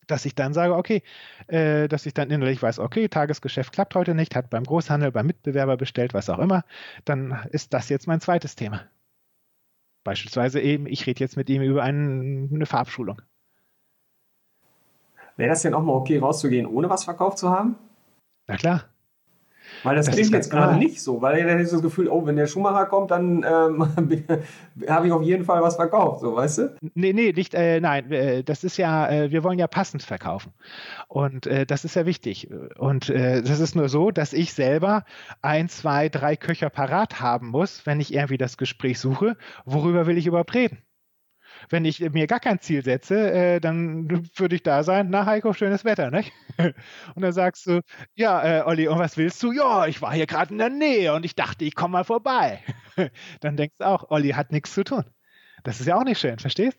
dass 0.07 0.25
ich 0.25 0.35
dann 0.35 0.53
sage, 0.53 0.75
okay, 0.75 1.03
äh, 1.47 1.87
dass 1.87 2.05
ich 2.05 2.13
dann 2.13 2.31
innerlich 2.31 2.61
weiß, 2.61 2.79
okay, 2.79 3.07
Tagesgeschäft 3.07 3.73
klappt 3.73 3.95
heute 3.95 4.15
nicht, 4.15 4.35
hat 4.35 4.49
beim 4.49 4.63
Großhandel, 4.63 5.11
beim 5.11 5.27
Mitbewerber 5.27 5.77
bestellt, 5.77 6.13
was 6.13 6.29
auch 6.29 6.39
immer, 6.39 6.63
dann 7.05 7.47
ist 7.51 7.73
das 7.73 7.89
jetzt 7.89 8.07
mein 8.07 8.21
zweites 8.21 8.55
Thema. 8.55 8.83
Beispielsweise 10.05 10.61
eben, 10.61 10.85
ich 10.85 11.07
rede 11.07 11.19
jetzt 11.19 11.35
mit 11.35 11.49
ihm 11.49 11.63
über 11.63 11.81
einen, 11.81 12.53
eine 12.53 12.67
Farbschulung. 12.67 13.23
Wäre 15.35 15.49
das 15.49 15.63
denn 15.63 15.73
auch 15.73 15.81
mal 15.81 15.93
okay, 15.93 16.19
rauszugehen, 16.19 16.67
ohne 16.67 16.89
was 16.89 17.03
verkauft 17.03 17.39
zu 17.39 17.49
haben? 17.49 17.75
Na 18.47 18.55
klar. 18.55 18.85
Weil 19.83 19.95
das, 19.95 20.07
das 20.07 20.15
klingt 20.15 20.31
jetzt 20.31 20.49
gerade 20.49 20.77
nicht 20.77 21.01
so, 21.01 21.21
weil 21.21 21.37
er 21.37 21.53
hat 21.53 21.61
das 21.61 21.81
Gefühl, 21.81 22.07
oh, 22.07 22.25
wenn 22.25 22.35
der 22.35 22.47
Schuhmacher 22.47 22.85
kommt, 22.85 23.11
dann 23.11 23.43
ähm, 23.43 23.87
habe 24.89 25.07
ich 25.07 25.13
auf 25.13 25.21
jeden 25.21 25.45
Fall 25.45 25.61
was 25.61 25.75
verkauft, 25.75 26.21
so 26.21 26.35
weißt 26.35 26.57
du? 26.57 26.75
Nee, 26.93 27.13
nee, 27.13 27.31
nicht, 27.31 27.53
äh, 27.53 27.79
nein, 27.79 28.11
äh, 28.11 28.43
das 28.43 28.63
ist 28.63 28.77
ja, 28.77 29.09
äh, 29.09 29.31
wir 29.31 29.43
wollen 29.43 29.59
ja 29.59 29.67
passend 29.67 30.03
verkaufen. 30.03 30.53
Und 31.07 31.47
äh, 31.47 31.65
das 31.65 31.85
ist 31.85 31.95
ja 31.95 32.05
wichtig. 32.05 32.49
Und 32.77 33.09
äh, 33.09 33.41
das 33.41 33.59
ist 33.59 33.75
nur 33.75 33.89
so, 33.89 34.11
dass 34.11 34.33
ich 34.33 34.53
selber 34.53 35.05
ein, 35.41 35.69
zwei, 35.69 36.09
drei 36.09 36.35
Köcher 36.35 36.69
parat 36.69 37.19
haben 37.19 37.47
muss, 37.47 37.85
wenn 37.85 37.99
ich 37.99 38.13
irgendwie 38.13 38.37
das 38.37 38.57
Gespräch 38.57 38.99
suche, 38.99 39.37
worüber 39.65 40.07
will 40.07 40.17
ich 40.17 40.27
überhaupt 40.27 40.53
reden? 40.53 40.79
Wenn 41.69 41.85
ich 41.85 41.99
mir 42.11 42.27
gar 42.27 42.39
kein 42.39 42.59
Ziel 42.59 42.83
setze, 42.83 43.31
äh, 43.31 43.59
dann 43.59 44.09
würde 44.35 44.55
ich 44.55 44.63
da 44.63 44.83
sein, 44.83 45.07
na 45.09 45.25
Heiko, 45.25 45.53
schönes 45.53 45.85
Wetter, 45.85 46.11
ne? 46.11 46.23
Und 47.15 47.21
dann 47.21 47.33
sagst 47.33 47.65
du, 47.67 47.81
ja, 48.13 48.59
äh, 48.59 48.63
Olli, 48.63 48.87
und 48.87 48.99
was 48.99 49.17
willst 49.17 49.41
du? 49.43 49.51
Ja, 49.51 49.87
ich 49.87 50.01
war 50.01 50.13
hier 50.13 50.27
gerade 50.27 50.51
in 50.51 50.57
der 50.57 50.69
Nähe 50.69 51.13
und 51.13 51.25
ich 51.25 51.35
dachte, 51.35 51.65
ich 51.65 51.75
komme 51.75 51.93
mal 51.93 52.03
vorbei. 52.03 52.61
dann 53.41 53.57
denkst 53.57 53.75
du 53.79 53.85
auch, 53.85 54.09
Olli 54.09 54.29
hat 54.29 54.51
nichts 54.51 54.73
zu 54.73 54.83
tun. 54.83 55.03
Das 55.63 55.79
ist 55.79 55.87
ja 55.87 55.97
auch 55.97 56.03
nicht 56.03 56.19
schön, 56.19 56.39
verstehst? 56.39 56.77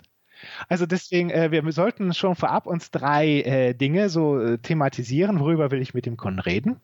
Also 0.69 0.87
deswegen, 0.87 1.31
äh, 1.31 1.51
wir 1.51 1.71
sollten 1.73 2.13
schon 2.15 2.37
vorab 2.37 2.67
uns 2.67 2.91
drei 2.91 3.41
äh, 3.41 3.75
Dinge 3.75 4.09
so 4.09 4.39
äh, 4.41 4.59
thematisieren, 4.59 5.41
worüber 5.41 5.71
will 5.71 5.81
ich 5.81 5.95
mit 5.95 6.07
dem 6.07 6.17
Kunden 6.17 6.41
reden. 6.41 6.81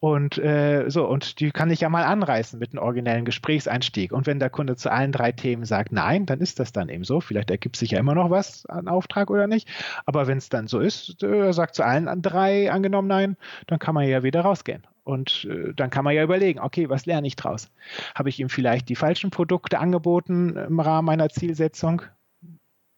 Und 0.00 0.36
äh, 0.36 0.84
so, 0.88 1.06
und 1.08 1.40
die 1.40 1.50
kann 1.50 1.70
ich 1.70 1.80
ja 1.80 1.88
mal 1.88 2.04
anreißen 2.04 2.58
mit 2.58 2.72
einem 2.72 2.82
originellen 2.82 3.24
Gesprächseinstieg. 3.24 4.12
Und 4.12 4.26
wenn 4.26 4.38
der 4.38 4.50
Kunde 4.50 4.76
zu 4.76 4.90
allen 4.90 5.10
drei 5.10 5.32
Themen 5.32 5.64
sagt 5.64 5.90
nein, 5.90 6.26
dann 6.26 6.40
ist 6.40 6.60
das 6.60 6.72
dann 6.72 6.90
eben 6.90 7.04
so. 7.04 7.20
Vielleicht 7.20 7.50
ergibt 7.50 7.76
sich 7.76 7.92
ja 7.92 7.98
immer 7.98 8.14
noch 8.14 8.30
was 8.30 8.66
an 8.66 8.88
Auftrag 8.88 9.30
oder 9.30 9.46
nicht. 9.46 9.68
Aber 10.04 10.26
wenn 10.26 10.36
es 10.36 10.50
dann 10.50 10.66
so 10.66 10.80
ist, 10.80 11.22
äh, 11.22 11.52
sagt 11.52 11.74
zu 11.74 11.82
allen 11.82 12.20
drei 12.20 12.70
angenommen 12.70 13.08
nein, 13.08 13.36
dann 13.66 13.78
kann 13.78 13.94
man 13.94 14.06
ja 14.06 14.22
wieder 14.22 14.42
rausgehen. 14.42 14.86
Und 15.02 15.46
äh, 15.50 15.72
dann 15.72 15.88
kann 15.88 16.04
man 16.04 16.14
ja 16.14 16.22
überlegen, 16.22 16.60
okay, 16.60 16.90
was 16.90 17.06
lerne 17.06 17.26
ich 17.26 17.36
draus? 17.36 17.70
Habe 18.14 18.28
ich 18.28 18.38
ihm 18.38 18.50
vielleicht 18.50 18.90
die 18.90 18.96
falschen 18.96 19.30
Produkte 19.30 19.78
angeboten 19.78 20.56
im 20.56 20.78
Rahmen 20.78 21.06
meiner 21.06 21.30
Zielsetzung? 21.30 22.02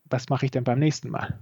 Was 0.06 0.28
mache 0.30 0.46
ich 0.46 0.50
denn 0.50 0.64
beim 0.64 0.78
nächsten 0.80 1.10
Mal? 1.10 1.38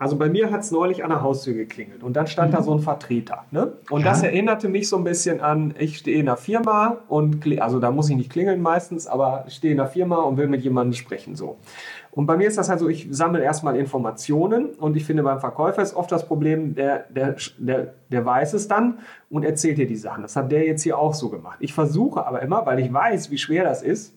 Also 0.00 0.16
bei 0.16 0.30
mir 0.30 0.50
hat 0.50 0.60
es 0.60 0.70
neulich 0.70 1.04
an 1.04 1.10
der 1.10 1.20
Haustür 1.20 1.52
geklingelt 1.52 2.02
und 2.02 2.14
dann 2.14 2.26
stand 2.26 2.52
mhm. 2.52 2.56
da 2.56 2.62
so 2.62 2.72
ein 2.72 2.80
Vertreter. 2.80 3.44
Ne? 3.50 3.74
Und 3.90 4.00
ja. 4.00 4.08
das 4.08 4.22
erinnerte 4.22 4.70
mich 4.70 4.88
so 4.88 4.96
ein 4.96 5.04
bisschen 5.04 5.42
an, 5.42 5.74
ich 5.78 5.98
stehe 5.98 6.18
in 6.18 6.26
einer 6.26 6.38
Firma 6.38 6.96
und, 7.08 7.46
also 7.60 7.80
da 7.80 7.90
muss 7.90 8.08
ich 8.08 8.16
nicht 8.16 8.30
klingeln 8.30 8.62
meistens, 8.62 9.06
aber 9.06 9.44
ich 9.46 9.56
stehe 9.56 9.74
in 9.74 9.78
einer 9.78 9.90
Firma 9.90 10.16
und 10.22 10.38
will 10.38 10.48
mit 10.48 10.62
jemandem 10.62 10.94
sprechen. 10.94 11.36
so. 11.36 11.58
Und 12.12 12.24
bei 12.24 12.38
mir 12.38 12.48
ist 12.48 12.56
das 12.56 12.70
halt 12.70 12.80
so, 12.80 12.88
ich 12.88 13.08
sammle 13.10 13.42
erstmal 13.42 13.76
Informationen 13.76 14.70
und 14.70 14.96
ich 14.96 15.04
finde 15.04 15.22
beim 15.22 15.38
Verkäufer 15.38 15.82
ist 15.82 15.94
oft 15.94 16.10
das 16.10 16.26
Problem, 16.26 16.74
der, 16.74 17.04
der, 17.10 17.36
der, 17.58 17.92
der 18.08 18.24
weiß 18.24 18.54
es 18.54 18.68
dann 18.68 19.00
und 19.28 19.44
erzählt 19.44 19.76
dir 19.76 19.86
die 19.86 19.96
Sachen. 19.96 20.22
Das 20.22 20.34
hat 20.34 20.50
der 20.50 20.64
jetzt 20.64 20.82
hier 20.82 20.98
auch 20.98 21.12
so 21.12 21.28
gemacht. 21.28 21.58
Ich 21.60 21.74
versuche 21.74 22.26
aber 22.26 22.40
immer, 22.40 22.64
weil 22.64 22.80
ich 22.80 22.90
weiß, 22.90 23.30
wie 23.30 23.38
schwer 23.38 23.64
das 23.64 23.82
ist, 23.82 24.14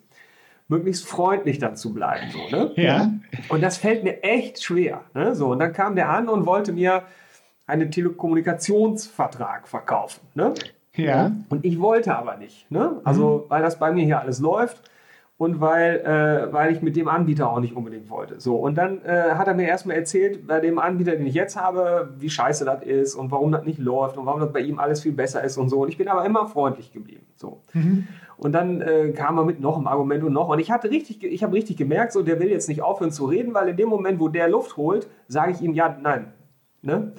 möglichst 0.68 1.05
freundlich 1.05 1.59
dann 1.59 1.76
zu 1.76 1.93
bleiben. 1.93 2.32
So, 2.32 2.55
ne? 2.55 2.72
Ja. 2.76 3.11
Und 3.49 3.61
das 3.61 3.78
fällt 3.78 4.03
mir 4.03 4.24
echt 4.24 4.64
schwer. 4.64 5.01
Ne? 5.14 5.36
So, 5.36 5.51
und 5.51 5.59
dann 5.59 5.74
kam 5.74 5.95
der 5.95 6.09
an 6.09 6.30
und 6.30 6.45
wollte 6.45 6.72
mir 6.72 7.03
einen 7.68 7.91
Telekommunikationsvertrag 7.91 9.68
verkaufen. 9.68 10.22
Ne? 10.34 10.53
Ja. 10.95 11.32
Und 11.49 11.66
ich 11.66 11.80
wollte 11.80 12.16
aber 12.16 12.38
nicht. 12.38 12.70
Ne? 12.72 13.01
Also, 13.03 13.45
mhm. 13.45 13.49
weil 13.49 13.61
das 13.61 13.80
bei 13.80 13.91
mir 13.91 14.05
hier 14.05 14.20
alles 14.20 14.39
läuft 14.39 14.82
und 15.38 15.59
weil, 15.59 15.99
äh, 16.01 16.53
weil 16.53 16.72
ich 16.74 16.82
mit 16.82 16.95
dem 16.95 17.07
Anbieter 17.07 17.49
auch 17.49 17.59
nicht 17.59 17.76
unbedingt 17.76 18.09
wollte. 18.09 18.39
So, 18.39 18.55
und 18.55 18.76
dann 18.76 19.03
äh, 19.03 19.32
hat 19.34 19.47
er 19.47 19.55
mir 19.55 19.68
erstmal 19.68 19.97
erzählt, 19.97 20.47
bei 20.47 20.59
dem 20.59 20.78
Anbieter, 20.78 21.16
den 21.16 21.26
ich 21.26 21.34
jetzt 21.34 21.59
habe, 21.59 22.14
wie 22.20 22.30
scheiße 22.30 22.66
das 22.66 22.84
ist 22.84 23.16
und 23.16 23.32
warum 23.32 23.51
das 23.51 23.66
nicht 23.66 23.80
läuft 23.80 24.18
und 24.18 24.26
warum 24.26 24.41
das 24.41 24.53
bei 24.53 24.59
ihm 24.59 24.80
alles 24.80 25.01
viel 25.01 25.11
besser 25.11 25.43
ist 25.43 25.57
und 25.57 25.70
so. 25.70 25.82
Und 25.82 25.89
ich 25.89 25.97
bin 25.97 26.07
aber 26.07 26.26
immer 26.26 26.47
freundlich 26.47 26.93
geblieben. 26.93 27.26
So. 27.36 27.61
Mhm. 27.74 28.07
Und 28.44 28.52
dann 28.52 28.82
äh, 28.82 29.14
kam 29.14 29.38
er 29.38 29.46
mit 29.46 29.62
noch 29.62 29.78
einem 29.78 29.88
Argument 29.88 30.22
und 30.22 30.34
noch. 30.34 30.50
Und 30.50 30.60
ich 30.60 30.70
hatte 30.70 30.89
richtig, 30.89 31.24
ich 31.24 31.44
habe 31.44 31.54
richtig 31.54 31.78
gemerkt, 31.78 32.12
so 32.12 32.24
der 32.24 32.41
will 32.41 32.50
jetzt 32.50 32.68
nicht 32.68 32.82
aufhören 32.82 33.12
zu 33.12 33.26
reden, 33.26 33.54
weil 33.54 33.70
in 33.70 33.78
dem 33.78 33.88
Moment, 33.88 34.20
wo 34.20 34.28
der 34.28 34.50
Luft 34.50 34.76
holt, 34.76 35.08
sage 35.30 35.54
ich 35.54 35.62
ihm 35.62 35.74
ja, 35.74 35.98
nein. 36.02 36.34
Ne? 36.82 37.14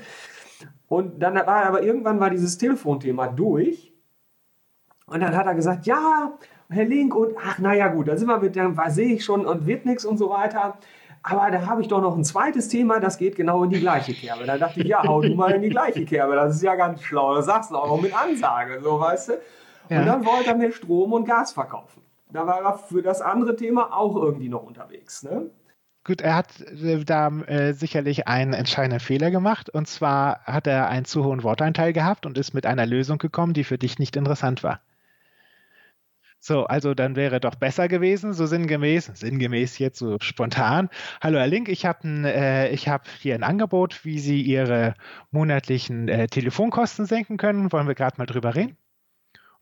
Und 0.87 1.22
dann 1.22 1.35
war 1.35 1.64
aber 1.64 1.83
irgendwann 1.83 2.20
war 2.20 2.29
dieses 2.29 2.59
Telefonthema 2.59 3.29
durch. 3.29 3.95
Und 5.07 5.20
dann 5.20 5.35
hat 5.35 5.47
er 5.47 5.55
gesagt, 5.55 5.87
ja, 5.87 6.35
Herr 6.68 6.85
Link, 6.85 7.14
und 7.14 7.33
ach, 7.43 7.59
naja, 7.59 7.89
gut, 7.89 8.09
da 8.09 8.18
sind 8.18 8.29
wir 8.29 8.39
mit, 8.39 8.55
dann 8.55 8.79
sehe 8.91 9.14
ich 9.14 9.25
schon 9.25 9.47
und 9.47 9.66
wird 9.66 9.87
nichts 9.87 10.05
und 10.05 10.18
so 10.18 10.29
weiter. 10.29 10.77
Aber 11.22 11.51
da 11.51 11.64
habe 11.64 11.81
ich 11.81 11.89
doch 11.89 12.03
noch 12.03 12.18
ein 12.18 12.25
zweites 12.25 12.68
Thema, 12.68 13.01
das 13.01 13.16
geht 13.16 13.35
genau 13.35 13.64
in 13.64 13.70
die 13.70 13.81
gleiche 13.81 14.12
Kerbe. 14.12 14.45
Da 14.45 14.59
dachte 14.59 14.81
ich, 14.81 14.89
ja, 14.89 15.03
hau 15.03 15.22
du 15.22 15.35
mal 15.35 15.53
in 15.53 15.62
die 15.62 15.70
gleiche 15.70 16.05
Kerbe. 16.05 16.35
Das 16.35 16.55
ist 16.55 16.62
ja 16.62 16.75
ganz 16.75 17.03
schlau. 17.03 17.35
Das 17.35 17.47
sagst 17.47 17.70
du 17.70 17.77
auch 17.77 17.89
noch 17.89 18.03
mit 18.03 18.14
Ansage, 18.14 18.81
so 18.83 19.01
weißt 19.01 19.31
du. 19.31 19.33
Ja. 19.89 20.01
Und 20.01 20.07
dann 20.07 20.24
wollte 20.24 20.51
er 20.51 20.57
mir 20.57 20.72
Strom 20.72 21.12
und 21.12 21.26
Gas 21.26 21.53
verkaufen. 21.53 22.03
Da 22.32 22.47
war 22.47 22.62
er 22.62 22.78
für 22.78 23.03
das 23.03 23.20
andere 23.20 23.55
Thema 23.57 23.93
auch 23.97 24.16
irgendwie 24.16 24.49
noch 24.49 24.62
unterwegs. 24.62 25.22
Ne? 25.22 25.51
Gut, 26.05 26.20
er 26.20 26.35
hat 26.37 26.61
äh, 26.61 27.05
da 27.05 27.28
äh, 27.28 27.72
sicherlich 27.72 28.26
einen 28.28 28.53
entscheidenden 28.53 29.01
Fehler 29.01 29.30
gemacht. 29.30 29.70
Und 29.70 29.89
zwar 29.89 30.41
hat 30.45 30.66
er 30.66 30.89
einen 30.89 31.05
zu 31.05 31.24
hohen 31.24 31.43
Worteinteil 31.43 31.93
gehabt 31.93 32.26
und 32.26 32.37
ist 32.37 32.53
mit 32.53 32.66
einer 32.66 32.87
Lösung 32.87 33.18
gekommen, 33.18 33.55
die 33.55 33.64
für 33.64 33.78
dich 33.78 33.99
nicht 33.99 34.16
interessant 34.16 34.62
war. 34.62 34.80
So, 36.41 36.66
also 36.66 36.93
dann 36.93 37.16
wäre 37.16 37.41
doch 37.41 37.55
besser 37.55 37.89
gewesen, 37.89 38.35
so 38.35 38.45
sinngemäß, 38.45 39.12
sinngemäß 39.14 39.78
jetzt 39.78 39.99
so 39.99 40.18
spontan. 40.20 40.91
Hallo 41.22 41.39
Herr 41.39 41.47
Link, 41.47 41.70
ich 41.70 41.87
habe 41.87 42.07
äh, 42.07 42.76
hab 42.76 43.09
hier 43.09 43.35
ein 43.35 43.43
Angebot, 43.43 44.05
wie 44.05 44.18
Sie 44.18 44.43
Ihre 44.43 44.93
monatlichen 45.30 46.09
äh, 46.09 46.26
Telefonkosten 46.26 47.07
senken 47.07 47.39
können. 47.39 47.72
Wollen 47.72 47.89
wir 47.89 47.95
gerade 47.95 48.18
mal 48.18 48.26
drüber 48.26 48.55
reden? 48.55 48.76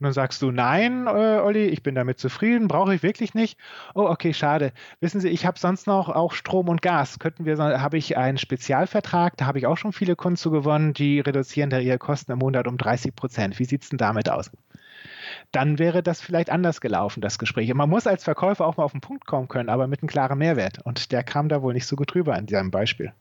Und 0.03 0.07
dann 0.07 0.15
sagst 0.15 0.43
du, 0.43 0.51
nein, 0.51 1.07
äh, 1.07 1.39
Olli, 1.39 1.67
ich 1.67 1.85
bin 1.85 1.95
damit 1.95 2.19
zufrieden, 2.19 2.67
brauche 2.67 2.93
ich 2.93 3.05
wirklich 3.05 3.35
nicht. 3.35 3.57
Oh, 3.95 4.03
okay, 4.03 4.35
schade. 4.35 4.73
Wissen 4.99 5.21
Sie, 5.21 5.29
ich 5.29 5.47
habe 5.47 5.61
sonst 5.61 5.87
noch 5.87 6.09
auch 6.09 6.33
Strom 6.33 6.69
und 6.69 6.83
Gas. 6.83 7.21
Könnten 7.21 7.45
wir, 7.45 7.57
habe 7.57 7.99
ich 7.99 8.17
einen 8.17 8.37
Spezialvertrag, 8.37 9.37
da 9.37 9.47
habe 9.47 9.61
ich 9.61 9.69
auch 9.69 9.77
schon 9.77 9.93
viele 9.93 10.17
Kunden 10.17 10.37
zu 10.37 10.51
gewonnen, 10.51 10.93
die 10.93 11.21
reduzieren 11.21 11.71
da 11.71 11.79
ihre 11.79 11.99
Kosten 11.99 12.33
im 12.33 12.41
Monat 12.41 12.67
um 12.67 12.79
30 12.79 13.15
Prozent. 13.15 13.61
Wie 13.61 13.65
sieht 13.65 13.85
es 13.85 13.91
denn 13.91 13.99
damit 13.99 14.29
aus? 14.29 14.51
Dann 15.53 15.79
wäre 15.79 16.03
das 16.03 16.21
vielleicht 16.21 16.51
anders 16.51 16.81
gelaufen, 16.81 17.21
das 17.21 17.39
Gespräch. 17.39 17.71
Und 17.71 17.77
man 17.77 17.89
muss 17.89 18.09
als 18.09 18.25
Verkäufer 18.25 18.67
auch 18.67 18.79
mal 18.79 18.83
auf 18.83 18.91
den 18.91 19.03
Punkt 19.03 19.29
kommen 19.29 19.47
können, 19.47 19.69
aber 19.69 19.87
mit 19.87 20.03
einem 20.03 20.09
klaren 20.09 20.39
Mehrwert. 20.39 20.81
Und 20.83 21.13
der 21.13 21.23
kam 21.23 21.49
da 21.49 21.63
wohl 21.63 21.75
nicht 21.75 21.87
so 21.87 21.95
gut 21.95 22.13
rüber 22.17 22.37
in 22.37 22.47
diesem 22.47 22.73
Beispiel. 22.73 23.13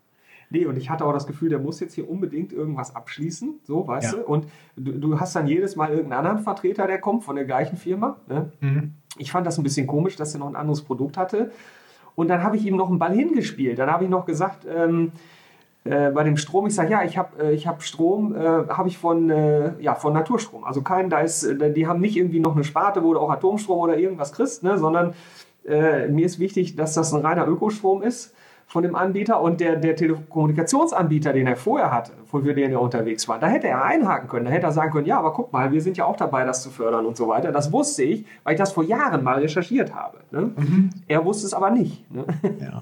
Nee, 0.52 0.66
und 0.66 0.78
ich 0.78 0.89
hatte 0.89 1.06
auch 1.06 1.14
das 1.14 1.28
Gefühl, 1.28 1.49
der 1.49 1.60
muss 1.60 1.80
jetzt 1.80 1.93
hier 1.93 2.10
unbedingt 2.10 2.52
irgendwas 2.52 2.93
abschließen, 2.93 3.62
so, 3.64 3.88
weißt 3.88 4.14
ja. 4.14 4.20
du? 4.20 4.26
Und 4.26 4.47
du, 4.76 4.91
du, 4.91 5.20
hast 5.20 5.34
dann 5.34 5.47
jedes 5.47 5.78
Mal 5.78 5.91
irgendeinen 5.91 6.26
anderen 6.26 6.39
Vertreter, 6.39 6.88
der 6.88 6.99
kommt 6.99 7.24
von 7.24 7.38
der 7.38 7.45
gleichen 7.45 7.78
Firma. 7.78 8.18
Ne? 8.28 8.52
Mhm. 8.60 8.93
Ich 9.18 9.32
fand 9.32 9.47
das 9.47 9.58
ein 9.58 9.64
bisschen 9.64 9.88
komisch, 9.88 10.18
dass 10.18 10.34
er 10.34 10.39
noch 10.39 10.49
ein 10.49 10.58
anderes 10.58 10.82
Produkt 10.82 11.16
hatte. 11.16 11.52
Und 12.16 12.28
dann 12.28 12.43
habe 12.43 12.58
ich 12.58 12.66
ihm 12.66 12.76
noch 12.76 12.89
einen 12.89 12.99
Ball 12.99 13.16
hingespielt. 13.16 13.80
Dann 13.80 13.89
habe 13.89 14.04
ich 14.04 14.10
noch 14.10 14.26
gesagt, 14.26 14.68
ähm, 14.70 15.14
äh, 15.86 16.12
bei 16.12 16.26
dem 16.26 16.36
Strom, 16.36 16.68
ich 16.68 16.76
sage, 16.76 16.91
ja, 16.91 17.04
ich 17.04 17.18
habe 17.18 17.54
äh, 17.54 17.58
hab 17.58 17.82
Strom, 17.82 18.36
äh, 18.36 18.39
habe 18.39 18.89
ich 18.89 18.97
von, 18.97 19.30
äh, 19.30 19.80
ja, 19.80 19.95
von 19.95 20.12
Naturstrom. 20.12 20.66
Also 20.66 20.82
kein, 20.82 21.10
da 21.10 21.22
ist, 21.22 21.43
äh, 21.43 21.72
die 21.72 21.88
haben 21.88 22.02
nicht 22.02 22.18
irgendwie 22.18 22.41
noch 22.41 22.56
eine 22.56 22.66
Sparte, 22.66 23.04
wo 23.04 23.14
du 23.14 23.20
auch 23.22 23.30
Atomstrom 23.30 23.80
oder 23.80 23.97
irgendwas 23.97 24.34
kriegst, 24.34 24.64
ne, 24.64 24.78
sondern 24.78 25.14
äh, 25.66 26.10
mir 26.10 26.26
ist 26.26 26.39
wichtig, 26.39 26.76
dass 26.76 26.93
das 26.93 27.14
ein 27.14 27.22
reiner 27.22 27.47
Ökostrom 27.47 28.04
ist 28.04 28.36
von 28.72 28.84
dem 28.84 28.96
Anbieter 28.96 29.42
und 29.42 29.60
der, 29.60 29.76
der 29.76 29.98
Telekommunikationsanbieter, 29.98 31.34
den 31.34 31.46
er 31.46 31.58
vorher 31.58 31.92
hatte, 31.92 32.14
für 32.26 32.54
den 32.54 32.72
er 32.72 32.80
unterwegs 32.80 33.28
war, 33.28 33.38
da 33.38 33.48
hätte 33.48 33.68
er 33.68 33.84
einhaken 33.84 34.30
können. 34.30 34.46
Da 34.46 34.52
hätte 34.52 34.68
er 34.68 34.72
sagen 34.72 34.94
können, 34.94 35.06
ja, 35.06 35.20
aber 35.20 35.34
guck 35.34 35.52
mal, 35.52 35.74
wir 35.74 35.82
sind 35.82 35.98
ja 35.98 36.06
auch 36.06 36.16
dabei, 36.16 36.46
das 36.46 36.64
zu 36.64 36.70
fördern 36.70 37.06
und 37.06 37.18
so 37.18 37.28
weiter. 37.28 37.52
Das 37.52 37.74
wusste 37.74 38.04
ich, 38.04 38.26
weil 38.46 38.54
ich 38.54 38.60
das 38.60 38.72
vor 38.72 38.86
Jahren 38.86 39.26
mal 39.26 39.40
recherchiert 39.40 39.94
habe. 39.94 40.20
Ne? 40.32 40.52
Mhm. 40.56 40.90
Er 41.10 41.26
wusste 41.26 41.48
es 41.48 41.54
aber 41.54 41.70
nicht. 41.70 42.10
Ne? 42.10 42.24
Ja. 42.62 42.82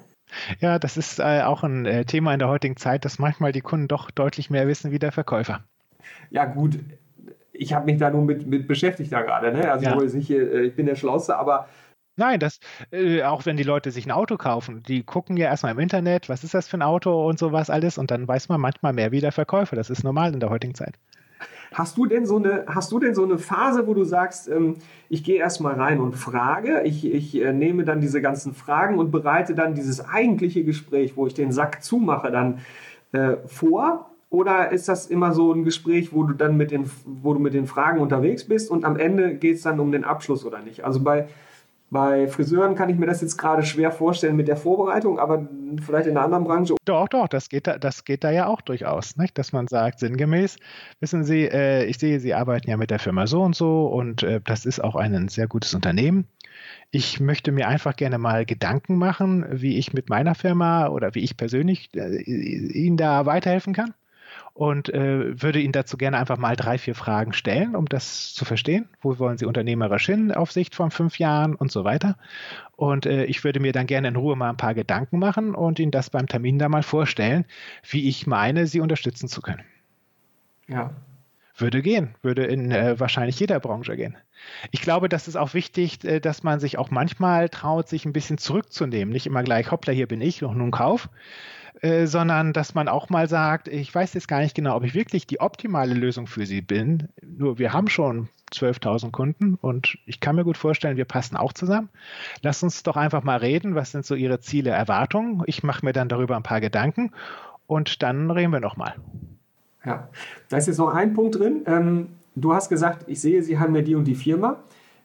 Ja, 0.59 0.77
das 0.77 0.95
ist 0.95 1.17
äh, 1.17 1.41
auch 1.41 1.63
ein 1.63 1.87
äh, 1.87 2.05
Thema 2.05 2.33
in 2.33 2.39
der 2.39 2.49
heutigen 2.49 2.77
Zeit, 2.77 3.03
dass 3.03 3.17
manchmal 3.17 3.51
die 3.51 3.61
Kunden 3.61 3.87
doch 3.87 4.11
deutlich 4.11 4.51
mehr 4.51 4.67
wissen 4.67 4.91
wie 4.91 4.99
der 4.99 5.11
Verkäufer. 5.11 5.63
Ja, 6.29 6.45
gut. 6.45 6.77
Ich 7.51 7.73
habe 7.73 7.87
mich 7.87 7.97
da 7.97 8.11
nur 8.11 8.21
mit, 8.21 8.45
mit 8.45 8.67
beschäftigt 8.67 9.11
da 9.11 9.23
gerade. 9.23 9.51
Ne? 9.51 9.71
Also 9.71 9.85
ja. 9.85 9.99
ich, 10.03 10.29
äh, 10.29 10.65
ich 10.65 10.75
bin 10.75 10.85
der 10.85 10.93
Schlauste, 10.93 11.35
aber 11.35 11.67
Nein, 12.19 12.41
das, 12.41 12.59
äh, 12.91 13.23
auch 13.23 13.45
wenn 13.45 13.55
die 13.55 13.63
Leute 13.63 13.91
sich 13.91 14.05
ein 14.05 14.11
Auto 14.11 14.35
kaufen, 14.35 14.83
die 14.85 15.03
gucken 15.03 15.37
ja 15.37 15.47
erstmal 15.47 15.71
im 15.71 15.79
Internet, 15.79 16.27
was 16.27 16.43
ist 16.43 16.53
das 16.53 16.67
für 16.67 16.77
ein 16.77 16.81
Auto 16.81 17.25
und 17.25 17.39
sowas 17.39 17.69
alles 17.69 17.97
und 17.97 18.11
dann 18.11 18.27
weiß 18.27 18.49
man 18.49 18.59
manchmal 18.59 18.91
mehr 18.91 19.13
wie 19.13 19.21
der 19.21 19.31
Verkäufer. 19.31 19.77
Das 19.77 19.89
ist 19.89 20.03
normal 20.03 20.33
in 20.33 20.41
der 20.41 20.49
heutigen 20.49 20.75
Zeit. 20.75 20.95
Hast 21.73 21.97
du 21.97 22.07
denn 22.07 22.25
so 22.25 22.35
eine, 22.35 22.65
hast 22.67 22.91
du 22.91 22.99
denn 22.99 23.15
so 23.15 23.23
eine 23.23 23.37
Phase, 23.37 23.87
wo 23.87 23.93
du 23.93 24.03
sagst, 24.03 24.49
ähm, 24.49 24.75
ich 25.07 25.23
gehe 25.23 25.39
erstmal 25.39 25.75
rein 25.75 26.01
und 26.01 26.13
frage, 26.13 26.81
ich, 26.83 27.09
ich 27.09 27.41
äh, 27.41 27.53
nehme 27.53 27.85
dann 27.85 28.01
diese 28.01 28.21
ganzen 28.21 28.53
Fragen 28.53 28.99
und 28.99 29.11
bereite 29.11 29.55
dann 29.55 29.73
dieses 29.73 30.05
eigentliche 30.05 30.65
Gespräch, 30.65 31.15
wo 31.15 31.25
ich 31.25 31.35
den 31.35 31.53
Sack 31.53 31.83
zumache, 31.83 32.31
dann 32.31 32.59
äh, 33.13 33.37
vor? 33.45 34.11
Oder 34.29 34.71
ist 34.71 34.89
das 34.89 35.07
immer 35.07 35.31
so 35.31 35.53
ein 35.53 35.63
Gespräch, 35.63 36.11
wo 36.11 36.23
du 36.23 36.33
dann 36.33 36.57
mit 36.57 36.71
den, 36.71 36.89
wo 37.05 37.33
du 37.33 37.39
mit 37.39 37.53
den 37.53 37.65
Fragen 37.65 37.99
unterwegs 37.99 38.43
bist 38.43 38.69
und 38.69 38.83
am 38.83 38.97
Ende 38.97 39.35
geht 39.35 39.55
es 39.55 39.61
dann 39.61 39.79
um 39.79 39.91
den 39.93 40.03
Abschluss 40.03 40.43
oder 40.45 40.59
nicht? 40.59 40.83
Also 40.83 41.01
bei, 41.01 41.29
bei 41.91 42.27
Friseuren 42.27 42.75
kann 42.75 42.89
ich 42.89 42.97
mir 42.97 43.07
das 43.07 43.21
jetzt 43.21 43.37
gerade 43.37 43.63
schwer 43.63 43.91
vorstellen 43.91 44.35
mit 44.35 44.47
der 44.47 44.57
Vorbereitung, 44.57 45.19
aber 45.19 45.47
vielleicht 45.83 46.07
in 46.07 46.17
einer 46.17 46.25
anderen 46.25 46.43
Branche. 46.43 46.75
Doch, 46.85 47.07
doch, 47.07 47.27
das 47.27 47.49
geht 47.49 47.67
da, 47.67 47.77
das 47.77 48.05
geht 48.05 48.23
da 48.23 48.31
ja 48.31 48.47
auch 48.47 48.61
durchaus, 48.61 49.17
nicht? 49.17 49.37
dass 49.37 49.51
man 49.53 49.67
sagt, 49.67 49.99
sinngemäß, 49.99 50.57
wissen 50.99 51.23
Sie, 51.23 51.45
äh, 51.45 51.85
ich 51.85 51.97
sehe, 51.97 52.19
Sie 52.19 52.33
arbeiten 52.33 52.69
ja 52.69 52.77
mit 52.77 52.91
der 52.91 52.99
Firma 52.99 53.27
so 53.27 53.41
und 53.41 53.55
so 53.55 53.87
und 53.87 54.23
äh, 54.23 54.41
das 54.43 54.65
ist 54.65 54.83
auch 54.83 54.95
ein 54.95 55.27
sehr 55.29 55.47
gutes 55.47 55.73
Unternehmen. 55.73 56.27
Ich 56.91 57.19
möchte 57.19 57.51
mir 57.51 57.67
einfach 57.67 57.95
gerne 57.95 58.17
mal 58.17 58.45
Gedanken 58.45 58.97
machen, 58.97 59.45
wie 59.49 59.77
ich 59.77 59.93
mit 59.93 60.09
meiner 60.09 60.35
Firma 60.35 60.87
oder 60.87 61.15
wie 61.15 61.19
ich 61.19 61.37
persönlich 61.37 61.89
äh, 61.95 62.21
Ihnen 62.21 62.97
da 62.97 63.25
weiterhelfen 63.25 63.73
kann 63.73 63.93
und 64.53 64.89
äh, 64.89 65.41
würde 65.41 65.59
Ihnen 65.59 65.71
dazu 65.71 65.97
gerne 65.97 66.17
einfach 66.17 66.37
mal 66.37 66.55
drei, 66.55 66.77
vier 66.77 66.95
Fragen 66.95 67.33
stellen, 67.33 67.75
um 67.75 67.85
das 67.85 68.33
zu 68.33 68.45
verstehen. 68.45 68.89
Wo 69.01 69.17
wollen 69.19 69.37
Sie 69.37 69.45
unternehmerisch 69.45 70.05
hin 70.05 70.31
auf 70.31 70.51
Sicht 70.51 70.75
von 70.75 70.91
fünf 70.91 71.19
Jahren 71.19 71.55
und 71.55 71.71
so 71.71 71.83
weiter. 71.83 72.17
Und 72.75 73.05
äh, 73.05 73.25
ich 73.25 73.43
würde 73.43 73.59
mir 73.59 73.71
dann 73.71 73.87
gerne 73.87 74.09
in 74.09 74.15
Ruhe 74.15 74.35
mal 74.35 74.49
ein 74.49 74.57
paar 74.57 74.73
Gedanken 74.73 75.19
machen 75.19 75.55
und 75.55 75.79
Ihnen 75.79 75.91
das 75.91 76.09
beim 76.09 76.27
Termin 76.27 76.59
da 76.59 76.69
mal 76.69 76.83
vorstellen, 76.83 77.45
wie 77.89 78.07
ich 78.07 78.27
meine, 78.27 78.67
Sie 78.67 78.79
unterstützen 78.79 79.27
zu 79.27 79.41
können. 79.41 79.63
Ja. 80.67 80.91
Würde 81.55 81.81
gehen, 81.81 82.15
würde 82.21 82.45
in 82.45 82.71
äh, 82.71 82.97
wahrscheinlich 82.99 83.37
jeder 83.39 83.59
Branche 83.59 83.97
gehen. 83.97 84.17
Ich 84.71 84.81
glaube, 84.81 85.09
das 85.09 85.27
ist 85.27 85.35
auch 85.35 85.53
wichtig, 85.53 86.03
äh, 86.05 86.21
dass 86.21 86.43
man 86.43 86.61
sich 86.61 86.77
auch 86.77 86.89
manchmal 86.89 87.49
traut, 87.49 87.89
sich 87.89 88.05
ein 88.05 88.13
bisschen 88.13 88.37
zurückzunehmen. 88.37 89.11
Nicht 89.11 89.25
immer 89.25 89.43
gleich, 89.43 89.69
hoppla, 89.71 89.91
hier 89.91 90.07
bin 90.07 90.21
ich 90.21 90.43
und 90.43 90.57
nun 90.57 90.71
kauf, 90.71 91.09
äh, 91.81 92.07
sondern 92.07 92.53
dass 92.53 92.75
man 92.75 92.87
auch 92.87 93.09
mal 93.09 93.29
sagt, 93.29 93.67
ich 93.67 93.93
weiß 93.93 94.13
jetzt 94.13 94.27
gar 94.27 94.39
nicht 94.39 94.55
genau, 94.55 94.75
ob 94.75 94.83
ich 94.83 94.93
wirklich 94.93 95.27
die 95.27 95.39
optimale 95.39 95.93
Lösung 95.93 96.27
für 96.27 96.45
Sie 96.45 96.61
bin. 96.61 97.09
Nur 97.21 97.57
wir 97.57 97.73
haben 97.73 97.87
schon 97.87 98.29
12.000 98.53 99.11
Kunden 99.11 99.55
und 99.55 99.97
ich 100.05 100.19
kann 100.19 100.35
mir 100.35 100.43
gut 100.43 100.57
vorstellen, 100.57 100.97
wir 100.97 101.05
passen 101.05 101.37
auch 101.37 101.53
zusammen. 101.53 101.89
Lass 102.41 102.63
uns 102.63 102.83
doch 102.83 102.97
einfach 102.97 103.23
mal 103.23 103.37
reden. 103.37 103.75
Was 103.75 103.91
sind 103.91 104.05
so 104.05 104.15
Ihre 104.15 104.39
Ziele, 104.39 104.71
Erwartungen? 104.71 105.43
Ich 105.45 105.63
mache 105.63 105.85
mir 105.85 105.93
dann 105.93 106.09
darüber 106.09 106.35
ein 106.35 106.43
paar 106.43 106.61
Gedanken 106.61 107.11
und 107.67 108.01
dann 108.03 108.31
reden 108.31 108.51
wir 108.51 108.59
nochmal. 108.59 108.95
Ja, 109.85 110.09
da 110.49 110.57
ist 110.57 110.67
jetzt 110.67 110.79
noch 110.79 110.93
ein 110.93 111.13
Punkt 111.13 111.39
drin. 111.39 111.61
Ähm, 111.65 112.07
du 112.35 112.53
hast 112.53 112.69
gesagt, 112.69 113.05
ich 113.07 113.21
sehe, 113.21 113.41
Sie 113.43 113.59
haben 113.59 113.75
ja 113.75 113.81
die 113.81 113.95
und 113.95 114.05
die 114.05 114.15
Firma. 114.15 114.57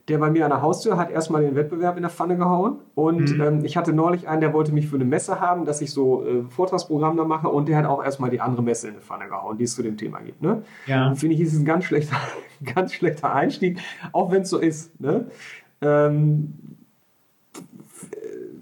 Der 0.08 0.18
bei 0.18 0.30
mir 0.30 0.44
an 0.44 0.50
der 0.50 0.60
Haustür 0.60 0.98
hat 0.98 1.10
erstmal 1.10 1.42
den 1.42 1.54
Wettbewerb 1.54 1.96
in 1.96 2.02
der 2.02 2.10
Pfanne 2.10 2.36
gehauen. 2.36 2.80
Und 2.94 3.36
mhm. 3.36 3.40
ähm, 3.40 3.64
ich 3.64 3.76
hatte 3.76 3.92
neulich 3.92 4.28
einen, 4.28 4.42
der 4.42 4.52
wollte 4.52 4.72
mich 4.72 4.86
für 4.86 4.96
eine 4.96 5.06
Messe 5.06 5.40
haben, 5.40 5.64
dass 5.64 5.80
ich 5.80 5.92
so 5.92 6.26
äh, 6.26 6.42
Vortragsprogramm 6.50 7.16
da 7.16 7.24
mache. 7.24 7.48
Und 7.48 7.68
der 7.68 7.78
hat 7.78 7.86
auch 7.86 8.04
erstmal 8.04 8.28
die 8.28 8.40
andere 8.40 8.62
Messe 8.62 8.88
in 8.88 8.94
die 8.94 9.00
Pfanne 9.00 9.28
gehauen, 9.28 9.56
die 9.56 9.64
es 9.64 9.74
zu 9.74 9.82
dem 9.82 9.96
Thema 9.96 10.20
gibt. 10.20 10.42
Ne? 10.42 10.62
Ja. 10.86 11.14
Finde 11.14 11.34
ich, 11.34 11.40
ist 11.40 11.54
ein 11.54 11.64
ganz 11.64 11.84
schlechter, 11.84 12.16
ganz 12.74 12.92
schlechter 12.92 13.34
Einstieg, 13.34 13.78
auch 14.12 14.30
wenn 14.30 14.42
es 14.42 14.50
so 14.50 14.58
ist. 14.58 15.00
Ne? 15.00 15.26
Ähm, 15.80 16.52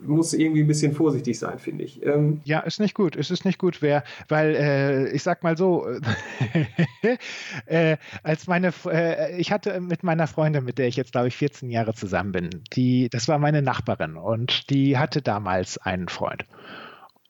muss 0.07 0.33
irgendwie 0.33 0.63
ein 0.63 0.67
bisschen 0.67 0.93
vorsichtig 0.93 1.39
sein, 1.39 1.59
finde 1.59 1.85
ich. 1.85 2.05
Ähm 2.05 2.41
ja, 2.45 2.61
ist 2.61 2.81
nicht 2.81 2.95
gut. 2.95 3.17
Es 3.17 3.31
ist 3.31 3.45
nicht 3.45 3.59
gut, 3.59 3.83
wer, 3.83 4.05
weil 4.29 4.55
äh, 4.55 5.11
ich 5.11 5.23
sag 5.23 5.43
mal 5.43 5.57
so, 5.57 5.87
äh, 7.67 7.97
als 8.23 8.47
meine, 8.47 8.73
äh, 8.87 9.37
ich 9.39 9.53
hatte 9.53 9.81
mit 9.81 10.03
meiner 10.03 10.27
Freundin, 10.27 10.65
mit 10.65 10.79
der 10.79 10.89
ich 10.89 10.97
jetzt 10.97 11.13
glaube 11.13 11.29
ich 11.29 11.37
14 11.37 11.71
Jahre 11.71 11.95
zusammen 11.95 12.33
bin, 12.33 12.51
die, 12.73 13.09
das 13.11 13.29
war 13.29 13.39
meine 13.39 13.63
Nachbarin 13.63 14.17
und 14.17 14.71
die 14.71 14.99
hatte 14.99 15.23
damals 15.23 15.79
einen 15.79 16.09
Freund. 16.09 16.45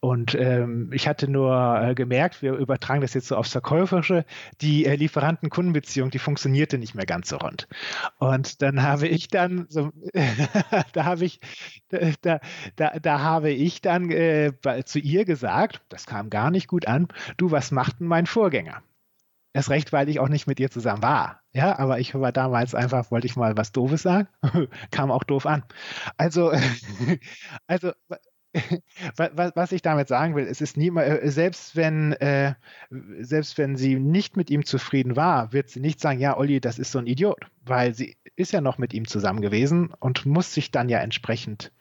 Und 0.05 0.35
ähm, 0.35 0.91
ich 0.93 1.07
hatte 1.07 1.31
nur 1.31 1.81
äh, 1.81 1.95
gemerkt, 1.95 2.43
wir 2.43 2.55
übertragen 2.55 3.03
das 3.03 3.15
jetzt 3.15 3.29
so 3.29 3.37
aufs 3.37 3.53
Verkäuferische, 3.53 4.25
die 4.61 4.85
äh, 4.85 4.97
Lieferanten-Kundenbeziehung, 4.97 6.11
die 6.11 6.19
funktionierte 6.19 6.77
nicht 6.77 6.97
mehr 6.97 7.07
ganz 7.07 7.29
so 7.29 7.37
rund. 7.37 7.69
Und 8.19 8.63
dann 8.63 8.83
habe 8.83 9.07
ich 9.07 9.29
dann, 9.29 9.67
so, 9.69 9.93
da 10.93 11.05
habe 11.05 11.25
ich, 11.25 11.39
da, 12.23 12.41
da, 12.75 12.99
da 12.99 13.21
habe 13.21 13.51
ich 13.51 13.81
dann 13.81 14.11
äh, 14.11 14.53
zu 14.85 14.99
ihr 14.99 15.25
gesagt, 15.25 15.83
das 15.89 16.07
kam 16.07 16.31
gar 16.31 16.51
nicht 16.51 16.67
gut 16.67 16.89
an, 16.89 17.07
du, 17.37 17.53
was 17.53 17.71
macht 17.71 18.01
denn 18.01 18.09
mein 18.09 18.27
Vorgänger? 18.27 18.83
Erst 19.53 19.71
recht, 19.71 19.93
weil 19.93 20.09
ich 20.09 20.19
auch 20.19 20.29
nicht 20.29 20.49
mit 20.49 20.59
ihr 20.59 20.71
zusammen 20.71 21.03
war. 21.03 21.43
Ja, 21.53 21.79
aber 21.79 22.01
ich 22.01 22.13
war 22.15 22.33
damals 22.33 22.75
einfach, 22.75 23.13
wollte 23.13 23.27
ich 23.29 23.37
mal 23.37 23.57
was 23.57 23.71
Doofes 23.71 24.03
sagen, 24.03 24.27
kam 24.91 25.13
auch 25.13 25.23
doof 25.23 25.47
an. 25.47 25.63
Also, 26.17 26.53
also 27.69 27.93
was 29.17 29.73
ich 29.73 29.83
damit 29.83 30.09
sagen 30.09 30.35
will, 30.35 30.47
es 30.47 30.61
ist 30.61 30.77
niemals, 30.77 31.23
äh, 31.23 31.31
selbst 31.31 31.75
wenn, 31.77 32.13
äh, 32.13 32.55
selbst 33.21 33.57
wenn 33.59 33.77
sie 33.77 33.97
nicht 33.99 34.37
mit 34.37 34.51
ihm 34.51 34.65
zufrieden 34.65 35.17
war, 35.17 35.53
wird 35.53 35.71
sie 35.71 35.81
nicht 35.81 36.01
sagen, 36.01 36.21
ja, 36.21 36.37
Olli, 36.37 36.61
das 36.61 36.79
ist 36.79 36.93
so 36.93 36.99
ein 36.99 37.07
Idiot, 37.07 37.47
weil 37.65 37.95
sie 37.95 38.17
ist 38.37 38.53
ja 38.53 38.61
noch 38.61 38.79
mit 38.79 38.93
ihm 38.93 39.07
zusammen 39.07 39.41
gewesen 39.41 39.93
und 39.99 40.27
muss 40.27 40.53
sich 40.53 40.71
dann 40.71 40.89
ja 40.89 40.99
entsprechend 40.99 41.73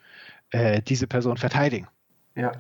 äh, 0.52 0.82
diese 0.82 1.08
Person 1.08 1.38
verteidigen. 1.38 1.88
Ja. 2.36 2.54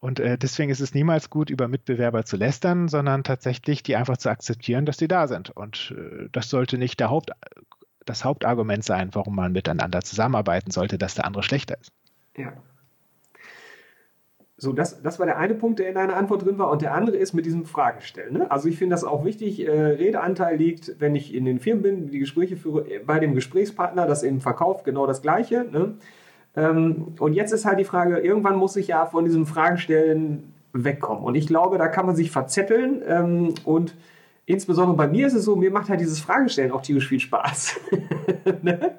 Und 0.00 0.20
äh, 0.20 0.36
deswegen 0.36 0.70
ist 0.70 0.80
es 0.80 0.94
niemals 0.94 1.30
gut, 1.30 1.48
über 1.50 1.68
Mitbewerber 1.68 2.24
zu 2.24 2.36
lästern, 2.36 2.88
sondern 2.88 3.24
tatsächlich 3.24 3.82
die 3.82 3.96
einfach 3.96 4.18
zu 4.18 4.28
akzeptieren, 4.28 4.84
dass 4.84 4.98
die 4.98 5.08
da 5.08 5.26
sind. 5.26 5.50
Und 5.50 5.94
äh, 5.96 6.28
das 6.30 6.50
sollte 6.50 6.76
nicht 6.78 7.00
der 7.00 7.10
Haupt, 7.10 7.30
das 8.04 8.24
Hauptargument 8.24 8.84
sein, 8.84 9.14
warum 9.14 9.34
man 9.34 9.52
miteinander 9.52 10.02
zusammenarbeiten 10.02 10.70
sollte, 10.70 10.98
dass 10.98 11.14
der 11.14 11.24
andere 11.24 11.42
schlechter 11.42 11.78
ist. 11.80 11.92
Ja. 12.36 12.52
So, 14.58 14.72
das, 14.72 15.02
das 15.02 15.18
war 15.18 15.26
der 15.26 15.36
eine 15.36 15.54
Punkt, 15.54 15.80
der 15.80 15.88
in 15.88 15.94
deiner 15.94 16.16
Antwort 16.16 16.46
drin 16.46 16.58
war. 16.58 16.70
Und 16.70 16.80
der 16.80 16.94
andere 16.94 17.16
ist 17.16 17.34
mit 17.34 17.44
diesem 17.44 17.66
Fragenstellen. 17.66 18.32
Ne? 18.32 18.50
Also 18.50 18.68
ich 18.68 18.78
finde 18.78 18.94
das 18.94 19.04
auch 19.04 19.24
wichtig. 19.24 19.66
Äh, 19.66 19.70
Redeanteil 19.70 20.56
liegt, 20.56 20.98
wenn 20.98 21.14
ich 21.14 21.34
in 21.34 21.44
den 21.44 21.58
Firmen 21.58 21.82
bin, 21.82 22.10
die 22.10 22.18
Gespräche 22.18 22.56
führe, 22.56 22.86
bei 23.04 23.18
dem 23.18 23.34
Gesprächspartner, 23.34 24.06
das 24.06 24.22
im 24.22 24.40
Verkauf 24.40 24.82
genau 24.82 25.06
das 25.06 25.20
Gleiche. 25.20 25.66
Ne? 25.70 25.96
Ähm, 26.56 27.08
und 27.18 27.34
jetzt 27.34 27.52
ist 27.52 27.66
halt 27.66 27.78
die 27.78 27.84
Frage, 27.84 28.18
irgendwann 28.18 28.56
muss 28.56 28.76
ich 28.76 28.88
ja 28.88 29.04
von 29.04 29.26
diesem 29.26 29.44
Fragenstellen 29.44 30.54
wegkommen. 30.72 31.22
Und 31.22 31.34
ich 31.34 31.46
glaube, 31.46 31.76
da 31.76 31.88
kann 31.88 32.06
man 32.06 32.16
sich 32.16 32.30
verzetteln. 32.30 33.02
Ähm, 33.06 33.54
und 33.64 33.94
insbesondere 34.46 34.96
bei 34.96 35.06
mir 35.06 35.26
ist 35.26 35.34
es 35.34 35.44
so, 35.44 35.56
mir 35.56 35.70
macht 35.70 35.90
halt 35.90 36.00
dieses 36.00 36.20
Fragenstellen 36.20 36.72
auch 36.72 36.80
tierisch 36.80 37.08
viel 37.08 37.20
Spaß. 37.20 37.78
ne? 38.62 38.96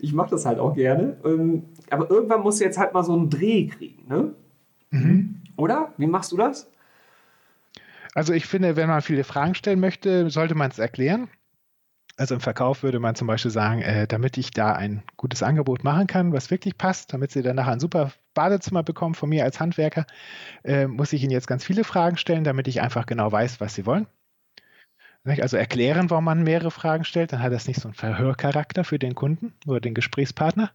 Ich 0.00 0.12
mache 0.12 0.30
das 0.30 0.46
halt 0.46 0.60
auch 0.60 0.74
gerne. 0.74 1.16
Ähm, 1.24 1.64
aber 1.90 2.08
irgendwann 2.08 2.42
muss 2.42 2.60
jetzt 2.60 2.78
halt 2.78 2.94
mal 2.94 3.02
so 3.02 3.12
einen 3.12 3.28
Dreh 3.28 3.66
kriegen. 3.66 4.06
Ne? 4.08 4.34
Mhm. 4.94 5.42
Oder? 5.56 5.92
Wie 5.96 6.06
machst 6.06 6.32
du 6.32 6.36
das? 6.36 6.70
Also 8.14 8.32
ich 8.32 8.46
finde, 8.46 8.76
wenn 8.76 8.88
man 8.88 9.02
viele 9.02 9.24
Fragen 9.24 9.54
stellen 9.54 9.80
möchte, 9.80 10.30
sollte 10.30 10.54
man 10.54 10.70
es 10.70 10.78
erklären. 10.78 11.28
Also 12.16 12.36
im 12.36 12.40
Verkauf 12.40 12.84
würde 12.84 13.00
man 13.00 13.16
zum 13.16 13.26
Beispiel 13.26 13.50
sagen, 13.50 13.82
äh, 13.82 14.06
damit 14.06 14.38
ich 14.38 14.52
da 14.52 14.72
ein 14.72 15.02
gutes 15.16 15.42
Angebot 15.42 15.82
machen 15.82 16.06
kann, 16.06 16.32
was 16.32 16.52
wirklich 16.52 16.78
passt, 16.78 17.12
damit 17.12 17.32
Sie 17.32 17.42
dann 17.42 17.56
nachher 17.56 17.72
ein 17.72 17.80
super 17.80 18.12
Badezimmer 18.34 18.84
bekommen 18.84 19.16
von 19.16 19.28
mir 19.28 19.42
als 19.42 19.58
Handwerker, 19.58 20.06
äh, 20.62 20.86
muss 20.86 21.12
ich 21.12 21.24
Ihnen 21.24 21.32
jetzt 21.32 21.48
ganz 21.48 21.64
viele 21.64 21.82
Fragen 21.82 22.16
stellen, 22.16 22.44
damit 22.44 22.68
ich 22.68 22.80
einfach 22.80 23.06
genau 23.06 23.32
weiß, 23.32 23.60
was 23.60 23.74
Sie 23.74 23.84
wollen. 23.84 24.06
Also 25.24 25.56
erklären, 25.56 26.08
warum 26.10 26.24
man 26.24 26.44
mehrere 26.44 26.70
Fragen 26.70 27.04
stellt, 27.04 27.32
dann 27.32 27.42
hat 27.42 27.52
das 27.52 27.66
nicht 27.66 27.80
so 27.80 27.88
einen 27.88 27.94
Verhörcharakter 27.94 28.84
für 28.84 29.00
den 29.00 29.16
Kunden 29.16 29.54
oder 29.66 29.80
den 29.80 29.94
Gesprächspartner. 29.94 30.70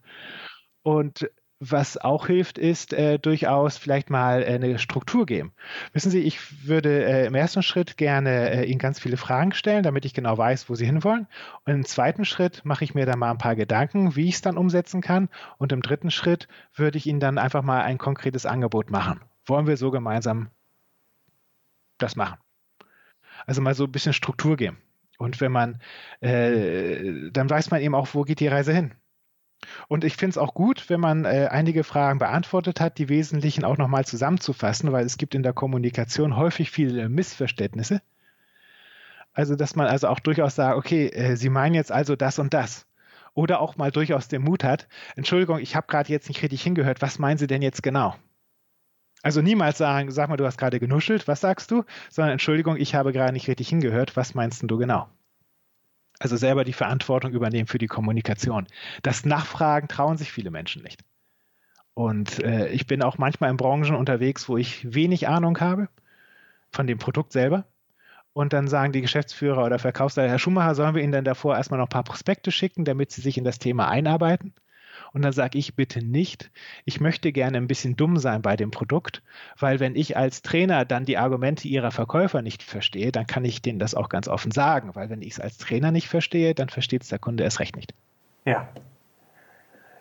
Und 0.82 1.30
was 1.60 1.98
auch 1.98 2.28
hilft, 2.28 2.58
ist 2.58 2.94
äh, 2.94 3.20
durchaus 3.20 3.78
vielleicht 3.78 4.10
mal 4.10 4.42
äh, 4.42 4.56
eine 4.56 4.80
Struktur 4.80 5.26
geben. 5.26 5.52
Wissen 5.92 6.10
Sie, 6.10 6.22
ich 6.22 6.66
würde 6.66 7.06
äh, 7.06 7.26
im 7.26 7.36
ersten 7.36 7.64
Schritt 7.64 7.98
gerne 7.98 8.50
äh, 8.52 8.66
Ihnen 8.66 8.80
ganz 8.80 9.00
viele 9.00 9.18
Fragen 9.18 9.52
stellen, 9.52 9.84
damit 9.84 10.06
ich 10.06 10.14
genau 10.14 10.38
weiß, 10.38 10.70
wo 10.70 10.76
Sie 10.76 10.86
hinwollen. 10.86 11.28
Und 11.66 11.74
im 11.74 11.86
zweiten 11.86 12.24
Schritt 12.24 12.64
mache 12.64 12.86
ich 12.86 12.96
mir 12.96 13.06
dann 13.06 13.20
mal 13.20 13.32
ein 13.32 13.38
paar 13.38 13.58
Gedanken, 13.58 14.16
wie 14.16 14.30
ich 14.30 14.36
es 14.36 14.42
dann 14.42 14.58
umsetzen 14.58 15.02
kann. 15.02 15.28
Und 15.58 15.74
im 15.74 15.82
dritten 15.82 16.12
Schritt 16.12 16.48
würde 16.76 16.98
ich 16.98 17.08
Ihnen 17.08 17.20
dann 17.20 17.38
einfach 17.38 17.62
mal 17.62 17.82
ein 17.82 17.98
konkretes 17.98 18.46
Angebot 18.46 18.90
machen. 18.90 19.20
Wollen 19.46 19.68
wir 19.68 19.76
so 19.76 19.92
gemeinsam 19.92 20.50
das 21.98 22.16
machen? 22.16 22.38
Also 23.46 23.62
mal 23.62 23.76
so 23.76 23.84
ein 23.84 23.92
bisschen 23.92 24.14
Struktur 24.14 24.56
geben. 24.56 24.78
Und 25.18 25.42
wenn 25.42 25.52
man, 25.52 25.82
äh, 26.22 27.30
dann 27.32 27.50
weiß 27.50 27.72
man 27.72 27.82
eben 27.82 27.96
auch, 27.96 28.14
wo 28.14 28.24
geht 28.24 28.40
die 28.40 28.48
Reise 28.48 28.74
hin. 28.74 28.94
Und 29.88 30.04
ich 30.04 30.16
finde 30.16 30.32
es 30.32 30.38
auch 30.38 30.54
gut, 30.54 30.90
wenn 30.90 31.00
man 31.00 31.26
äh, 31.26 31.48
einige 31.52 31.84
Fragen 31.84 32.20
beantwortet 32.20 32.80
hat, 32.80 32.98
die 32.98 33.10
wesentlichen 33.10 33.64
auch 33.66 33.78
nochmal 33.78 34.06
zusammenzufassen, 34.06 34.92
weil 34.92 35.06
es 35.06 35.18
gibt 35.18 35.36
in 35.36 35.44
der 35.44 35.54
Kommunikation 35.54 36.38
häufig 36.38 36.72
viele 36.72 37.10
Missverständnisse. 37.10 38.02
Also, 39.34 39.56
dass 39.56 39.76
man 39.76 39.88
also 39.88 40.08
auch 40.08 40.20
durchaus 40.20 40.56
sagt, 40.56 40.78
okay, 40.78 41.08
äh, 41.08 41.36
Sie 41.36 41.50
meinen 41.50 41.76
jetzt 41.76 41.92
also 41.92 42.16
das 42.16 42.40
und 42.40 42.54
das. 42.54 42.88
Oder 43.34 43.62
auch 43.62 43.78
mal 43.78 43.92
durchaus 43.92 44.28
den 44.28 44.42
Mut 44.42 44.64
hat, 44.64 44.88
Entschuldigung, 45.16 45.60
ich 45.60 45.76
habe 45.76 45.88
gerade 45.88 46.12
jetzt 46.12 46.28
nicht 46.28 46.42
richtig 46.42 46.64
hingehört, 46.64 47.02
was 47.02 47.20
meinen 47.20 47.38
Sie 47.38 47.48
denn 47.48 47.62
jetzt 47.62 47.84
genau? 47.84 48.16
Also 49.22 49.42
niemals 49.42 49.78
sagen, 49.78 50.12
sag 50.12 50.30
mal, 50.30 50.38
du 50.38 50.46
hast 50.46 50.58
gerade 50.58 50.80
genuschelt, 50.80 51.28
was 51.28 51.42
sagst 51.42 51.72
du? 51.72 51.84
Sondern 52.10 52.34
Entschuldigung, 52.34 52.78
ich 52.78 52.96
habe 52.96 53.12
gerade 53.12 53.34
nicht 53.34 53.48
richtig 53.48 53.70
hingehört, 53.70 54.16
was 54.16 54.34
meinst 54.34 54.64
du 54.64 54.78
genau? 54.78 55.10
Also 56.20 56.36
selber 56.36 56.66
die 56.66 56.74
Verantwortung 56.74 57.32
übernehmen 57.32 57.68
für 57.68 57.78
die 57.78 57.88
Kommunikation. 57.88 58.68
Das 59.02 59.26
Nachfragen 59.26 59.88
trauen 59.88 60.18
sich 60.18 60.32
viele 60.32 60.52
Menschen 60.52 60.84
nicht. 60.84 61.04
Und 61.94 62.44
äh, 62.44 62.70
ich 62.70 62.88
bin 62.88 63.02
auch 63.02 63.18
manchmal 63.18 63.50
in 63.50 63.58
Branchen 63.58 63.96
unterwegs, 63.96 64.48
wo 64.48 64.58
ich 64.58 64.94
wenig 64.94 65.28
Ahnung 65.28 65.60
habe 65.60 65.90
von 66.72 66.88
dem 66.88 66.98
Produkt 66.98 67.32
selber. 67.32 67.66
Und 68.34 68.54
dann 68.54 68.68
sagen 68.68 68.94
die 68.94 69.02
Geschäftsführer 69.02 69.66
oder 69.66 69.80
Verkaufsleiter, 69.80 70.30
Herr 70.30 70.40
Schumacher, 70.40 70.76
sollen 70.76 70.96
wir 70.96 71.02
Ihnen 71.02 71.12
dann 71.12 71.26
davor 71.26 71.58
erstmal 71.58 71.80
noch 71.80 71.88
ein 71.88 71.90
paar 71.90 72.04
Prospekte 72.04 72.52
schicken, 72.52 72.86
damit 72.86 73.12
Sie 73.12 73.22
sich 73.22 73.38
in 73.38 73.44
das 73.44 73.60
Thema 73.60 73.90
einarbeiten? 73.90 74.54
Und 75.14 75.24
dann 75.24 75.32
sage 75.32 75.58
ich 75.58 75.76
bitte 75.76 76.04
nicht, 76.06 76.52
ich 76.86 77.00
möchte 77.00 77.32
gerne 77.32 77.58
ein 77.58 77.68
bisschen 77.68 77.96
dumm 77.96 78.18
sein 78.18 78.42
bei 78.42 78.56
dem 78.56 78.72
Produkt, 78.72 79.24
weil 79.58 79.80
wenn 79.80 79.96
ich 79.96 80.18
als 80.18 80.42
Trainer 80.42 80.86
dann 80.86 81.06
die 81.06 81.18
Argumente 81.18 81.68
ihrer 81.68 81.92
Verkäufer 81.92 82.42
nicht 82.42 82.62
verstehe, 82.64 83.12
dann 83.12 83.26
kann 83.26 83.46
ich 83.46 83.62
denen 83.62 83.80
das 83.80 83.96
auch 83.96 84.10
ganz 84.10 84.28
offen 84.28 84.52
sagen, 84.52 84.96
weil 84.96 85.10
wenn 85.10 85.22
ich 85.22 85.34
es 85.34 85.40
als 85.40 85.58
Trainer 85.58 85.92
nicht 85.92 86.08
verstehe, 86.08 86.54
dann 86.54 86.70
versteht 86.70 87.04
es 87.04 87.10
der 87.10 87.20
Kunde 87.20 87.44
erst 87.44 87.60
recht 87.60 87.76
nicht. 87.76 87.94
Ja. 88.46 88.70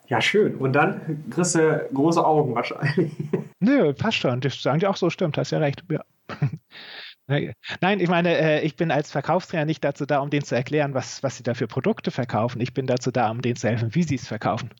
Ja, 0.08 0.22
schön. 0.22 0.54
Und 0.56 0.72
dann 0.72 1.24
kriegst 1.30 1.54
du 1.54 1.88
große 1.92 2.24
Augen 2.24 2.54
wahrscheinlich. 2.54 3.12
Nö, 3.60 3.92
passt 3.92 4.18
schon. 4.18 4.40
Das 4.40 4.60
sagen 4.62 4.80
die 4.80 4.86
auch 4.86 4.96
so, 4.96 5.10
stimmt, 5.10 5.36
hast 5.36 5.50
ja 5.50 5.58
recht. 5.58 5.84
Ja. 5.90 6.02
Nein, 7.80 8.00
ich 8.00 8.08
meine, 8.08 8.38
äh, 8.38 8.60
ich 8.62 8.76
bin 8.76 8.90
als 8.90 9.10
Verkaufstrainer 9.12 9.66
nicht 9.66 9.84
dazu 9.84 10.06
da, 10.06 10.20
um 10.20 10.30
denen 10.30 10.44
zu 10.44 10.54
erklären, 10.54 10.94
was, 10.94 11.22
was 11.22 11.36
sie 11.36 11.42
da 11.42 11.52
für 11.52 11.66
Produkte 11.66 12.10
verkaufen. 12.10 12.60
Ich 12.62 12.72
bin 12.72 12.86
dazu 12.86 13.10
da, 13.10 13.30
um 13.30 13.42
denen 13.42 13.56
zu 13.56 13.68
helfen, 13.68 13.94
wie 13.94 14.02
sie 14.02 14.14
es 14.14 14.26
verkaufen. 14.26 14.70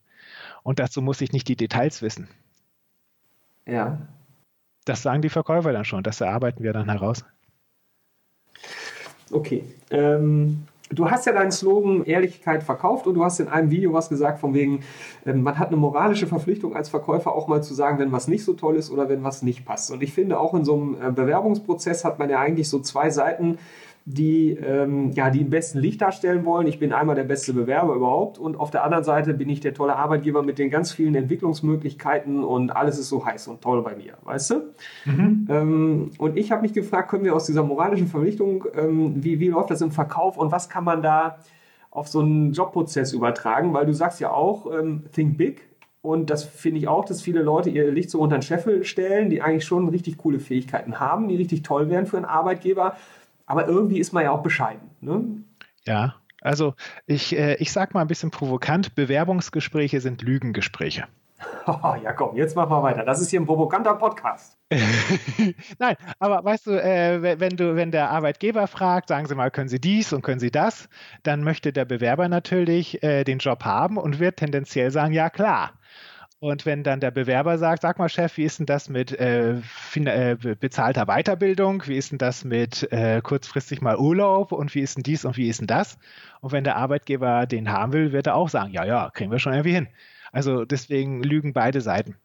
Und 0.62 0.78
dazu 0.78 1.02
muss 1.02 1.20
ich 1.20 1.32
nicht 1.32 1.48
die 1.48 1.56
Details 1.56 2.02
wissen. 2.02 2.28
Ja. 3.66 3.98
Das 4.84 5.02
sagen 5.02 5.22
die 5.22 5.28
Verkäufer 5.28 5.72
dann 5.72 5.84
schon, 5.84 6.02
das 6.02 6.20
erarbeiten 6.20 6.62
wir 6.62 6.72
dann 6.72 6.88
heraus. 6.88 7.24
Okay. 9.30 9.64
Ähm, 9.90 10.66
du 10.90 11.10
hast 11.10 11.26
ja 11.26 11.32
deinen 11.32 11.52
Slogan 11.52 12.04
Ehrlichkeit 12.04 12.62
verkauft 12.62 13.06
und 13.06 13.14
du 13.14 13.24
hast 13.24 13.40
in 13.40 13.48
einem 13.48 13.70
Video 13.70 13.92
was 13.92 14.08
gesagt 14.08 14.38
von 14.38 14.54
wegen, 14.54 14.82
ähm, 15.26 15.42
man 15.42 15.58
hat 15.58 15.68
eine 15.68 15.76
moralische 15.76 16.26
Verpflichtung 16.26 16.74
als 16.74 16.88
Verkäufer 16.88 17.32
auch 17.32 17.48
mal 17.48 17.62
zu 17.62 17.74
sagen, 17.74 17.98
wenn 17.98 18.12
was 18.12 18.28
nicht 18.28 18.44
so 18.44 18.54
toll 18.54 18.76
ist 18.76 18.90
oder 18.90 19.08
wenn 19.08 19.22
was 19.22 19.42
nicht 19.42 19.64
passt. 19.64 19.90
Und 19.90 20.02
ich 20.02 20.12
finde 20.12 20.38
auch 20.38 20.54
in 20.54 20.64
so 20.64 20.74
einem 20.74 20.96
äh, 21.02 21.12
Bewerbungsprozess 21.12 22.04
hat 22.04 22.18
man 22.18 22.30
ja 22.30 22.40
eigentlich 22.40 22.68
so 22.68 22.80
zwei 22.80 23.10
Seiten, 23.10 23.58
die, 24.10 24.52
ähm, 24.52 25.10
ja, 25.12 25.28
die 25.28 25.42
im 25.42 25.50
besten 25.50 25.78
Licht 25.78 26.00
darstellen 26.00 26.46
wollen. 26.46 26.66
Ich 26.66 26.78
bin 26.78 26.94
einmal 26.94 27.14
der 27.14 27.24
beste 27.24 27.52
Bewerber 27.52 27.94
überhaupt 27.94 28.38
und 28.38 28.58
auf 28.58 28.70
der 28.70 28.82
anderen 28.82 29.04
Seite 29.04 29.34
bin 29.34 29.50
ich 29.50 29.60
der 29.60 29.74
tolle 29.74 29.96
Arbeitgeber 29.96 30.42
mit 30.42 30.58
den 30.58 30.70
ganz 30.70 30.92
vielen 30.92 31.14
Entwicklungsmöglichkeiten 31.14 32.42
und 32.42 32.70
alles 32.70 32.98
ist 32.98 33.10
so 33.10 33.26
heiß 33.26 33.48
und 33.48 33.60
toll 33.60 33.82
bei 33.82 33.96
mir, 33.96 34.14
weißt 34.24 34.50
du? 34.50 34.54
Mhm. 35.04 35.46
Ähm, 35.50 36.10
und 36.16 36.38
ich 36.38 36.50
habe 36.50 36.62
mich 36.62 36.72
gefragt, 36.72 37.10
können 37.10 37.24
wir 37.24 37.36
aus 37.36 37.44
dieser 37.44 37.62
moralischen 37.62 38.06
Verpflichtung, 38.06 38.64
ähm, 38.74 39.22
wie, 39.22 39.40
wie 39.40 39.48
läuft 39.48 39.70
das 39.70 39.82
im 39.82 39.90
Verkauf 39.90 40.38
und 40.38 40.50
was 40.52 40.70
kann 40.70 40.84
man 40.84 41.02
da 41.02 41.38
auf 41.90 42.08
so 42.08 42.20
einen 42.20 42.52
Jobprozess 42.52 43.12
übertragen, 43.12 43.74
weil 43.74 43.84
du 43.84 43.92
sagst 43.92 44.20
ja 44.20 44.30
auch, 44.30 44.72
ähm, 44.72 45.04
think 45.12 45.36
big. 45.36 45.68
Und 46.00 46.30
das 46.30 46.44
finde 46.44 46.78
ich 46.78 46.88
auch, 46.88 47.04
dass 47.04 47.20
viele 47.20 47.42
Leute 47.42 47.68
ihr 47.70 47.90
Licht 47.90 48.10
so 48.10 48.20
unter 48.20 48.38
den 48.38 48.42
Scheffel 48.42 48.84
stellen, 48.84 49.28
die 49.28 49.42
eigentlich 49.42 49.64
schon 49.64 49.88
richtig 49.88 50.16
coole 50.16 50.38
Fähigkeiten 50.38 51.00
haben, 51.00 51.28
die 51.28 51.36
richtig 51.36 51.62
toll 51.62 51.90
wären 51.90 52.06
für 52.06 52.16
einen 52.16 52.24
Arbeitgeber. 52.24 52.94
Aber 53.48 53.66
irgendwie 53.66 53.98
ist 53.98 54.12
man 54.12 54.22
ja 54.22 54.30
auch 54.30 54.42
bescheiden. 54.42 54.90
Ne? 55.00 55.24
Ja, 55.86 56.16
also 56.42 56.74
ich, 57.06 57.36
äh, 57.36 57.54
ich 57.54 57.72
sag 57.72 57.94
mal 57.94 58.02
ein 58.02 58.06
bisschen 58.06 58.30
provokant, 58.30 58.94
Bewerbungsgespräche 58.94 60.00
sind 60.00 60.22
Lügengespräche. 60.22 61.06
ja, 62.02 62.12
komm, 62.12 62.36
jetzt 62.36 62.56
machen 62.56 62.70
wir 62.70 62.82
weiter. 62.82 63.04
Das 63.04 63.20
ist 63.20 63.30
hier 63.30 63.40
ein 63.40 63.46
provokanter 63.46 63.94
Podcast. 63.94 64.58
Nein, 65.78 65.96
aber 66.18 66.44
weißt 66.44 66.66
du, 66.66 66.72
äh, 66.72 67.40
wenn 67.40 67.56
du, 67.56 67.74
wenn 67.74 67.90
der 67.90 68.10
Arbeitgeber 68.10 68.66
fragt, 68.66 69.08
sagen 69.08 69.26
Sie 69.26 69.34
mal, 69.34 69.50
können 69.50 69.68
Sie 69.68 69.80
dies 69.80 70.12
und 70.12 70.22
können 70.22 70.40
Sie 70.40 70.50
das, 70.50 70.88
dann 71.22 71.42
möchte 71.42 71.72
der 71.72 71.84
Bewerber 71.84 72.28
natürlich 72.28 73.02
äh, 73.02 73.24
den 73.24 73.38
Job 73.38 73.64
haben 73.64 73.96
und 73.96 74.18
wird 74.18 74.36
tendenziell 74.36 74.90
sagen, 74.90 75.14
ja 75.14 75.30
klar. 75.30 75.77
Und 76.40 76.66
wenn 76.66 76.84
dann 76.84 77.00
der 77.00 77.10
Bewerber 77.10 77.58
sagt, 77.58 77.82
sag 77.82 77.98
mal 77.98 78.08
Chef, 78.08 78.36
wie 78.36 78.44
ist 78.44 78.60
denn 78.60 78.66
das 78.66 78.88
mit 78.88 79.10
äh, 79.18 79.56
äh, 79.94 80.36
bezahlter 80.36 81.06
Weiterbildung, 81.06 81.82
wie 81.86 81.96
ist 81.96 82.12
denn 82.12 82.18
das 82.18 82.44
mit 82.44 82.92
äh, 82.92 83.20
kurzfristig 83.22 83.80
mal 83.80 83.96
Urlaub 83.96 84.52
und 84.52 84.72
wie 84.74 84.80
ist 84.80 84.96
denn 84.96 85.02
dies 85.02 85.24
und 85.24 85.36
wie 85.36 85.48
ist 85.48 85.60
denn 85.60 85.66
das? 85.66 85.98
Und 86.40 86.52
wenn 86.52 86.62
der 86.62 86.76
Arbeitgeber 86.76 87.46
den 87.46 87.72
haben 87.72 87.92
will, 87.92 88.12
wird 88.12 88.28
er 88.28 88.36
auch 88.36 88.48
sagen, 88.48 88.72
ja, 88.72 88.84
ja, 88.84 89.10
kriegen 89.10 89.32
wir 89.32 89.40
schon 89.40 89.52
irgendwie 89.52 89.74
hin. 89.74 89.88
Also 90.30 90.64
deswegen 90.64 91.24
lügen 91.24 91.52
beide 91.54 91.80
Seiten. 91.80 92.16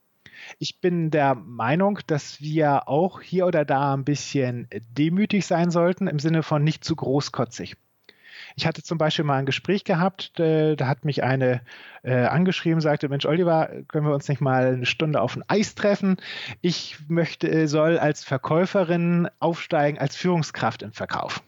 Ich 0.59 0.79
bin 0.79 1.09
der 1.09 1.33
Meinung, 1.33 1.99
dass 2.05 2.39
wir 2.39 2.87
auch 2.87 3.21
hier 3.21 3.47
oder 3.47 3.65
da 3.65 3.95
ein 3.95 4.05
bisschen 4.05 4.67
demütig 4.91 5.47
sein 5.47 5.71
sollten, 5.71 6.07
im 6.07 6.19
Sinne 6.19 6.43
von 6.43 6.63
nicht 6.63 6.83
zu 6.83 6.95
großkotzig. 6.95 7.77
Ich 8.55 8.65
hatte 8.67 8.83
zum 8.83 8.97
Beispiel 8.97 9.25
mal 9.25 9.37
ein 9.37 9.45
Gespräch 9.45 9.83
gehabt, 9.83 10.33
da 10.37 10.75
hat 10.81 11.05
mich 11.05 11.23
eine 11.23 11.61
äh, 12.03 12.25
angeschrieben, 12.25 12.81
sagte, 12.81 13.09
Mensch, 13.09 13.25
Oliver, 13.25 13.69
können 13.87 14.05
wir 14.05 14.13
uns 14.13 14.27
nicht 14.27 14.41
mal 14.41 14.73
eine 14.73 14.85
Stunde 14.85 15.21
auf 15.21 15.35
ein 15.35 15.43
Eis 15.47 15.75
treffen? 15.75 16.17
Ich 16.61 16.97
möchte, 17.07 17.49
äh, 17.49 17.67
soll 17.67 17.97
als 17.97 18.23
Verkäuferin 18.23 19.29
aufsteigen 19.39 19.97
als 19.97 20.15
Führungskraft 20.15 20.83
im 20.83 20.91
Verkauf 20.91 21.41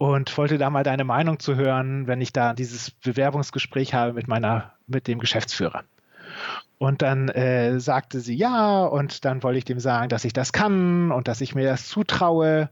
und 0.00 0.36
wollte 0.38 0.56
da 0.56 0.70
mal 0.70 0.82
deine 0.82 1.04
Meinung 1.04 1.40
zu 1.40 1.56
hören, 1.56 2.06
wenn 2.06 2.22
ich 2.22 2.32
da 2.32 2.54
dieses 2.54 2.90
Bewerbungsgespräch 2.90 3.92
habe 3.92 4.14
mit 4.14 4.28
meiner, 4.28 4.72
mit 4.86 5.06
dem 5.06 5.18
Geschäftsführer. 5.18 5.84
Und 6.78 7.02
dann 7.02 7.28
äh, 7.28 7.78
sagte 7.78 8.20
sie 8.20 8.34
ja, 8.34 8.84
und 8.84 9.26
dann 9.26 9.42
wollte 9.42 9.58
ich 9.58 9.66
dem 9.66 9.78
sagen, 9.78 10.08
dass 10.08 10.24
ich 10.24 10.32
das 10.32 10.52
kann 10.54 11.12
und 11.12 11.28
dass 11.28 11.42
ich 11.42 11.54
mir 11.54 11.66
das 11.66 11.86
zutraue 11.86 12.70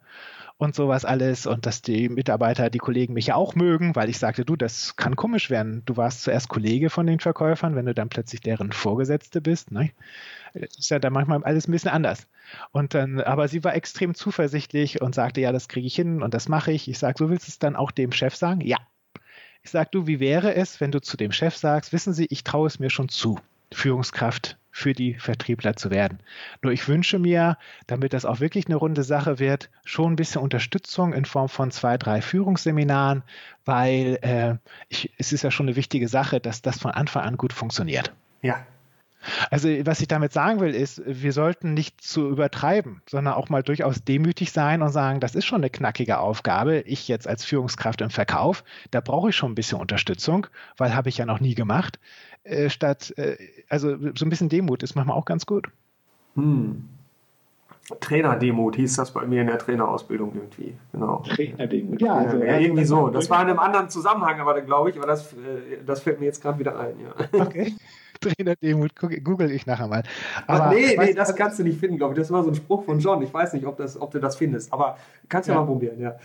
und 0.58 0.74
sowas 0.74 1.04
alles 1.04 1.46
und 1.46 1.66
dass 1.66 1.82
die 1.82 2.08
Mitarbeiter, 2.08 2.68
die 2.68 2.78
Kollegen 2.78 3.14
mich 3.14 3.28
ja 3.28 3.36
auch 3.36 3.54
mögen, 3.54 3.94
weil 3.94 4.08
ich 4.08 4.18
sagte, 4.18 4.44
du, 4.44 4.56
das 4.56 4.96
kann 4.96 5.14
komisch 5.14 5.50
werden. 5.50 5.82
Du 5.86 5.96
warst 5.96 6.22
zuerst 6.22 6.48
Kollege 6.48 6.90
von 6.90 7.06
den 7.06 7.20
Verkäufern, 7.20 7.76
wenn 7.76 7.86
du 7.86 7.94
dann 7.94 8.08
plötzlich 8.08 8.40
deren 8.40 8.72
Vorgesetzte 8.72 9.40
bist. 9.40 9.70
Ne? 9.70 9.92
Ist 10.54 10.90
ja 10.90 10.98
dann 10.98 11.12
manchmal 11.12 11.42
alles 11.44 11.68
ein 11.68 11.72
bisschen 11.72 11.92
anders. 11.92 12.26
Und 12.72 12.94
dann, 12.94 13.20
aber 13.20 13.46
sie 13.46 13.62
war 13.62 13.74
extrem 13.74 14.14
zuversichtlich 14.16 15.00
und 15.00 15.14
sagte, 15.14 15.40
ja, 15.40 15.52
das 15.52 15.68
kriege 15.68 15.86
ich 15.86 15.94
hin 15.94 16.22
und 16.22 16.34
das 16.34 16.48
mache 16.48 16.72
ich. 16.72 16.88
Ich 16.88 16.98
sage, 16.98 17.14
so 17.18 17.30
willst 17.30 17.46
du 17.46 17.50
es 17.50 17.60
dann 17.60 17.76
auch 17.76 17.92
dem 17.92 18.10
Chef 18.10 18.34
sagen? 18.34 18.60
Ja. 18.60 18.78
Ich 19.62 19.70
sage, 19.70 19.90
du, 19.92 20.08
wie 20.08 20.18
wäre 20.18 20.54
es, 20.54 20.80
wenn 20.80 20.90
du 20.90 21.00
zu 21.00 21.16
dem 21.16 21.30
Chef 21.30 21.56
sagst, 21.56 21.92
wissen 21.92 22.12
Sie, 22.12 22.26
ich 22.30 22.42
traue 22.42 22.66
es 22.66 22.80
mir 22.80 22.90
schon 22.90 23.08
zu, 23.08 23.38
Führungskraft 23.72 24.58
für 24.78 24.92
die 24.92 25.14
Vertriebler 25.14 25.74
zu 25.74 25.90
werden. 25.90 26.20
Nur 26.62 26.72
ich 26.72 26.86
wünsche 26.86 27.18
mir, 27.18 27.58
damit 27.88 28.12
das 28.12 28.24
auch 28.24 28.38
wirklich 28.38 28.66
eine 28.66 28.76
runde 28.76 29.02
Sache 29.02 29.40
wird, 29.40 29.70
schon 29.84 30.12
ein 30.12 30.16
bisschen 30.16 30.40
Unterstützung 30.40 31.12
in 31.12 31.24
Form 31.24 31.48
von 31.48 31.72
zwei, 31.72 31.98
drei 31.98 32.22
Führungsseminaren, 32.22 33.24
weil 33.64 34.18
äh, 34.22 34.54
ich, 34.88 35.12
es 35.18 35.32
ist 35.32 35.42
ja 35.42 35.50
schon 35.50 35.66
eine 35.66 35.76
wichtige 35.76 36.06
Sache, 36.06 36.38
dass 36.38 36.62
das 36.62 36.78
von 36.78 36.92
Anfang 36.92 37.24
an 37.24 37.36
gut 37.36 37.52
funktioniert. 37.52 38.12
Ja, 38.40 38.64
also 39.50 39.68
was 39.84 40.00
ich 40.00 40.08
damit 40.08 40.32
sagen 40.32 40.60
will, 40.60 40.74
ist, 40.74 41.02
wir 41.04 41.32
sollten 41.32 41.74
nicht 41.74 42.00
zu 42.00 42.28
übertreiben, 42.28 43.02
sondern 43.08 43.34
auch 43.34 43.48
mal 43.48 43.62
durchaus 43.62 44.04
demütig 44.04 44.52
sein 44.52 44.82
und 44.82 44.90
sagen, 44.90 45.20
das 45.20 45.34
ist 45.34 45.44
schon 45.44 45.60
eine 45.60 45.70
knackige 45.70 46.18
Aufgabe. 46.18 46.80
Ich 46.80 47.08
jetzt 47.08 47.26
als 47.26 47.44
Führungskraft 47.44 48.00
im 48.00 48.10
Verkauf, 48.10 48.64
da 48.90 49.00
brauche 49.00 49.30
ich 49.30 49.36
schon 49.36 49.52
ein 49.52 49.56
bisschen 49.56 49.80
Unterstützung, 49.80 50.46
weil 50.76 50.94
habe 50.94 51.08
ich 51.08 51.18
ja 51.18 51.26
noch 51.26 51.40
nie 51.40 51.54
gemacht. 51.54 51.98
Äh, 52.48 52.70
statt, 52.70 53.12
äh, 53.18 53.36
also 53.68 53.96
so 54.14 54.24
ein 54.24 54.30
bisschen 54.30 54.48
Demut 54.48 54.82
ist 54.82 54.94
manchmal 54.94 55.16
auch 55.16 55.26
ganz 55.26 55.44
gut. 55.44 55.68
Hm. 56.34 56.88
Trainerdemut 58.00 58.76
hieß 58.76 58.96
das 58.96 59.12
bei 59.12 59.26
mir 59.26 59.40
in 59.40 59.46
der 59.46 59.58
Trainerausbildung 59.58 60.34
irgendwie. 60.34 60.74
Genau. 60.92 61.22
Trainerdemut, 61.26 62.00
ja. 62.00 62.16
Also, 62.16 62.38
ja, 62.38 62.58
irgendwie 62.58 62.84
so. 62.84 63.08
Das 63.08 63.30
war 63.30 63.42
in 63.42 63.48
einem 63.48 63.58
anderen 63.58 63.88
Zusammenhang, 63.88 64.40
aber 64.40 64.60
glaube 64.60 64.90
ich, 64.90 64.96
aber 64.96 65.06
das, 65.06 65.32
äh, 65.32 65.82
das 65.86 66.00
fällt 66.00 66.20
mir 66.20 66.26
jetzt 66.26 66.42
gerade 66.42 66.58
wieder 66.58 66.78
ein. 66.78 66.94
Ja. 67.00 67.40
Okay. 67.40 67.74
Trainer 68.20 68.56
Demut, 68.56 68.96
google 68.96 69.50
ich 69.50 69.66
nachher 69.66 69.86
mal. 69.86 70.02
Aber 70.46 70.66
Ach, 70.66 70.72
nee, 70.72 70.96
nee, 70.98 71.14
das 71.14 71.34
kannst 71.36 71.58
du 71.58 71.62
nicht 71.62 71.78
finden, 71.78 71.98
glaube 71.98 72.14
ich. 72.14 72.18
Das 72.18 72.30
war 72.30 72.42
so 72.42 72.50
ein 72.50 72.54
Spruch 72.54 72.84
von 72.84 72.98
John. 72.98 73.22
Ich 73.22 73.32
weiß 73.32 73.52
nicht, 73.52 73.64
ob, 73.64 73.76
das, 73.76 74.00
ob 74.00 74.10
du 74.10 74.18
das 74.18 74.36
findest, 74.36 74.72
aber 74.72 74.98
kannst 75.28 75.48
ja, 75.48 75.54
ja 75.54 75.60
mal 75.60 75.66
probieren, 75.66 76.00
ja. 76.00 76.16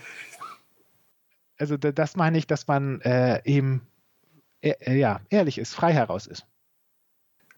Also 1.56 1.76
das 1.76 2.16
meine 2.16 2.36
ich, 2.36 2.46
dass 2.48 2.66
man 2.66 3.00
äh, 3.02 3.40
eben 3.44 3.82
äh, 4.70 4.96
ja, 4.96 5.20
ehrlich 5.30 5.58
ist, 5.58 5.74
frei 5.74 5.92
heraus 5.92 6.26
ist. 6.26 6.46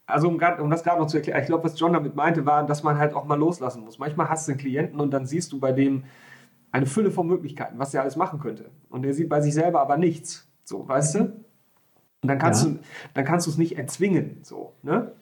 Also 0.06 0.28
um, 0.28 0.38
grad, 0.38 0.60
um 0.60 0.70
das 0.70 0.84
gerade 0.84 1.00
noch 1.00 1.08
zu 1.08 1.16
erklären, 1.16 1.40
ich 1.40 1.46
glaube, 1.46 1.64
was 1.64 1.78
John 1.78 1.92
damit 1.92 2.14
meinte, 2.14 2.46
war, 2.46 2.64
dass 2.64 2.82
man 2.84 2.96
halt 2.98 3.14
auch 3.14 3.24
mal 3.24 3.38
loslassen 3.38 3.84
muss. 3.84 3.98
Manchmal 3.98 4.28
hast 4.28 4.46
du 4.46 4.52
einen 4.52 4.60
Klienten 4.60 5.00
und 5.00 5.10
dann 5.10 5.26
siehst 5.26 5.52
du 5.52 5.58
bei 5.58 5.72
dem 5.72 6.04
eine 6.70 6.86
Fülle 6.86 7.10
von 7.10 7.26
Möglichkeiten, 7.26 7.78
was 7.78 7.92
er 7.92 8.02
alles 8.02 8.16
machen 8.16 8.38
könnte. 8.38 8.70
Und 8.88 9.02
der 9.02 9.14
sieht 9.14 9.28
bei 9.28 9.40
sich 9.40 9.54
selber 9.54 9.80
aber 9.80 9.96
nichts. 9.96 10.48
So, 10.62 10.86
weißt 10.86 11.14
du? 11.16 11.20
Und 11.20 12.28
dann 12.28 12.38
kannst 12.38 12.64
ja. 12.64 12.70
du, 12.70 12.78
dann 13.14 13.24
kannst 13.24 13.46
du 13.46 13.50
es 13.50 13.58
nicht 13.58 13.78
erzwingen. 13.78 14.40
So, 14.42 14.74
ne? 14.82 15.12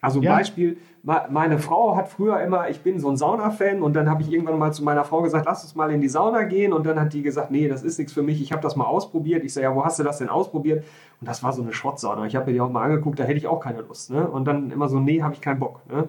Also 0.00 0.20
ja. 0.20 0.36
Beispiel, 0.36 0.78
meine 1.02 1.58
Frau 1.58 1.96
hat 1.96 2.08
früher 2.08 2.40
immer, 2.40 2.68
ich 2.68 2.82
bin 2.82 3.00
so 3.00 3.08
ein 3.08 3.16
Sauna-Fan 3.16 3.82
und 3.82 3.94
dann 3.94 4.08
habe 4.08 4.22
ich 4.22 4.30
irgendwann 4.30 4.58
mal 4.58 4.72
zu 4.72 4.84
meiner 4.84 5.04
Frau 5.04 5.22
gesagt, 5.22 5.46
lass 5.46 5.64
uns 5.64 5.74
mal 5.74 5.90
in 5.90 6.00
die 6.00 6.08
Sauna 6.08 6.44
gehen 6.44 6.72
und 6.72 6.86
dann 6.86 7.00
hat 7.00 7.12
die 7.12 7.22
gesagt, 7.22 7.50
nee, 7.50 7.68
das 7.68 7.82
ist 7.82 7.98
nichts 7.98 8.12
für 8.12 8.22
mich, 8.22 8.40
ich 8.40 8.52
habe 8.52 8.62
das 8.62 8.76
mal 8.76 8.84
ausprobiert. 8.84 9.44
Ich 9.44 9.52
sage, 9.54 9.64
ja, 9.64 9.74
wo 9.74 9.84
hast 9.84 9.98
du 9.98 10.04
das 10.04 10.18
denn 10.18 10.28
ausprobiert? 10.28 10.84
Und 11.20 11.28
das 11.28 11.42
war 11.42 11.52
so 11.52 11.62
eine 11.62 11.72
Schrottsauna. 11.72 12.26
Ich 12.26 12.36
habe 12.36 12.46
mir 12.46 12.52
die 12.52 12.60
auch 12.60 12.70
mal 12.70 12.84
angeguckt, 12.84 13.18
da 13.18 13.24
hätte 13.24 13.38
ich 13.38 13.48
auch 13.48 13.60
keine 13.60 13.80
Lust. 13.80 14.10
Ne? 14.10 14.28
Und 14.28 14.44
dann 14.44 14.70
immer 14.70 14.88
so, 14.88 15.00
nee, 15.00 15.22
habe 15.22 15.34
ich 15.34 15.40
keinen 15.40 15.58
Bock. 15.58 15.80
Ne? 15.90 16.08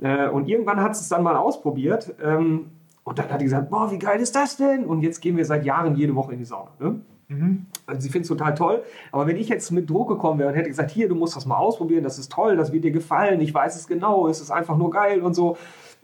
Äh, 0.00 0.28
und 0.28 0.48
irgendwann 0.48 0.80
hat 0.80 0.94
sie 0.94 1.02
es 1.02 1.08
dann 1.08 1.22
mal 1.22 1.36
ausprobiert 1.36 2.14
ähm, 2.22 2.70
und 3.02 3.18
dann 3.18 3.28
hat 3.30 3.40
die 3.40 3.44
gesagt, 3.44 3.70
boah, 3.70 3.90
wie 3.90 3.98
geil 3.98 4.20
ist 4.20 4.36
das 4.36 4.56
denn? 4.56 4.84
Und 4.84 5.02
jetzt 5.02 5.20
gehen 5.20 5.36
wir 5.36 5.44
seit 5.44 5.64
Jahren 5.64 5.96
jede 5.96 6.14
Woche 6.14 6.32
in 6.32 6.38
die 6.38 6.44
Sauna. 6.44 6.70
Ne? 6.78 7.00
Mhm. 7.28 7.66
Also 7.86 8.02
sie 8.02 8.08
findet 8.08 8.30
es 8.30 8.36
total 8.36 8.54
toll. 8.54 8.82
Aber 9.12 9.26
wenn 9.26 9.36
ich 9.36 9.48
jetzt 9.48 9.70
mit 9.70 9.88
Druck 9.90 10.08
gekommen 10.08 10.38
wäre 10.38 10.48
und 10.48 10.54
hätte 10.54 10.68
gesagt, 10.68 10.90
hier, 10.90 11.08
du 11.08 11.14
musst 11.14 11.36
das 11.36 11.46
mal 11.46 11.56
ausprobieren, 11.56 12.04
das 12.04 12.18
ist 12.18 12.32
toll, 12.32 12.56
das 12.56 12.72
wird 12.72 12.84
dir 12.84 12.92
gefallen, 12.92 13.40
ich 13.40 13.52
weiß 13.52 13.76
es 13.76 13.86
genau, 13.86 14.28
es 14.28 14.40
ist 14.40 14.50
einfach 14.50 14.76
nur 14.76 14.90
geil 14.90 15.22
und 15.22 15.34
so. 15.34 15.56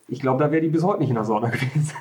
Ich 0.08 0.20
glaube, 0.20 0.42
da 0.42 0.50
wäre 0.50 0.60
die 0.60 0.68
bis 0.68 0.82
heute 0.82 1.00
nicht 1.00 1.10
in 1.10 1.14
der 1.14 1.24
Sauna 1.24 1.48
gewesen. 1.50 1.92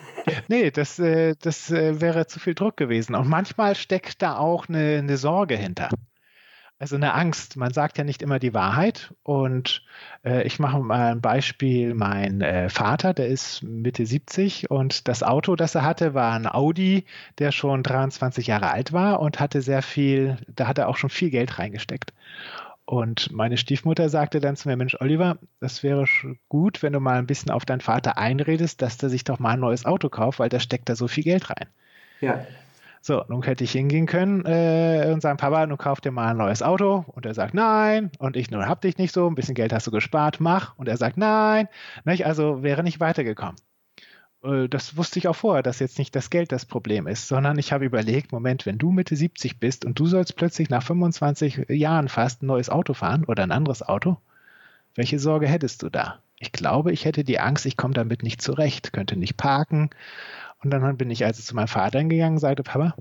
Nee, 0.47 0.72
das, 0.72 0.99
äh, 0.99 1.36
das 1.39 1.72
äh, 1.72 2.01
wäre 2.01 2.28
zu 2.28 2.39
viel 2.39 2.55
Druck 2.55 2.78
gewesen. 2.78 3.15
Und 3.15 3.30
manchmal 3.30 3.76
steckt 3.76 4.22
da 4.22 4.38
auch 4.38 4.67
eine, 4.67 4.99
eine 4.99 5.17
Sorge 5.17 5.55
hinter. 5.55 5.89
Also 6.82 6.96
eine 6.96 7.14
Angst. 7.14 7.58
Man 7.58 7.72
sagt 7.74 8.00
ja 8.00 8.04
nicht 8.04 8.24
immer 8.24 8.40
die 8.40 8.56
Wahrheit. 8.56 9.14
Und 9.22 9.84
äh, 10.26 10.42
ich 10.48 10.58
mache 10.58 10.80
mal 10.80 11.12
ein 11.12 11.22
Beispiel. 11.22 11.94
Mein 11.94 12.42
äh, 12.42 12.70
Vater, 12.70 13.14
der 13.14 13.28
ist 13.28 13.62
Mitte 13.62 14.04
70 14.04 14.72
und 14.72 15.08
das 15.08 15.22
Auto, 15.22 15.56
das 15.56 15.76
er 15.76 15.84
hatte, 15.84 16.16
war 16.16 16.34
ein 16.34 16.48
Audi, 16.48 17.06
der 17.38 17.52
schon 17.52 17.84
23 17.84 18.48
Jahre 18.48 18.72
alt 18.72 18.94
war 18.94 19.20
und 19.20 19.40
hatte 19.40 19.62
sehr 19.62 19.84
viel, 19.84 20.38
da 20.48 20.68
hat 20.68 20.80
er 20.80 20.90
auch 20.90 20.98
schon 20.98 21.12
viel 21.12 21.30
Geld 21.30 21.60
reingesteckt. 21.60 22.14
Und 22.86 23.32
meine 23.32 23.58
Stiefmutter 23.58 24.10
sagte 24.10 24.40
dann 24.40 24.56
zu 24.56 24.68
mir, 24.68 24.76
Mensch, 24.76 24.98
Oliver, 25.00 25.38
das 25.60 25.84
wäre 25.84 26.08
gut, 26.50 26.82
wenn 26.82 26.94
du 26.94 27.00
mal 27.00 27.20
ein 27.20 27.28
bisschen 27.28 27.52
auf 27.52 27.64
deinen 27.64 27.82
Vater 27.82 28.18
einredest, 28.18 28.82
dass 28.82 28.98
der 28.98 29.10
sich 29.10 29.24
doch 29.24 29.38
mal 29.38 29.52
ein 29.52 29.60
neues 29.60 29.86
Auto 29.86 30.10
kauft, 30.10 30.40
weil 30.40 30.50
da 30.50 30.60
steckt 30.60 30.90
da 30.90 30.96
so 30.96 31.08
viel 31.08 31.26
Geld 31.26 31.52
rein. 31.52 31.68
Ja. 32.22 32.44
So, 33.04 33.24
nun 33.30 33.41
hätte 33.41 33.64
ich 33.64 33.72
hingehen 33.72 34.06
können 34.06 34.45
äh, 34.45 35.10
und 35.12 35.22
sagen, 35.22 35.38
Papa, 35.38 35.66
nun 35.66 35.80
kauf 35.80 36.02
dir 36.02 36.12
mal 36.12 36.30
ein 36.30 36.38
neues 36.38 36.62
Auto. 36.62 37.04
Und 37.08 37.26
er 37.26 37.34
sagt, 37.34 37.56
nein. 37.56 38.12
Und 38.20 38.38
ich, 38.38 38.52
nun 38.52 38.68
hab 38.68 38.82
dich 38.82 38.97
nicht 38.99 39.12
so, 39.12 39.28
ein 39.28 39.34
bisschen 39.34 39.56
Geld 39.56 39.74
hast 39.74 39.88
du 39.88 39.91
gespart, 39.91 40.39
mach. 40.39 40.78
Und 40.78 40.88
er 40.88 40.97
sagt, 40.97 41.18
nein. 41.18 41.68
Nicht? 42.06 42.28
Also 42.28 42.62
wäre 42.62 42.84
nicht 42.84 42.99
weitergekommen. 42.99 43.56
Äh, 44.43 44.70
das 44.70 44.97
wusste 44.97 45.18
ich 45.18 45.28
auch 45.28 45.36
vorher, 45.36 45.64
dass 45.64 45.80
jetzt 45.80 45.97
nicht 45.97 46.16
das 46.16 46.30
Geld 46.30 46.52
das 46.52 46.66
Problem 46.66 47.08
ist, 47.08 47.28
sondern 47.28 47.58
ich 47.58 47.72
habe 47.74 47.86
überlegt, 47.86 48.32
Moment, 48.32 48.68
wenn 48.68 48.78
du 48.78 48.91
Mitte 48.91 49.16
70 49.16 49.60
bist 49.60 49.84
und 49.84 49.99
du 49.99 50.06
sollst 50.06 50.36
plötzlich 50.36 50.70
nach 50.70 50.84
25 50.84 51.70
Jahren 51.70 52.08
fast 52.08 52.43
ein 52.43 52.47
neues 52.47 52.70
Auto 52.70 52.93
fahren 52.93 53.26
oder 53.26 53.43
ein 53.43 53.52
anderes 53.52 53.82
Auto, 53.82 54.18
welche 54.95 55.20
Sorge 55.20 55.47
hättest 55.47 55.84
du 55.84 55.89
da? 55.89 56.20
Ich 56.42 56.52
glaube, 56.52 56.92
ich 56.92 57.06
hätte 57.06 57.24
die 57.24 57.39
Angst, 57.39 57.68
ich 57.68 57.78
komme 57.78 57.94
damit 57.94 58.24
nicht 58.24 58.42
zurecht, 58.42 58.94
könnte 58.94 59.16
nicht 59.16 59.38
parken, 59.38 59.92
und 60.64 60.72
dann 60.72 60.98
bin 60.98 61.12
ich 61.12 61.24
also 61.24 61.42
zu 61.42 61.56
meinem 61.56 61.68
Vater 61.68 62.04
gegangen 62.04 62.36
und 62.36 62.39
sagte, 62.39 62.64
Papa, 62.64 62.96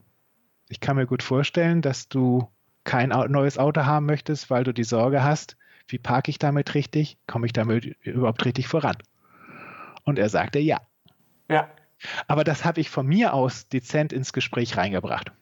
ich 0.68 0.80
kann 0.80 0.96
mir 0.96 1.06
gut 1.06 1.22
vorstellen, 1.22 1.80
dass 1.80 2.08
du 2.08 2.48
kein 2.84 3.08
neues 3.08 3.58
Auto 3.58 3.84
haben 3.84 4.06
möchtest, 4.06 4.50
weil 4.50 4.64
du 4.64 4.72
die 4.72 4.84
Sorge 4.84 5.22
hast, 5.22 5.56
wie 5.88 5.98
parke 5.98 6.30
ich 6.30 6.38
damit 6.38 6.74
richtig? 6.74 7.18
Komme 7.26 7.46
ich 7.46 7.52
damit 7.52 7.84
überhaupt 8.02 8.44
richtig 8.44 8.68
voran? 8.68 8.96
Und 10.04 10.18
er 10.18 10.28
sagte 10.28 10.58
ja. 10.58 10.80
Ja. 11.48 11.68
Aber 12.26 12.44
das 12.44 12.64
habe 12.64 12.80
ich 12.80 12.90
von 12.90 13.06
mir 13.06 13.32
aus 13.32 13.68
dezent 13.68 14.12
ins 14.12 14.32
Gespräch 14.32 14.76
reingebracht. 14.76 15.32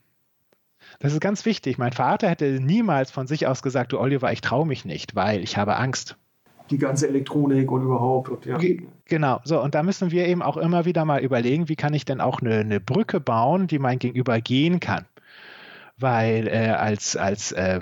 Das 1.00 1.12
ist 1.12 1.20
ganz 1.20 1.44
wichtig. 1.44 1.78
Mein 1.78 1.92
Vater 1.92 2.28
hätte 2.28 2.58
niemals 2.60 3.10
von 3.10 3.26
sich 3.26 3.46
aus 3.46 3.62
gesagt, 3.62 3.92
du 3.92 4.00
Oliver, 4.00 4.32
ich 4.32 4.40
traue 4.40 4.66
mich 4.66 4.84
nicht, 4.84 5.14
weil 5.14 5.42
ich 5.42 5.56
habe 5.56 5.76
Angst. 5.76 6.16
Die 6.70 6.78
ganze 6.78 7.08
Elektronik 7.08 7.70
und 7.70 7.82
überhaupt. 7.82 8.28
Und, 8.28 8.46
ja. 8.46 8.58
Genau, 9.06 9.40
so 9.44 9.62
und 9.62 9.74
da 9.74 9.82
müssen 9.82 10.10
wir 10.10 10.26
eben 10.26 10.42
auch 10.42 10.56
immer 10.56 10.84
wieder 10.84 11.04
mal 11.04 11.22
überlegen, 11.22 11.68
wie 11.68 11.76
kann 11.76 11.94
ich 11.94 12.04
denn 12.04 12.20
auch 12.20 12.40
eine, 12.40 12.56
eine 12.56 12.80
Brücke 12.80 13.20
bauen, 13.20 13.66
die 13.66 13.78
mein 13.78 13.98
Gegenüber 13.98 14.40
gehen 14.40 14.80
kann. 14.80 15.06
Weil 15.96 16.46
äh, 16.48 16.68
als, 16.70 17.16
als 17.16 17.52
äh, 17.52 17.80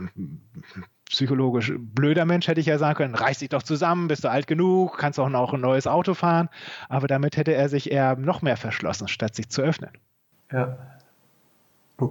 psychologisch 1.06 1.72
blöder 1.76 2.24
Mensch 2.24 2.48
hätte 2.48 2.60
ich 2.60 2.66
ja 2.66 2.78
sagen 2.78 2.96
können, 2.96 3.14
reiß 3.14 3.38
dich 3.38 3.50
doch 3.50 3.62
zusammen, 3.62 4.08
bist 4.08 4.24
du 4.24 4.30
alt 4.30 4.46
genug, 4.46 4.98
kannst 4.98 5.20
auch 5.20 5.28
noch 5.28 5.52
ein 5.52 5.60
neues 5.60 5.86
Auto 5.86 6.14
fahren. 6.14 6.48
Aber 6.88 7.06
damit 7.06 7.36
hätte 7.36 7.54
er 7.54 7.68
sich 7.68 7.90
eher 7.90 8.16
noch 8.16 8.42
mehr 8.42 8.56
verschlossen, 8.56 9.08
statt 9.08 9.34
sich 9.34 9.48
zu 9.48 9.62
öffnen. 9.62 9.90
Ja. 10.52 10.78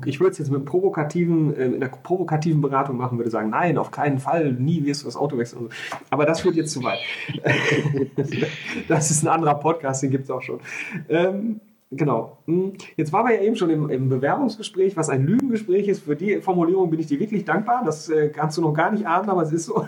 Ich 0.07 0.19
würde 0.19 0.31
es 0.31 0.39
jetzt 0.39 0.49
mit 0.49 0.65
provokativen, 0.65 1.55
äh, 1.55 1.65
in 1.65 1.75
einer 1.75 1.89
provokativen 1.89 2.59
Beratung 2.59 2.97
machen, 2.97 3.19
würde 3.19 3.29
sagen, 3.29 3.51
nein, 3.51 3.77
auf 3.77 3.91
keinen 3.91 4.17
Fall, 4.17 4.51
nie 4.51 4.83
wirst 4.83 5.03
du 5.03 5.05
das 5.05 5.15
Auto 5.15 5.37
wechseln. 5.37 5.69
Aber 6.09 6.25
das 6.25 6.41
führt 6.41 6.55
jetzt 6.55 6.71
zu 6.71 6.83
weit. 6.83 6.97
das 8.87 9.11
ist 9.11 9.23
ein 9.23 9.27
anderer 9.27 9.55
Podcast, 9.55 10.01
den 10.01 10.09
gibt 10.09 10.23
es 10.23 10.31
auch 10.31 10.41
schon. 10.41 10.59
Ähm, 11.07 11.61
genau. 11.91 12.39
Hm. 12.47 12.73
Jetzt 12.97 13.13
waren 13.13 13.27
wir 13.27 13.35
ja 13.35 13.41
eben 13.41 13.55
schon 13.55 13.69
im, 13.69 13.87
im, 13.91 14.09
Bewerbungsgespräch, 14.09 14.97
was 14.97 15.09
ein 15.09 15.23
Lügengespräch 15.23 15.87
ist. 15.87 16.03
Für 16.03 16.15
die 16.15 16.41
Formulierung 16.41 16.89
bin 16.89 16.99
ich 16.99 17.05
dir 17.05 17.19
wirklich 17.19 17.45
dankbar. 17.45 17.83
Das 17.85 18.09
äh, 18.09 18.29
kannst 18.29 18.57
du 18.57 18.63
noch 18.63 18.73
gar 18.73 18.91
nicht 18.91 19.05
ahnen, 19.05 19.29
aber 19.29 19.43
es 19.43 19.51
ist 19.51 19.65
so. 19.65 19.85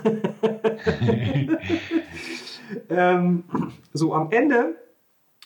ähm, 2.88 3.42
so, 3.92 4.14
am 4.14 4.30
Ende 4.30 4.76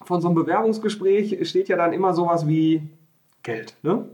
von 0.05 0.21
so 0.21 0.29
einem 0.29 0.35
Bewerbungsgespräch 0.35 1.49
steht 1.49 1.69
ja 1.69 1.79
dann 1.79 1.95
immer 1.95 2.13
sowas 2.13 2.47
wie 2.47 2.83
Geld. 3.43 3.79
Ne? 3.83 4.05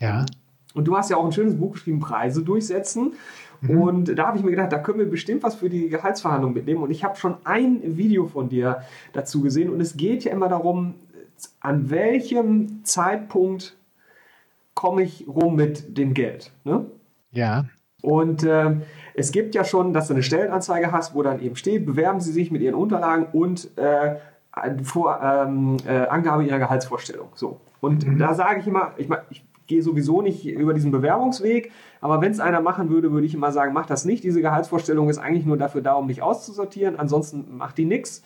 Ja. 0.00 0.26
Und 0.74 0.84
du 0.84 0.96
hast 0.96 1.10
ja 1.10 1.16
auch 1.16 1.24
ein 1.24 1.32
schönes 1.32 1.56
Buch 1.56 1.72
geschrieben, 1.72 2.00
Preise 2.00 2.42
durchsetzen. 2.42 3.14
Mhm. 3.62 3.80
Und 3.80 4.18
da 4.18 4.26
habe 4.26 4.36
ich 4.36 4.44
mir 4.44 4.50
gedacht, 4.50 4.72
da 4.72 4.78
können 4.78 4.98
wir 4.98 5.10
bestimmt 5.10 5.42
was 5.42 5.54
für 5.54 5.70
die 5.70 5.88
Gehaltsverhandlung 5.88 6.52
mitnehmen. 6.52 6.82
Und 6.82 6.90
ich 6.90 7.02
habe 7.02 7.16
schon 7.16 7.36
ein 7.44 7.96
Video 7.96 8.26
von 8.26 8.48
dir 8.48 8.82
dazu 9.12 9.40
gesehen. 9.40 9.70
Und 9.70 9.80
es 9.80 9.96
geht 9.96 10.24
ja 10.24 10.32
immer 10.32 10.48
darum, 10.48 10.94
an 11.60 11.90
welchem 11.90 12.84
Zeitpunkt 12.84 13.76
komme 14.74 15.02
ich 15.02 15.26
rum 15.26 15.56
mit 15.56 15.96
dem 15.96 16.12
Geld. 16.12 16.52
Ne? 16.64 16.86
Ja. 17.32 17.64
Und 18.02 18.44
äh, 18.44 18.76
es 19.14 19.32
gibt 19.32 19.54
ja 19.54 19.64
schon, 19.64 19.92
dass 19.92 20.08
du 20.08 20.14
eine 20.14 20.22
Stellenanzeige 20.22 20.92
hast, 20.92 21.14
wo 21.14 21.22
dann 21.22 21.40
eben 21.40 21.56
steht, 21.56 21.86
bewerben 21.86 22.20
Sie 22.20 22.32
sich 22.32 22.50
mit 22.50 22.62
Ihren 22.62 22.74
Unterlagen 22.74 23.26
und 23.32 23.76
äh, 23.78 24.16
vor, 24.82 25.20
ähm, 25.22 25.78
äh, 25.86 26.06
Angabe 26.06 26.44
Ihrer 26.44 26.58
Gehaltsvorstellung. 26.58 27.28
So. 27.34 27.60
Und 27.80 28.06
mhm. 28.06 28.18
da 28.18 28.34
sage 28.34 28.60
ich 28.60 28.66
immer, 28.66 28.92
ich, 28.96 29.08
ich 29.30 29.44
gehe 29.66 29.82
sowieso 29.82 30.22
nicht 30.22 30.46
über 30.46 30.74
diesen 30.74 30.90
Bewerbungsweg, 30.90 31.72
aber 32.00 32.20
wenn 32.20 32.32
es 32.32 32.40
einer 32.40 32.60
machen 32.60 32.90
würde, 32.90 33.12
würde 33.12 33.26
ich 33.26 33.34
immer 33.34 33.52
sagen, 33.52 33.72
mach 33.72 33.86
das 33.86 34.04
nicht. 34.04 34.24
Diese 34.24 34.40
Gehaltsvorstellung 34.40 35.08
ist 35.08 35.18
eigentlich 35.18 35.46
nur 35.46 35.56
dafür 35.56 35.80
da, 35.80 35.94
um 35.94 36.08
dich 36.08 36.22
auszusortieren. 36.22 36.96
Ansonsten 36.96 37.56
macht 37.56 37.78
die 37.78 37.84
nichts. 37.84 38.22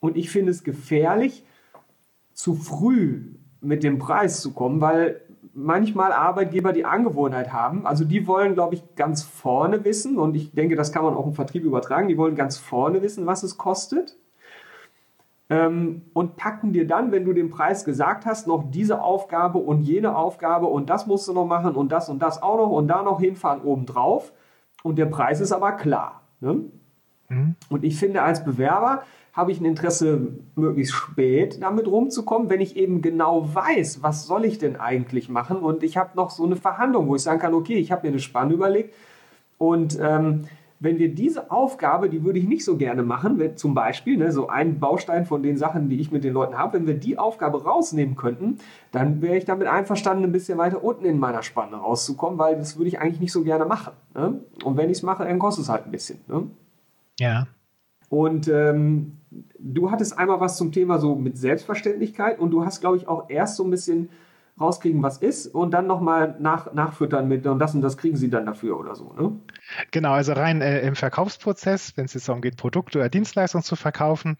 Und 0.00 0.16
ich 0.16 0.30
finde 0.30 0.50
es 0.50 0.64
gefährlich, 0.64 1.44
zu 2.32 2.54
früh 2.54 3.36
mit 3.60 3.82
dem 3.82 3.98
Preis 3.98 4.40
zu 4.40 4.52
kommen, 4.52 4.80
weil 4.80 5.20
manchmal 5.54 6.12
Arbeitgeber 6.12 6.72
die 6.72 6.84
Angewohnheit 6.84 7.52
haben, 7.52 7.86
also 7.86 8.04
die 8.04 8.26
wollen, 8.26 8.54
glaube 8.54 8.74
ich, 8.74 8.82
ganz 8.96 9.22
vorne 9.22 9.84
wissen 9.84 10.18
und 10.18 10.34
ich 10.34 10.52
denke, 10.52 10.74
das 10.74 10.92
kann 10.92 11.04
man 11.04 11.14
auch 11.14 11.26
im 11.26 11.32
Vertrieb 11.32 11.64
übertragen, 11.64 12.08
die 12.08 12.18
wollen 12.18 12.34
ganz 12.34 12.58
vorne 12.58 13.02
wissen, 13.02 13.26
was 13.26 13.44
es 13.44 13.56
kostet 13.56 14.16
und 15.54 16.36
packen 16.36 16.72
dir 16.72 16.86
dann, 16.86 17.12
wenn 17.12 17.24
du 17.24 17.32
den 17.32 17.50
Preis 17.50 17.84
gesagt 17.84 18.26
hast, 18.26 18.46
noch 18.46 18.70
diese 18.70 19.02
Aufgabe 19.02 19.58
und 19.58 19.82
jene 19.82 20.16
Aufgabe 20.16 20.66
und 20.66 20.90
das 20.90 21.06
musst 21.06 21.28
du 21.28 21.32
noch 21.32 21.46
machen 21.46 21.74
und 21.74 21.92
das 21.92 22.08
und 22.08 22.20
das 22.20 22.42
auch 22.42 22.56
noch 22.56 22.70
und 22.70 22.88
da 22.88 23.02
noch 23.02 23.20
hinfahren 23.20 23.62
obendrauf 23.62 24.32
und 24.82 24.96
der 24.96 25.06
Preis 25.06 25.40
ist 25.40 25.52
aber 25.52 25.72
klar. 25.72 26.22
Ne? 26.40 26.64
Mhm. 27.28 27.56
Und 27.68 27.84
ich 27.84 27.98
finde, 27.98 28.22
als 28.22 28.44
Bewerber 28.44 29.02
habe 29.32 29.50
ich 29.50 29.60
ein 29.60 29.64
Interesse, 29.64 30.28
möglichst 30.54 30.94
spät 30.94 31.60
damit 31.60 31.88
rumzukommen, 31.88 32.48
wenn 32.48 32.60
ich 32.60 32.76
eben 32.76 33.02
genau 33.02 33.54
weiß, 33.54 34.02
was 34.02 34.26
soll 34.26 34.44
ich 34.44 34.58
denn 34.58 34.76
eigentlich 34.76 35.28
machen 35.28 35.58
und 35.58 35.82
ich 35.82 35.96
habe 35.96 36.16
noch 36.16 36.30
so 36.30 36.44
eine 36.44 36.56
Verhandlung, 36.56 37.08
wo 37.08 37.16
ich 37.16 37.22
sagen 37.22 37.40
kann, 37.40 37.54
okay, 37.54 37.74
ich 37.74 37.92
habe 37.92 38.06
mir 38.06 38.12
eine 38.12 38.20
Spanne 38.20 38.54
überlegt 38.54 38.94
und 39.58 39.98
ähm, 40.00 40.44
wenn 40.84 40.98
wir 40.98 41.14
diese 41.14 41.50
Aufgabe, 41.50 42.10
die 42.10 42.24
würde 42.24 42.38
ich 42.38 42.46
nicht 42.46 42.64
so 42.64 42.76
gerne 42.76 43.02
machen, 43.02 43.38
wenn 43.38 43.56
zum 43.56 43.74
Beispiel, 43.74 44.18
ne, 44.18 44.30
so 44.30 44.48
ein 44.48 44.78
Baustein 44.78 45.24
von 45.24 45.42
den 45.42 45.56
Sachen, 45.56 45.88
die 45.88 45.98
ich 45.98 46.12
mit 46.12 46.24
den 46.24 46.34
Leuten 46.34 46.56
habe, 46.56 46.74
wenn 46.74 46.86
wir 46.86 46.94
die 46.94 47.18
Aufgabe 47.18 47.64
rausnehmen 47.64 48.16
könnten, 48.16 48.58
dann 48.92 49.22
wäre 49.22 49.36
ich 49.36 49.46
damit 49.46 49.66
einverstanden, 49.66 50.24
ein 50.24 50.32
bisschen 50.32 50.58
weiter 50.58 50.84
unten 50.84 51.06
in 51.06 51.18
meiner 51.18 51.42
Spanne 51.42 51.76
rauszukommen, 51.76 52.38
weil 52.38 52.56
das 52.56 52.76
würde 52.76 52.88
ich 52.88 53.00
eigentlich 53.00 53.20
nicht 53.20 53.32
so 53.32 53.42
gerne 53.42 53.64
machen. 53.64 53.94
Ne? 54.14 54.40
Und 54.62 54.76
wenn 54.76 54.90
ich 54.90 54.98
es 54.98 55.02
mache, 55.02 55.24
dann 55.24 55.38
kostet 55.38 55.64
es 55.64 55.70
halt 55.70 55.86
ein 55.86 55.90
bisschen. 55.90 56.20
Ne? 56.28 56.48
Ja. 57.18 57.46
Und 58.10 58.46
ähm, 58.48 59.18
du 59.58 59.90
hattest 59.90 60.18
einmal 60.18 60.40
was 60.40 60.58
zum 60.58 60.70
Thema 60.70 60.98
so 60.98 61.14
mit 61.14 61.38
Selbstverständlichkeit 61.38 62.38
und 62.38 62.50
du 62.50 62.64
hast, 62.64 62.80
glaube 62.80 62.98
ich, 62.98 63.08
auch 63.08 63.30
erst 63.30 63.56
so 63.56 63.64
ein 63.64 63.70
bisschen 63.70 64.10
rauskriegen, 64.60 65.02
was 65.02 65.18
ist 65.18 65.48
und 65.48 65.72
dann 65.72 65.86
nochmal 65.86 66.36
nach, 66.38 66.72
nachfüttern 66.72 67.26
mit 67.26 67.46
und 67.46 67.58
das 67.58 67.74
und 67.74 67.82
das 67.82 67.96
kriegen 67.96 68.16
sie 68.16 68.30
dann 68.30 68.46
dafür 68.46 68.78
oder 68.78 68.94
so. 68.94 69.12
Ne? 69.12 69.40
Genau, 69.90 70.12
also 70.12 70.32
rein 70.32 70.60
äh, 70.60 70.80
im 70.80 70.94
Verkaufsprozess, 70.94 71.96
wenn 71.96 72.04
es 72.04 72.14
jetzt 72.14 72.28
darum 72.28 72.40
geht, 72.40 72.56
Produkte 72.56 72.98
oder 72.98 73.08
Dienstleistungen 73.08 73.64
zu 73.64 73.74
verkaufen, 73.74 74.36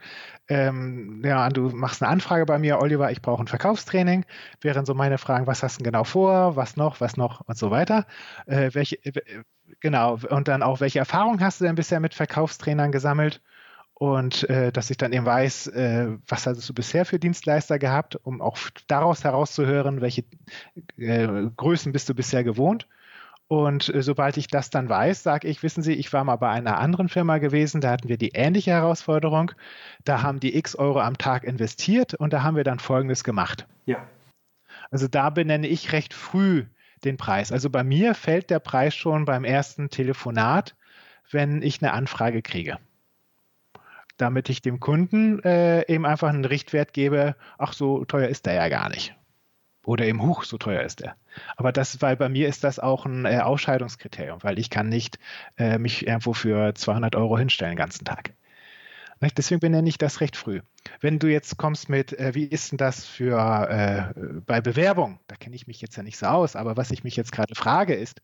ähm, 0.49 1.23
ja, 1.25 1.49
du 1.49 1.71
machst 1.71 2.03
eine 2.03 2.13
Anfrage 2.13 2.47
bei 2.47 2.59
mir, 2.59 2.81
Oliver, 2.81 3.11
ich 3.11 3.23
brauche 3.23 3.43
ein 3.43 3.49
Verkaufstraining, 3.49 4.25
wären 4.61 4.87
so 4.87 4.95
meine 4.95 5.19
Fragen, 5.19 5.49
was 5.49 5.63
hast 5.63 5.81
du 5.81 5.85
denn 5.85 5.93
genau 5.93 6.05
vor, 6.05 6.55
was 6.55 6.77
noch, 6.77 7.01
was 7.01 7.17
noch 7.17 7.41
und 7.49 7.59
so 7.59 7.73
weiter. 7.73 8.07
Äh, 8.47 8.71
welche, 8.73 9.05
äh, 9.05 9.43
genau, 9.81 10.19
und 10.31 10.47
dann 10.47 10.63
auch, 10.63 10.81
welche 10.81 11.01
Erfahrungen 11.01 11.41
hast 11.41 11.61
du 11.61 11.65
denn 11.65 11.75
bisher 11.75 11.99
mit 11.99 12.15
Verkaufstrainern 12.15 12.93
gesammelt? 12.93 13.43
Und 13.95 14.49
äh, 14.51 14.73
dass 14.73 14.91
ich 14.91 14.97
dann 14.97 15.13
eben 15.13 15.25
weiß, 15.25 15.69
äh, 15.69 16.19
was 16.27 16.47
hast 16.47 16.69
du 16.69 16.75
bisher 16.75 17.05
für 17.05 17.21
Dienstleister 17.21 17.79
gehabt, 17.79 18.17
um 18.17 18.41
auch 18.43 18.59
daraus 18.89 19.23
herauszuhören, 19.23 20.01
welche 20.01 20.25
äh, 20.97 21.29
Größen 21.57 21.93
bist 21.93 22.09
du 22.09 22.15
bisher 22.15 22.43
gewohnt. 22.43 22.89
Und 23.47 23.95
äh, 23.95 24.03
sobald 24.03 24.37
ich 24.37 24.49
das 24.49 24.71
dann 24.71 24.89
weiß, 24.89 25.23
sage 25.23 25.47
ich, 25.47 25.63
wissen 25.63 25.83
Sie, 25.83 25.93
ich 25.93 26.13
war 26.13 26.25
mal 26.25 26.37
bei 26.37 26.49
einer 26.49 26.79
anderen 26.79 27.09
Firma 27.09 27.39
gewesen, 27.39 27.81
da 27.81 27.93
hatten 27.93 28.09
wir 28.09 28.17
die 28.17 28.31
ähnliche 28.31 28.73
Herausforderung. 28.73 29.53
Da 30.05 30.23
haben 30.23 30.41
die 30.41 30.57
x 30.57 30.75
Euro 30.75 31.01
am 31.01 31.17
Tag 31.17 31.45
investiert 31.45 32.15
und 32.15 32.33
da 32.33 32.43
haben 32.43 32.57
wir 32.57 32.65
dann 32.65 32.81
Folgendes 32.81 33.23
gemacht. 33.23 33.69
Ja. 33.87 33.99
Also 34.91 35.07
da 35.07 35.31
benenne 35.31 35.69
ich 35.69 35.93
recht 35.93 36.15
früh 36.15 36.65
den 37.05 37.17
Preis. 37.17 37.53
Also 37.53 37.71
bei 37.71 37.85
mir 37.85 38.15
fällt 38.15 38.51
der 38.51 38.59
Preis 38.59 38.95
schon 38.95 39.25
beim 39.25 39.45
ersten 39.45 39.89
Telefonat, 39.89 40.75
wenn 41.31 41.63
ich 41.63 41.81
eine 41.81 41.93
Anfrage 41.93 42.43
kriege 42.43 42.79
damit 44.17 44.49
ich 44.49 44.63
dem 44.63 44.81
Kunden 44.81 45.43
äh, 45.43 45.87
eben 45.93 46.07
einfach 46.07 46.29
einen 46.29 46.45
Richtwert 46.45 46.93
gebe, 46.93 47.37
ach, 47.59 47.73
so 47.73 48.05
teuer 48.05 48.29
ist 48.29 48.47
der 48.47 48.55
ja 48.55 48.69
gar 48.69 48.89
nicht. 48.89 49.15
Oder 49.85 50.07
eben, 50.07 50.23
huch, 50.23 50.45
so 50.45 50.57
teuer 50.57 50.83
ist 50.83 51.01
der. 51.01 51.17
Aber 51.57 51.71
das, 51.73 52.01
weil 52.01 52.17
bei 52.17 52.29
mir 52.29 52.49
ist 52.49 52.65
das 52.65 52.79
auch 52.79 53.05
ein 53.05 53.27
äh, 53.27 53.41
Ausscheidungskriterium, 53.41 54.43
weil 54.43 54.59
ich 54.59 54.71
kann 54.71 54.89
nicht 54.89 55.19
äh, 55.59 55.79
mich 55.79 56.07
irgendwo 56.07 56.33
für 56.33 56.75
200 56.75 57.17
Euro 57.17 57.37
hinstellen 57.37 57.73
den 57.73 57.79
ganzen 57.79 58.05
Tag. 58.05 58.33
Deswegen 59.21 59.61
benenne 59.61 59.89
ich 59.89 59.99
das 59.99 60.21
recht 60.21 60.37
früh. 60.37 60.61
Wenn 61.01 61.19
du 61.19 61.29
jetzt 61.29 61.57
kommst 61.57 61.89
mit, 61.89 62.13
äh, 62.19 62.35
wie 62.35 62.45
ist 62.45 62.73
denn 62.73 62.79
das 62.79 63.05
für 63.05 63.39
äh, 63.69 64.41
bei 64.47 64.61
Bewerbung? 64.61 65.19
Da 65.27 65.37
kenne 65.37 65.57
ich 65.57 65.67
mich 65.67 65.81
jetzt 65.81 65.97
ja 65.97 66.03
nicht 66.03 66.19
so 66.19 66.27
aus, 66.27 66.57
aber 66.57 66.77
was 66.77 66.91
ich 66.91 67.05
mich 67.05 67.17
jetzt 67.17 67.33
gerade 67.33 67.55
frage 67.55 67.95
ist, 67.95 68.21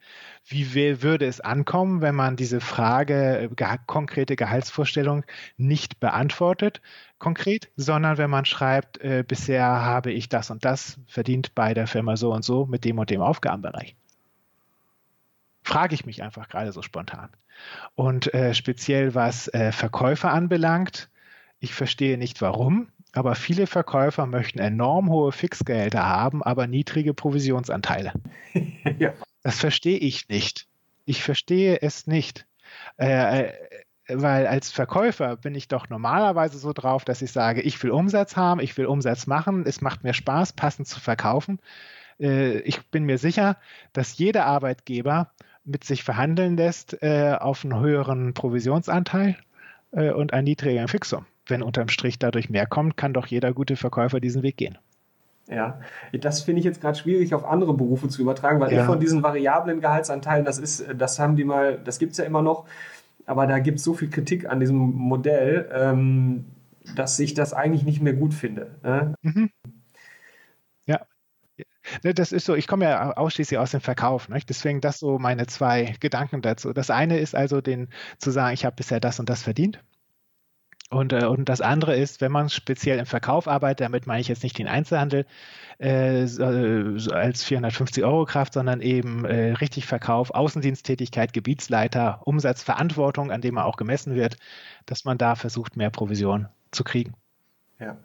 wie 0.47 0.75
würde 0.75 1.27
es 1.27 1.41
ankommen, 1.41 2.01
wenn 2.01 2.15
man 2.15 2.37
diese 2.37 2.61
Frage, 2.61 3.51
äh, 3.57 3.79
konkrete 3.87 4.37
Gehaltsvorstellung 4.37 5.25
nicht 5.57 6.01
beantwortet, 6.01 6.81
konkret, 7.19 7.71
sondern 7.77 8.19
wenn 8.19 8.31
man 8.31 8.45
schreibt, 8.45 8.99
äh, 8.99 9.25
bisher 9.27 9.65
habe 9.65 10.13
ich 10.13 10.29
das 10.29 10.51
und 10.51 10.65
das 10.65 10.99
verdient 11.07 11.55
bei 11.55 11.75
der 11.75 11.87
Firma 11.87 12.17
so 12.17 12.33
und 12.33 12.45
so 12.45 12.67
mit 12.67 12.85
dem 12.85 12.99
und 12.99 13.11
dem 13.11 13.23
Aufgabenbereich. 13.23 13.97
Frage 15.63 15.95
ich 15.95 16.07
mich 16.07 16.23
einfach 16.23 16.49
gerade 16.49 16.73
so 16.73 16.83
spontan. 16.83 17.29
Und 17.95 18.33
äh, 18.35 18.55
speziell 18.55 19.15
was 19.15 19.49
äh, 19.49 19.73
Verkäufer 19.73 20.33
anbelangt, 20.33 21.11
ich 21.59 21.75
verstehe 21.75 22.17
nicht 22.17 22.41
warum, 22.41 22.89
aber 23.13 23.35
viele 23.35 23.67
Verkäufer 23.67 24.27
möchten 24.27 24.59
enorm 24.59 25.11
hohe 25.11 25.33
Fixgehälter 25.33 26.07
haben, 26.07 26.43
aber 26.43 26.67
niedrige 26.67 27.13
Provisionsanteile. 27.13 28.13
ja. 28.99 29.13
Das 29.43 29.59
verstehe 29.59 29.99
ich 29.99 30.29
nicht. 30.29 30.67
Ich 31.05 31.23
verstehe 31.23 31.83
es 31.83 32.07
nicht. 32.07 32.47
Äh, 32.99 33.49
äh, 33.49 33.53
weil 34.09 34.47
als 34.47 34.71
Verkäufer 34.71 35.37
bin 35.37 35.55
ich 35.55 35.69
doch 35.69 35.89
normalerweise 35.89 36.59
so 36.59 36.73
drauf, 36.73 37.05
dass 37.05 37.23
ich 37.23 37.33
sage, 37.33 37.63
ich 37.63 37.83
will 37.83 37.91
Umsatz 37.91 38.37
haben, 38.37 38.61
ich 38.61 38.77
will 38.77 38.87
Umsatz 38.87 39.27
machen, 39.27 39.65
es 39.67 39.81
macht 39.81 40.03
mir 40.03 40.15
Spaß, 40.15 40.53
passend 40.55 40.89
zu 40.89 41.01
verkaufen. 41.01 41.61
Äh, 42.19 42.59
ich 42.61 42.85
bin 42.91 43.05
mir 43.05 43.19
sicher, 43.19 43.57
dass 43.93 44.19
jeder 44.19 44.47
Arbeitgeber 44.47 45.33
mit 45.71 45.85
sich 45.85 46.03
verhandeln 46.05 46.57
lässt 46.57 47.03
äh, 47.03 47.37
auf 47.39 47.65
einen 47.65 47.79
höheren 47.81 48.35
Provisionsanteil 48.35 49.37
äh, 49.93 50.11
und 50.11 50.33
einen 50.33 50.45
niedrigeren 50.45 50.89
Fixum. 50.89 51.27
Wenn 51.47 51.63
unterm 51.63 51.89
Strich 51.89 52.19
dadurch 52.19 52.51
mehr 52.51 52.67
kommt, 52.67 52.97
kann 52.97 53.13
doch 53.13 53.27
jeder 53.27 53.53
gute 53.53 53.77
Verkäufer 53.77 54.21
diesen 54.21 54.43
Weg 54.43 54.57
gehen. 54.57 54.79
Ja, 55.49 55.81
das 56.13 56.43
finde 56.43 56.61
ich 56.61 56.65
jetzt 56.65 56.81
gerade 56.81 56.97
schwierig 56.97 57.35
auf 57.35 57.45
andere 57.45 57.75
Berufe 57.75 58.09
zu 58.09 58.23
übertragen, 58.23 58.61
weil 58.61 58.73
Ja. 58.73 58.81
ich 58.81 58.87
von 58.87 59.01
diesen 59.01 59.23
variablen 59.23 59.81
Gehaltsanteilen, 59.81 60.45
das 60.45 60.59
ist, 60.59 60.85
das 60.97 61.19
haben 61.19 61.35
die 61.35 61.45
mal, 61.45 61.79
das 61.85 61.99
gibt's 61.99 62.19
ja 62.19 62.25
immer 62.25 62.43
noch, 62.43 62.67
aber 63.27 63.49
da 63.49 63.59
gibt 63.59 63.79
es 63.79 63.85
so 63.85 63.95
viel 63.95 64.11
Kritik 64.11 64.49
an 64.49 64.61
diesem 64.61 64.77
Modell, 64.77 65.69
ähm, 65.75 66.45
dass 66.95 67.19
ich 67.19 67.35
das 67.35 67.53
eigentlich 67.53 67.85
nicht 67.85 68.01
mehr 68.01 68.13
gut 68.13 68.33
finde. 68.33 68.71
Ne? 68.85 69.15
Mhm. 69.23 69.51
Ne, 72.03 72.15
Das 72.15 72.33
ist 72.33 72.47
so, 72.47 72.55
ich 72.55 72.67
komme 72.67 72.85
ja 72.85 73.13
ausschließlich 73.13 73.59
aus 73.59 73.73
dem 73.73 73.81
Verkauf, 73.81 74.29
nicht? 74.29 74.49
deswegen 74.49 74.81
das 74.81 74.99
so 74.99 75.19
meine 75.19 75.47
zwei 75.47 75.95
Gedanken 76.01 76.43
dazu. 76.43 76.73
Das 76.73 76.91
eine 76.91 77.19
ist 77.19 77.35
also 77.35 77.61
den 77.61 77.89
zu 78.19 78.31
sagen, 78.31 78.55
ich 78.55 78.65
habe 78.65 78.77
bisher 78.77 79.01
das 79.01 79.21
und 79.21 79.29
das 79.29 79.43
verdient. 79.43 79.81
Und, 80.91 81.13
äh, 81.13 81.25
und 81.25 81.49
das 81.49 81.61
andere 81.61 81.97
ist, 81.97 82.21
wenn 82.21 82.33
man 82.33 82.49
speziell 82.49 82.99
im 82.99 83.07
Verkauf 83.07 83.47
arbeitet, 83.47 83.87
damit 83.87 84.09
meine 84.09 84.21
ich 84.21 84.29
jetzt 84.29 84.43
nicht 84.43 84.59
den 84.59 84.67
Einzelhandel 84.67 85.25
äh, 85.79 86.27
als 87.13 87.45
450 87.45 88.05
Euro 88.05 88.25
Kraft, 88.25 88.55
sondern 88.55 88.81
eben 88.81 89.25
äh, 89.25 89.53
richtig 89.53 89.87
Verkauf, 89.87 90.33
Außendiensttätigkeit, 90.33 91.33
Gebietsleiter, 91.33 92.21
Umsatzverantwortung, 92.25 93.31
an 93.31 93.41
dem 93.41 93.55
man 93.55 93.65
auch 93.65 93.77
gemessen 93.77 94.17
wird, 94.17 94.37
dass 94.85 95.05
man 95.05 95.17
da 95.17 95.37
versucht, 95.37 95.77
mehr 95.77 95.91
Provision 95.91 96.49
zu 96.73 96.83
kriegen. 96.83 97.15
Ja. 97.79 97.97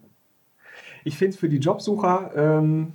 Ich 1.02 1.16
finde 1.16 1.30
es 1.30 1.36
für 1.40 1.48
die 1.48 1.58
Jobsucher, 1.58 2.30
ähm, 2.36 2.92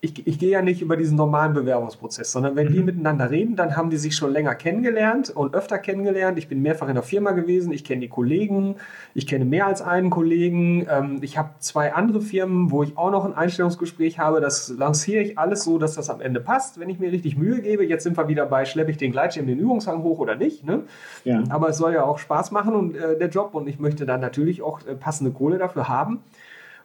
ich, 0.00 0.28
ich 0.28 0.38
gehe 0.38 0.50
ja 0.50 0.62
nicht 0.62 0.80
über 0.80 0.96
diesen 0.96 1.16
normalen 1.16 1.54
Bewerbungsprozess, 1.54 2.30
sondern 2.30 2.54
wenn 2.54 2.68
die 2.72 2.78
Mhm. 2.78 2.84
miteinander 2.84 3.32
reden, 3.32 3.56
dann 3.56 3.76
haben 3.76 3.90
die 3.90 3.96
sich 3.96 4.14
schon 4.14 4.32
länger 4.32 4.54
kennengelernt 4.54 5.30
und 5.30 5.56
öfter 5.56 5.76
kennengelernt. 5.78 6.38
Ich 6.38 6.46
bin 6.46 6.62
mehrfach 6.62 6.86
in 6.88 6.94
der 6.94 7.02
Firma 7.02 7.32
gewesen, 7.32 7.72
ich 7.72 7.82
kenne 7.84 8.02
die 8.02 8.08
Kollegen, 8.08 8.76
ich 9.14 9.26
kenne 9.26 9.44
mehr 9.44 9.66
als 9.66 9.82
einen 9.82 10.10
Kollegen. 10.10 10.86
Ähm, 10.88 11.18
ich 11.22 11.36
habe 11.36 11.50
zwei 11.58 11.94
andere 11.94 12.20
Firmen, 12.20 12.70
wo 12.70 12.84
ich 12.84 12.96
auch 12.96 13.10
noch 13.10 13.24
ein 13.24 13.34
Einstellungsgespräch 13.34 14.20
habe. 14.20 14.40
Das 14.40 14.68
lanciere 14.68 15.20
ich 15.20 15.36
alles 15.36 15.64
so, 15.64 15.78
dass 15.78 15.96
das 15.96 16.10
am 16.10 16.20
Ende 16.20 16.38
passt, 16.38 16.78
wenn 16.78 16.88
ich 16.88 17.00
mir 17.00 17.10
richtig 17.10 17.36
Mühe 17.36 17.60
gebe. 17.60 17.84
Jetzt 17.84 18.04
sind 18.04 18.16
wir 18.16 18.28
wieder 18.28 18.46
bei, 18.46 18.66
schleppe 18.66 18.92
ich 18.92 18.98
den 18.98 19.10
Gleitschirm, 19.10 19.48
den 19.48 19.58
Übungshang 19.58 20.04
hoch 20.04 20.20
oder 20.20 20.36
nicht. 20.36 20.64
Ne? 20.64 20.84
Ja. 21.24 21.42
Aber 21.48 21.70
es 21.70 21.76
soll 21.76 21.94
ja 21.94 22.04
auch 22.04 22.18
Spaß 22.18 22.52
machen 22.52 22.76
und 22.76 22.96
äh, 22.96 23.18
der 23.18 23.30
Job 23.30 23.52
und 23.52 23.66
ich 23.66 23.80
möchte 23.80 24.06
dann 24.06 24.20
natürlich 24.20 24.62
auch 24.62 24.86
äh, 24.86 24.94
passende 24.94 25.32
Kohle 25.32 25.58
dafür 25.58 25.88
haben. 25.88 26.20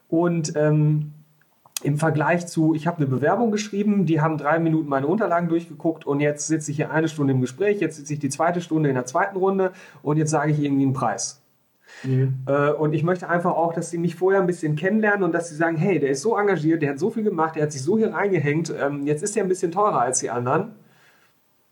Und 0.09 0.53
ähm, 0.55 1.11
im 1.83 1.97
Vergleich 1.97 2.47
zu, 2.47 2.73
ich 2.73 2.87
habe 2.87 2.97
eine 2.97 3.07
Bewerbung 3.07 3.51
geschrieben, 3.51 4.05
die 4.05 4.21
haben 4.21 4.37
drei 4.37 4.57
Minuten 4.59 4.87
meine 4.87 5.07
Unterlagen 5.07 5.49
durchgeguckt 5.49 6.05
und 6.05 6.19
jetzt 6.19 6.47
sitze 6.47 6.71
ich 6.71 6.77
hier 6.77 6.91
eine 6.91 7.07
Stunde 7.07 7.33
im 7.33 7.41
Gespräch, 7.41 7.79
jetzt 7.81 7.97
sitze 7.97 8.13
ich 8.13 8.19
die 8.19 8.29
zweite 8.29 8.61
Stunde 8.61 8.89
in 8.89 8.95
der 8.95 9.05
zweiten 9.05 9.37
Runde 9.37 9.71
und 10.01 10.17
jetzt 10.17 10.31
sage 10.31 10.51
ich 10.51 10.59
irgendwie 10.59 10.83
einen 10.83 10.93
Preis. 10.93 11.41
Äh, 12.47 12.71
und 12.71 12.93
ich 12.93 13.03
möchte 13.03 13.29
einfach 13.29 13.51
auch, 13.51 13.73
dass 13.73 13.89
sie 13.89 13.97
mich 13.97 14.15
vorher 14.15 14.41
ein 14.41 14.47
bisschen 14.47 14.75
kennenlernen 14.75 15.23
und 15.23 15.33
dass 15.33 15.49
sie 15.49 15.55
sagen, 15.55 15.77
hey, 15.77 15.99
der 15.99 16.09
ist 16.09 16.21
so 16.21 16.37
engagiert, 16.37 16.81
der 16.81 16.91
hat 16.91 16.99
so 16.99 17.09
viel 17.09 17.23
gemacht, 17.23 17.55
der 17.55 17.63
hat 17.63 17.71
sich 17.71 17.83
so 17.83 17.97
hier 17.97 18.13
reingehängt, 18.13 18.73
ähm, 18.79 19.05
jetzt 19.05 19.21
ist 19.21 19.35
er 19.37 19.43
ein 19.43 19.49
bisschen 19.49 19.71
teurer 19.71 20.01
als 20.01 20.19
die 20.19 20.29
anderen. 20.29 20.75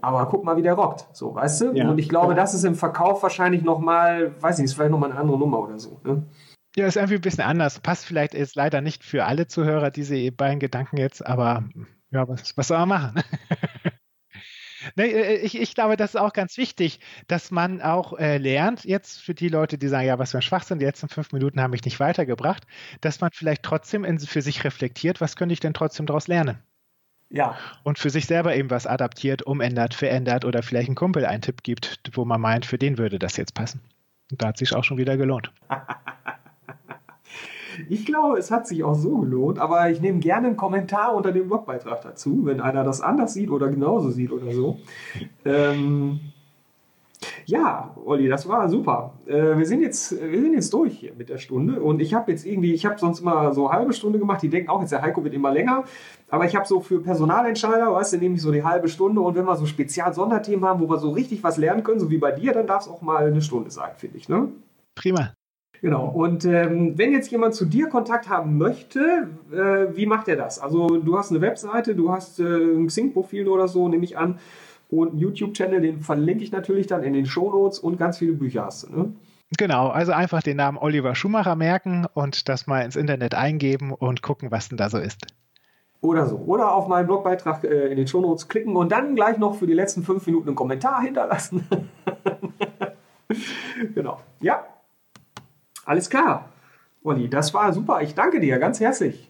Aber 0.01 0.26
guck 0.26 0.43
mal, 0.43 0.57
wie 0.57 0.64
der 0.64 0.74
rockt. 0.74 1.07
So, 1.14 1.36
weißt 1.36 1.62
du? 1.62 1.72
Ja. 1.74 1.89
Und 1.89 1.99
ich 1.99 2.09
glaube, 2.09 2.34
das 2.34 2.55
ist 2.55 2.64
im 2.64 2.74
Verkauf 2.74 3.22
wahrscheinlich 3.22 3.64
nochmal, 3.64 4.32
weiß 4.41 4.55
ich 4.55 4.64
nicht, 4.64 4.72
ist 4.72 4.74
vielleicht 4.74 4.91
nochmal 4.91 5.12
eine 5.12 5.20
andere 5.20 5.38
Nummer 5.38 5.59
oder 5.59 5.78
so. 5.78 5.99
Ne? 6.03 6.24
Ja, 6.76 6.88
ist 6.88 6.95
irgendwie 6.95 7.15
ein 7.15 7.22
bisschen 7.22 7.43
anders. 7.43 7.80
Passt 7.80 8.05
vielleicht 8.05 8.34
jetzt 8.34 8.55
leider 8.55 8.82
nicht 8.82 9.03
für 9.03 9.26
alle 9.26 9.47
Zuhörer, 9.47 9.91
diese 9.91 10.32
beiden 10.32 10.59
Gedanken 10.59 10.97
jetzt, 10.97 11.26
aber 11.26 11.67
ja, 12.11 12.28
was, 12.28 12.55
was 12.57 12.67
soll 12.69 12.78
man 12.80 12.89
machen? 12.89 13.24
nee, 14.95 15.07
äh, 15.07 15.36
ich, 15.38 15.59
ich 15.59 15.76
glaube, 15.76 15.97
das 15.97 16.11
ist 16.15 16.22
auch 16.22 16.34
ganz 16.34 16.57
wichtig, 16.57 16.99
dass 17.28 17.51
man 17.51 17.82
auch 17.82 18.17
äh, 18.17 18.38
lernt, 18.38 18.86
jetzt 18.86 19.22
für 19.22 19.34
die 19.34 19.49
Leute, 19.49 19.78
die 19.78 19.88
sagen, 19.88 20.07
ja, 20.07 20.19
was 20.19 20.32
für 20.32 20.38
ein 20.38 20.43
Schwachsinn, 20.43 20.80
die 20.80 20.86
letzten 20.86 21.09
fünf 21.09 21.32
Minuten 21.34 21.61
haben 21.61 21.72
mich 21.72 21.84
nicht 21.84 21.99
weitergebracht, 21.99 22.65
dass 23.01 23.19
man 23.22 23.32
vielleicht 23.34 23.63
trotzdem 23.63 24.05
in, 24.05 24.19
für 24.19 24.41
sich 24.41 24.63
reflektiert, 24.63 25.22
was 25.22 25.36
könnte 25.36 25.53
ich 25.53 25.59
denn 25.59 25.74
trotzdem 25.74 26.05
daraus 26.05 26.28
lernen? 26.28 26.59
Ja, 27.30 27.57
Und 27.84 27.97
für 27.97 28.09
sich 28.09 28.26
selber 28.26 28.55
eben 28.55 28.69
was 28.69 28.86
adaptiert, 28.86 29.43
umändert, 29.43 29.93
verändert 29.93 30.43
oder 30.43 30.63
vielleicht 30.63 30.89
ein 30.89 30.95
Kumpel 30.95 31.26
einen 31.26 31.41
Tipp 31.41 31.63
gibt, 31.63 32.01
wo 32.13 32.26
man 32.26 32.41
meint, 32.41 32.65
für 32.65 32.78
den 32.78 32.97
würde 32.97 33.19
das 33.19 33.38
jetzt 33.38 33.53
passen. 33.53 33.80
Und 34.32 34.41
da 34.41 34.47
hat 34.47 34.57
sich 34.57 34.76
auch 34.76 34.84
schon 34.84 34.97
wieder 34.97 35.15
gelohnt. 35.15 35.53
Ich 37.89 38.05
glaube, 38.05 38.38
es 38.38 38.51
hat 38.51 38.67
sich 38.67 38.84
auch 38.84 38.95
so 38.95 39.17
gelohnt, 39.19 39.59
aber 39.59 39.89
ich 39.89 40.01
nehme 40.01 40.19
gerne 40.19 40.47
einen 40.47 40.57
Kommentar 40.57 41.15
unter 41.15 41.32
dem 41.32 41.47
Blogbeitrag 41.47 42.01
dazu, 42.01 42.41
wenn 42.45 42.61
einer 42.61 42.84
das 42.84 43.01
anders 43.01 43.34
sieht 43.34 43.49
oder 43.49 43.69
genauso 43.69 44.09
sieht 44.09 44.32
oder 44.32 44.51
so. 44.51 44.78
Ähm, 45.45 46.19
ja, 47.45 47.95
Olli, 48.05 48.28
das 48.28 48.47
war 48.47 48.67
super. 48.69 49.13
Äh, 49.26 49.57
wir, 49.57 49.65
sind 49.65 49.82
jetzt, 49.82 50.11
wir 50.11 50.41
sind 50.41 50.53
jetzt 50.53 50.74
durch 50.74 50.99
hier 50.99 51.13
mit 51.15 51.30
der 51.30 51.38
Stunde 51.38 51.82
und 51.82 52.01
ich 52.01 52.13
habe 52.13 52.32
jetzt 52.32 52.45
irgendwie, 52.45 52.74
ich 52.74 52.86
habe 52.86 52.99
sonst 52.99 53.19
immer 53.19 53.53
so 53.53 53.67
eine 53.67 53.78
halbe 53.78 53.93
Stunde 53.93 54.19
gemacht. 54.19 54.41
Die 54.41 54.49
denken 54.49 54.69
auch, 54.69 54.82
jetzt 54.82 54.91
der 54.91 55.01
Heiko 55.01 55.24
wird 55.24 55.34
immer 55.34 55.51
länger, 55.51 55.84
aber 56.30 56.45
ich 56.45 56.55
habe 56.55 56.65
so 56.65 56.80
für 56.80 56.99
Personalentscheider, 57.01 57.93
weißt 57.93 58.13
du, 58.13 58.17
nehme 58.17 58.36
ich 58.36 58.41
so 58.41 58.51
die 58.51 58.63
halbe 58.63 58.88
Stunde 58.88 59.22
und 59.22 59.36
wenn 59.36 59.45
wir 59.45 59.55
so 59.55 59.65
Spezial-Sonderthemen 59.65 60.65
haben, 60.65 60.82
wo 60.82 60.89
wir 60.89 60.97
so 60.97 61.11
richtig 61.11 61.43
was 61.43 61.57
lernen 61.57 61.84
können, 61.84 61.99
so 61.99 62.09
wie 62.09 62.17
bei 62.17 62.32
dir, 62.32 62.53
dann 62.53 62.67
darf 62.67 62.84
es 62.84 62.88
auch 62.88 63.01
mal 63.01 63.28
eine 63.28 63.41
Stunde 63.41 63.69
sein, 63.69 63.91
finde 63.97 64.17
ich. 64.17 64.30
Ne? 64.30 64.49
Prima. 64.95 65.34
Genau. 65.82 66.07
Und 66.07 66.45
ähm, 66.45 66.97
wenn 66.97 67.11
jetzt 67.11 67.32
jemand 67.32 67.55
zu 67.55 67.65
dir 67.65 67.88
Kontakt 67.88 68.30
haben 68.30 68.57
möchte, 68.57 69.30
äh, 69.51 69.95
wie 69.95 70.05
macht 70.05 70.28
er 70.28 70.36
das? 70.36 70.59
Also 70.59 70.88
du 70.88 71.17
hast 71.17 71.32
eine 71.32 71.41
Webseite, 71.41 71.95
du 71.95 72.11
hast 72.11 72.39
äh, 72.39 72.43
ein 72.43 72.88
Xing-Profil 72.88 73.47
oder 73.47 73.67
so, 73.67 73.88
nehme 73.88 74.03
ich 74.03 74.17
an, 74.17 74.39
und 74.91 75.11
einen 75.11 75.19
YouTube-Channel, 75.19 75.82
den 75.82 76.01
verlinke 76.01 76.43
ich 76.43 76.51
natürlich 76.51 76.86
dann 76.86 77.03
in 77.03 77.13
den 77.13 77.26
Shownotes 77.26 77.80
und 77.80 77.97
ganz 77.97 78.17
viele 78.17 78.34
Bücher 78.34 78.65
hast 78.65 78.84
du. 78.84 78.95
Ne? 78.95 79.13
Genau, 79.57 79.88
also 79.89 80.11
einfach 80.11 80.43
den 80.43 80.57
Namen 80.57 80.78
Oliver 80.78 81.15
Schumacher 81.15 81.55
merken 81.55 82.05
und 82.13 82.47
das 82.47 82.67
mal 82.67 82.82
ins 82.82 82.95
Internet 82.95 83.34
eingeben 83.34 83.93
und 83.93 84.22
gucken, 84.22 84.51
was 84.51 84.69
denn 84.69 84.78
da 84.78 84.89
so 84.89 84.97
ist. 84.97 85.26
Oder 86.01 86.26
so. 86.26 86.38
Oder 86.38 86.74
auf 86.74 86.88
meinen 86.88 87.05
Blogbeitrag 87.05 87.63
äh, 87.63 87.88
in 87.88 87.97
den 87.97 88.07
Shownotes 88.07 88.47
klicken 88.47 88.76
und 88.76 88.91
dann 88.91 89.15
gleich 89.15 89.38
noch 89.38 89.55
für 89.55 89.67
die 89.67 89.74
letzten 89.74 90.03
fünf 90.03 90.26
Minuten 90.26 90.49
einen 90.49 90.55
Kommentar 90.55 91.01
hinterlassen. 91.03 91.67
genau. 93.93 94.19
Ja. 94.39 94.65
Alles 95.92 96.10
klar. 96.10 96.50
Olli, 97.04 97.30
das 97.30 97.54
war 97.54 97.74
super. 97.74 98.02
Ich 98.02 98.16
danke 98.16 98.39
dir 98.39 98.58
ganz 98.60 98.80
herzlich. 98.80 99.30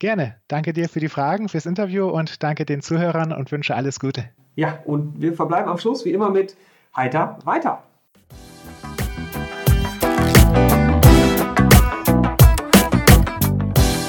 Gerne. 0.00 0.34
Danke 0.48 0.72
dir 0.72 0.88
für 0.88 0.98
die 0.98 1.08
Fragen, 1.08 1.48
fürs 1.48 1.64
Interview 1.64 2.08
und 2.08 2.42
danke 2.42 2.64
den 2.64 2.82
Zuhörern 2.82 3.32
und 3.32 3.52
wünsche 3.52 3.76
alles 3.76 4.00
Gute. 4.00 4.24
Ja, 4.56 4.80
und 4.84 5.22
wir 5.22 5.32
verbleiben 5.32 5.70
am 5.70 5.78
Schluss 5.78 6.04
wie 6.04 6.10
immer 6.10 6.30
mit 6.30 6.56
Heiter 6.96 7.38
weiter. 7.44 7.84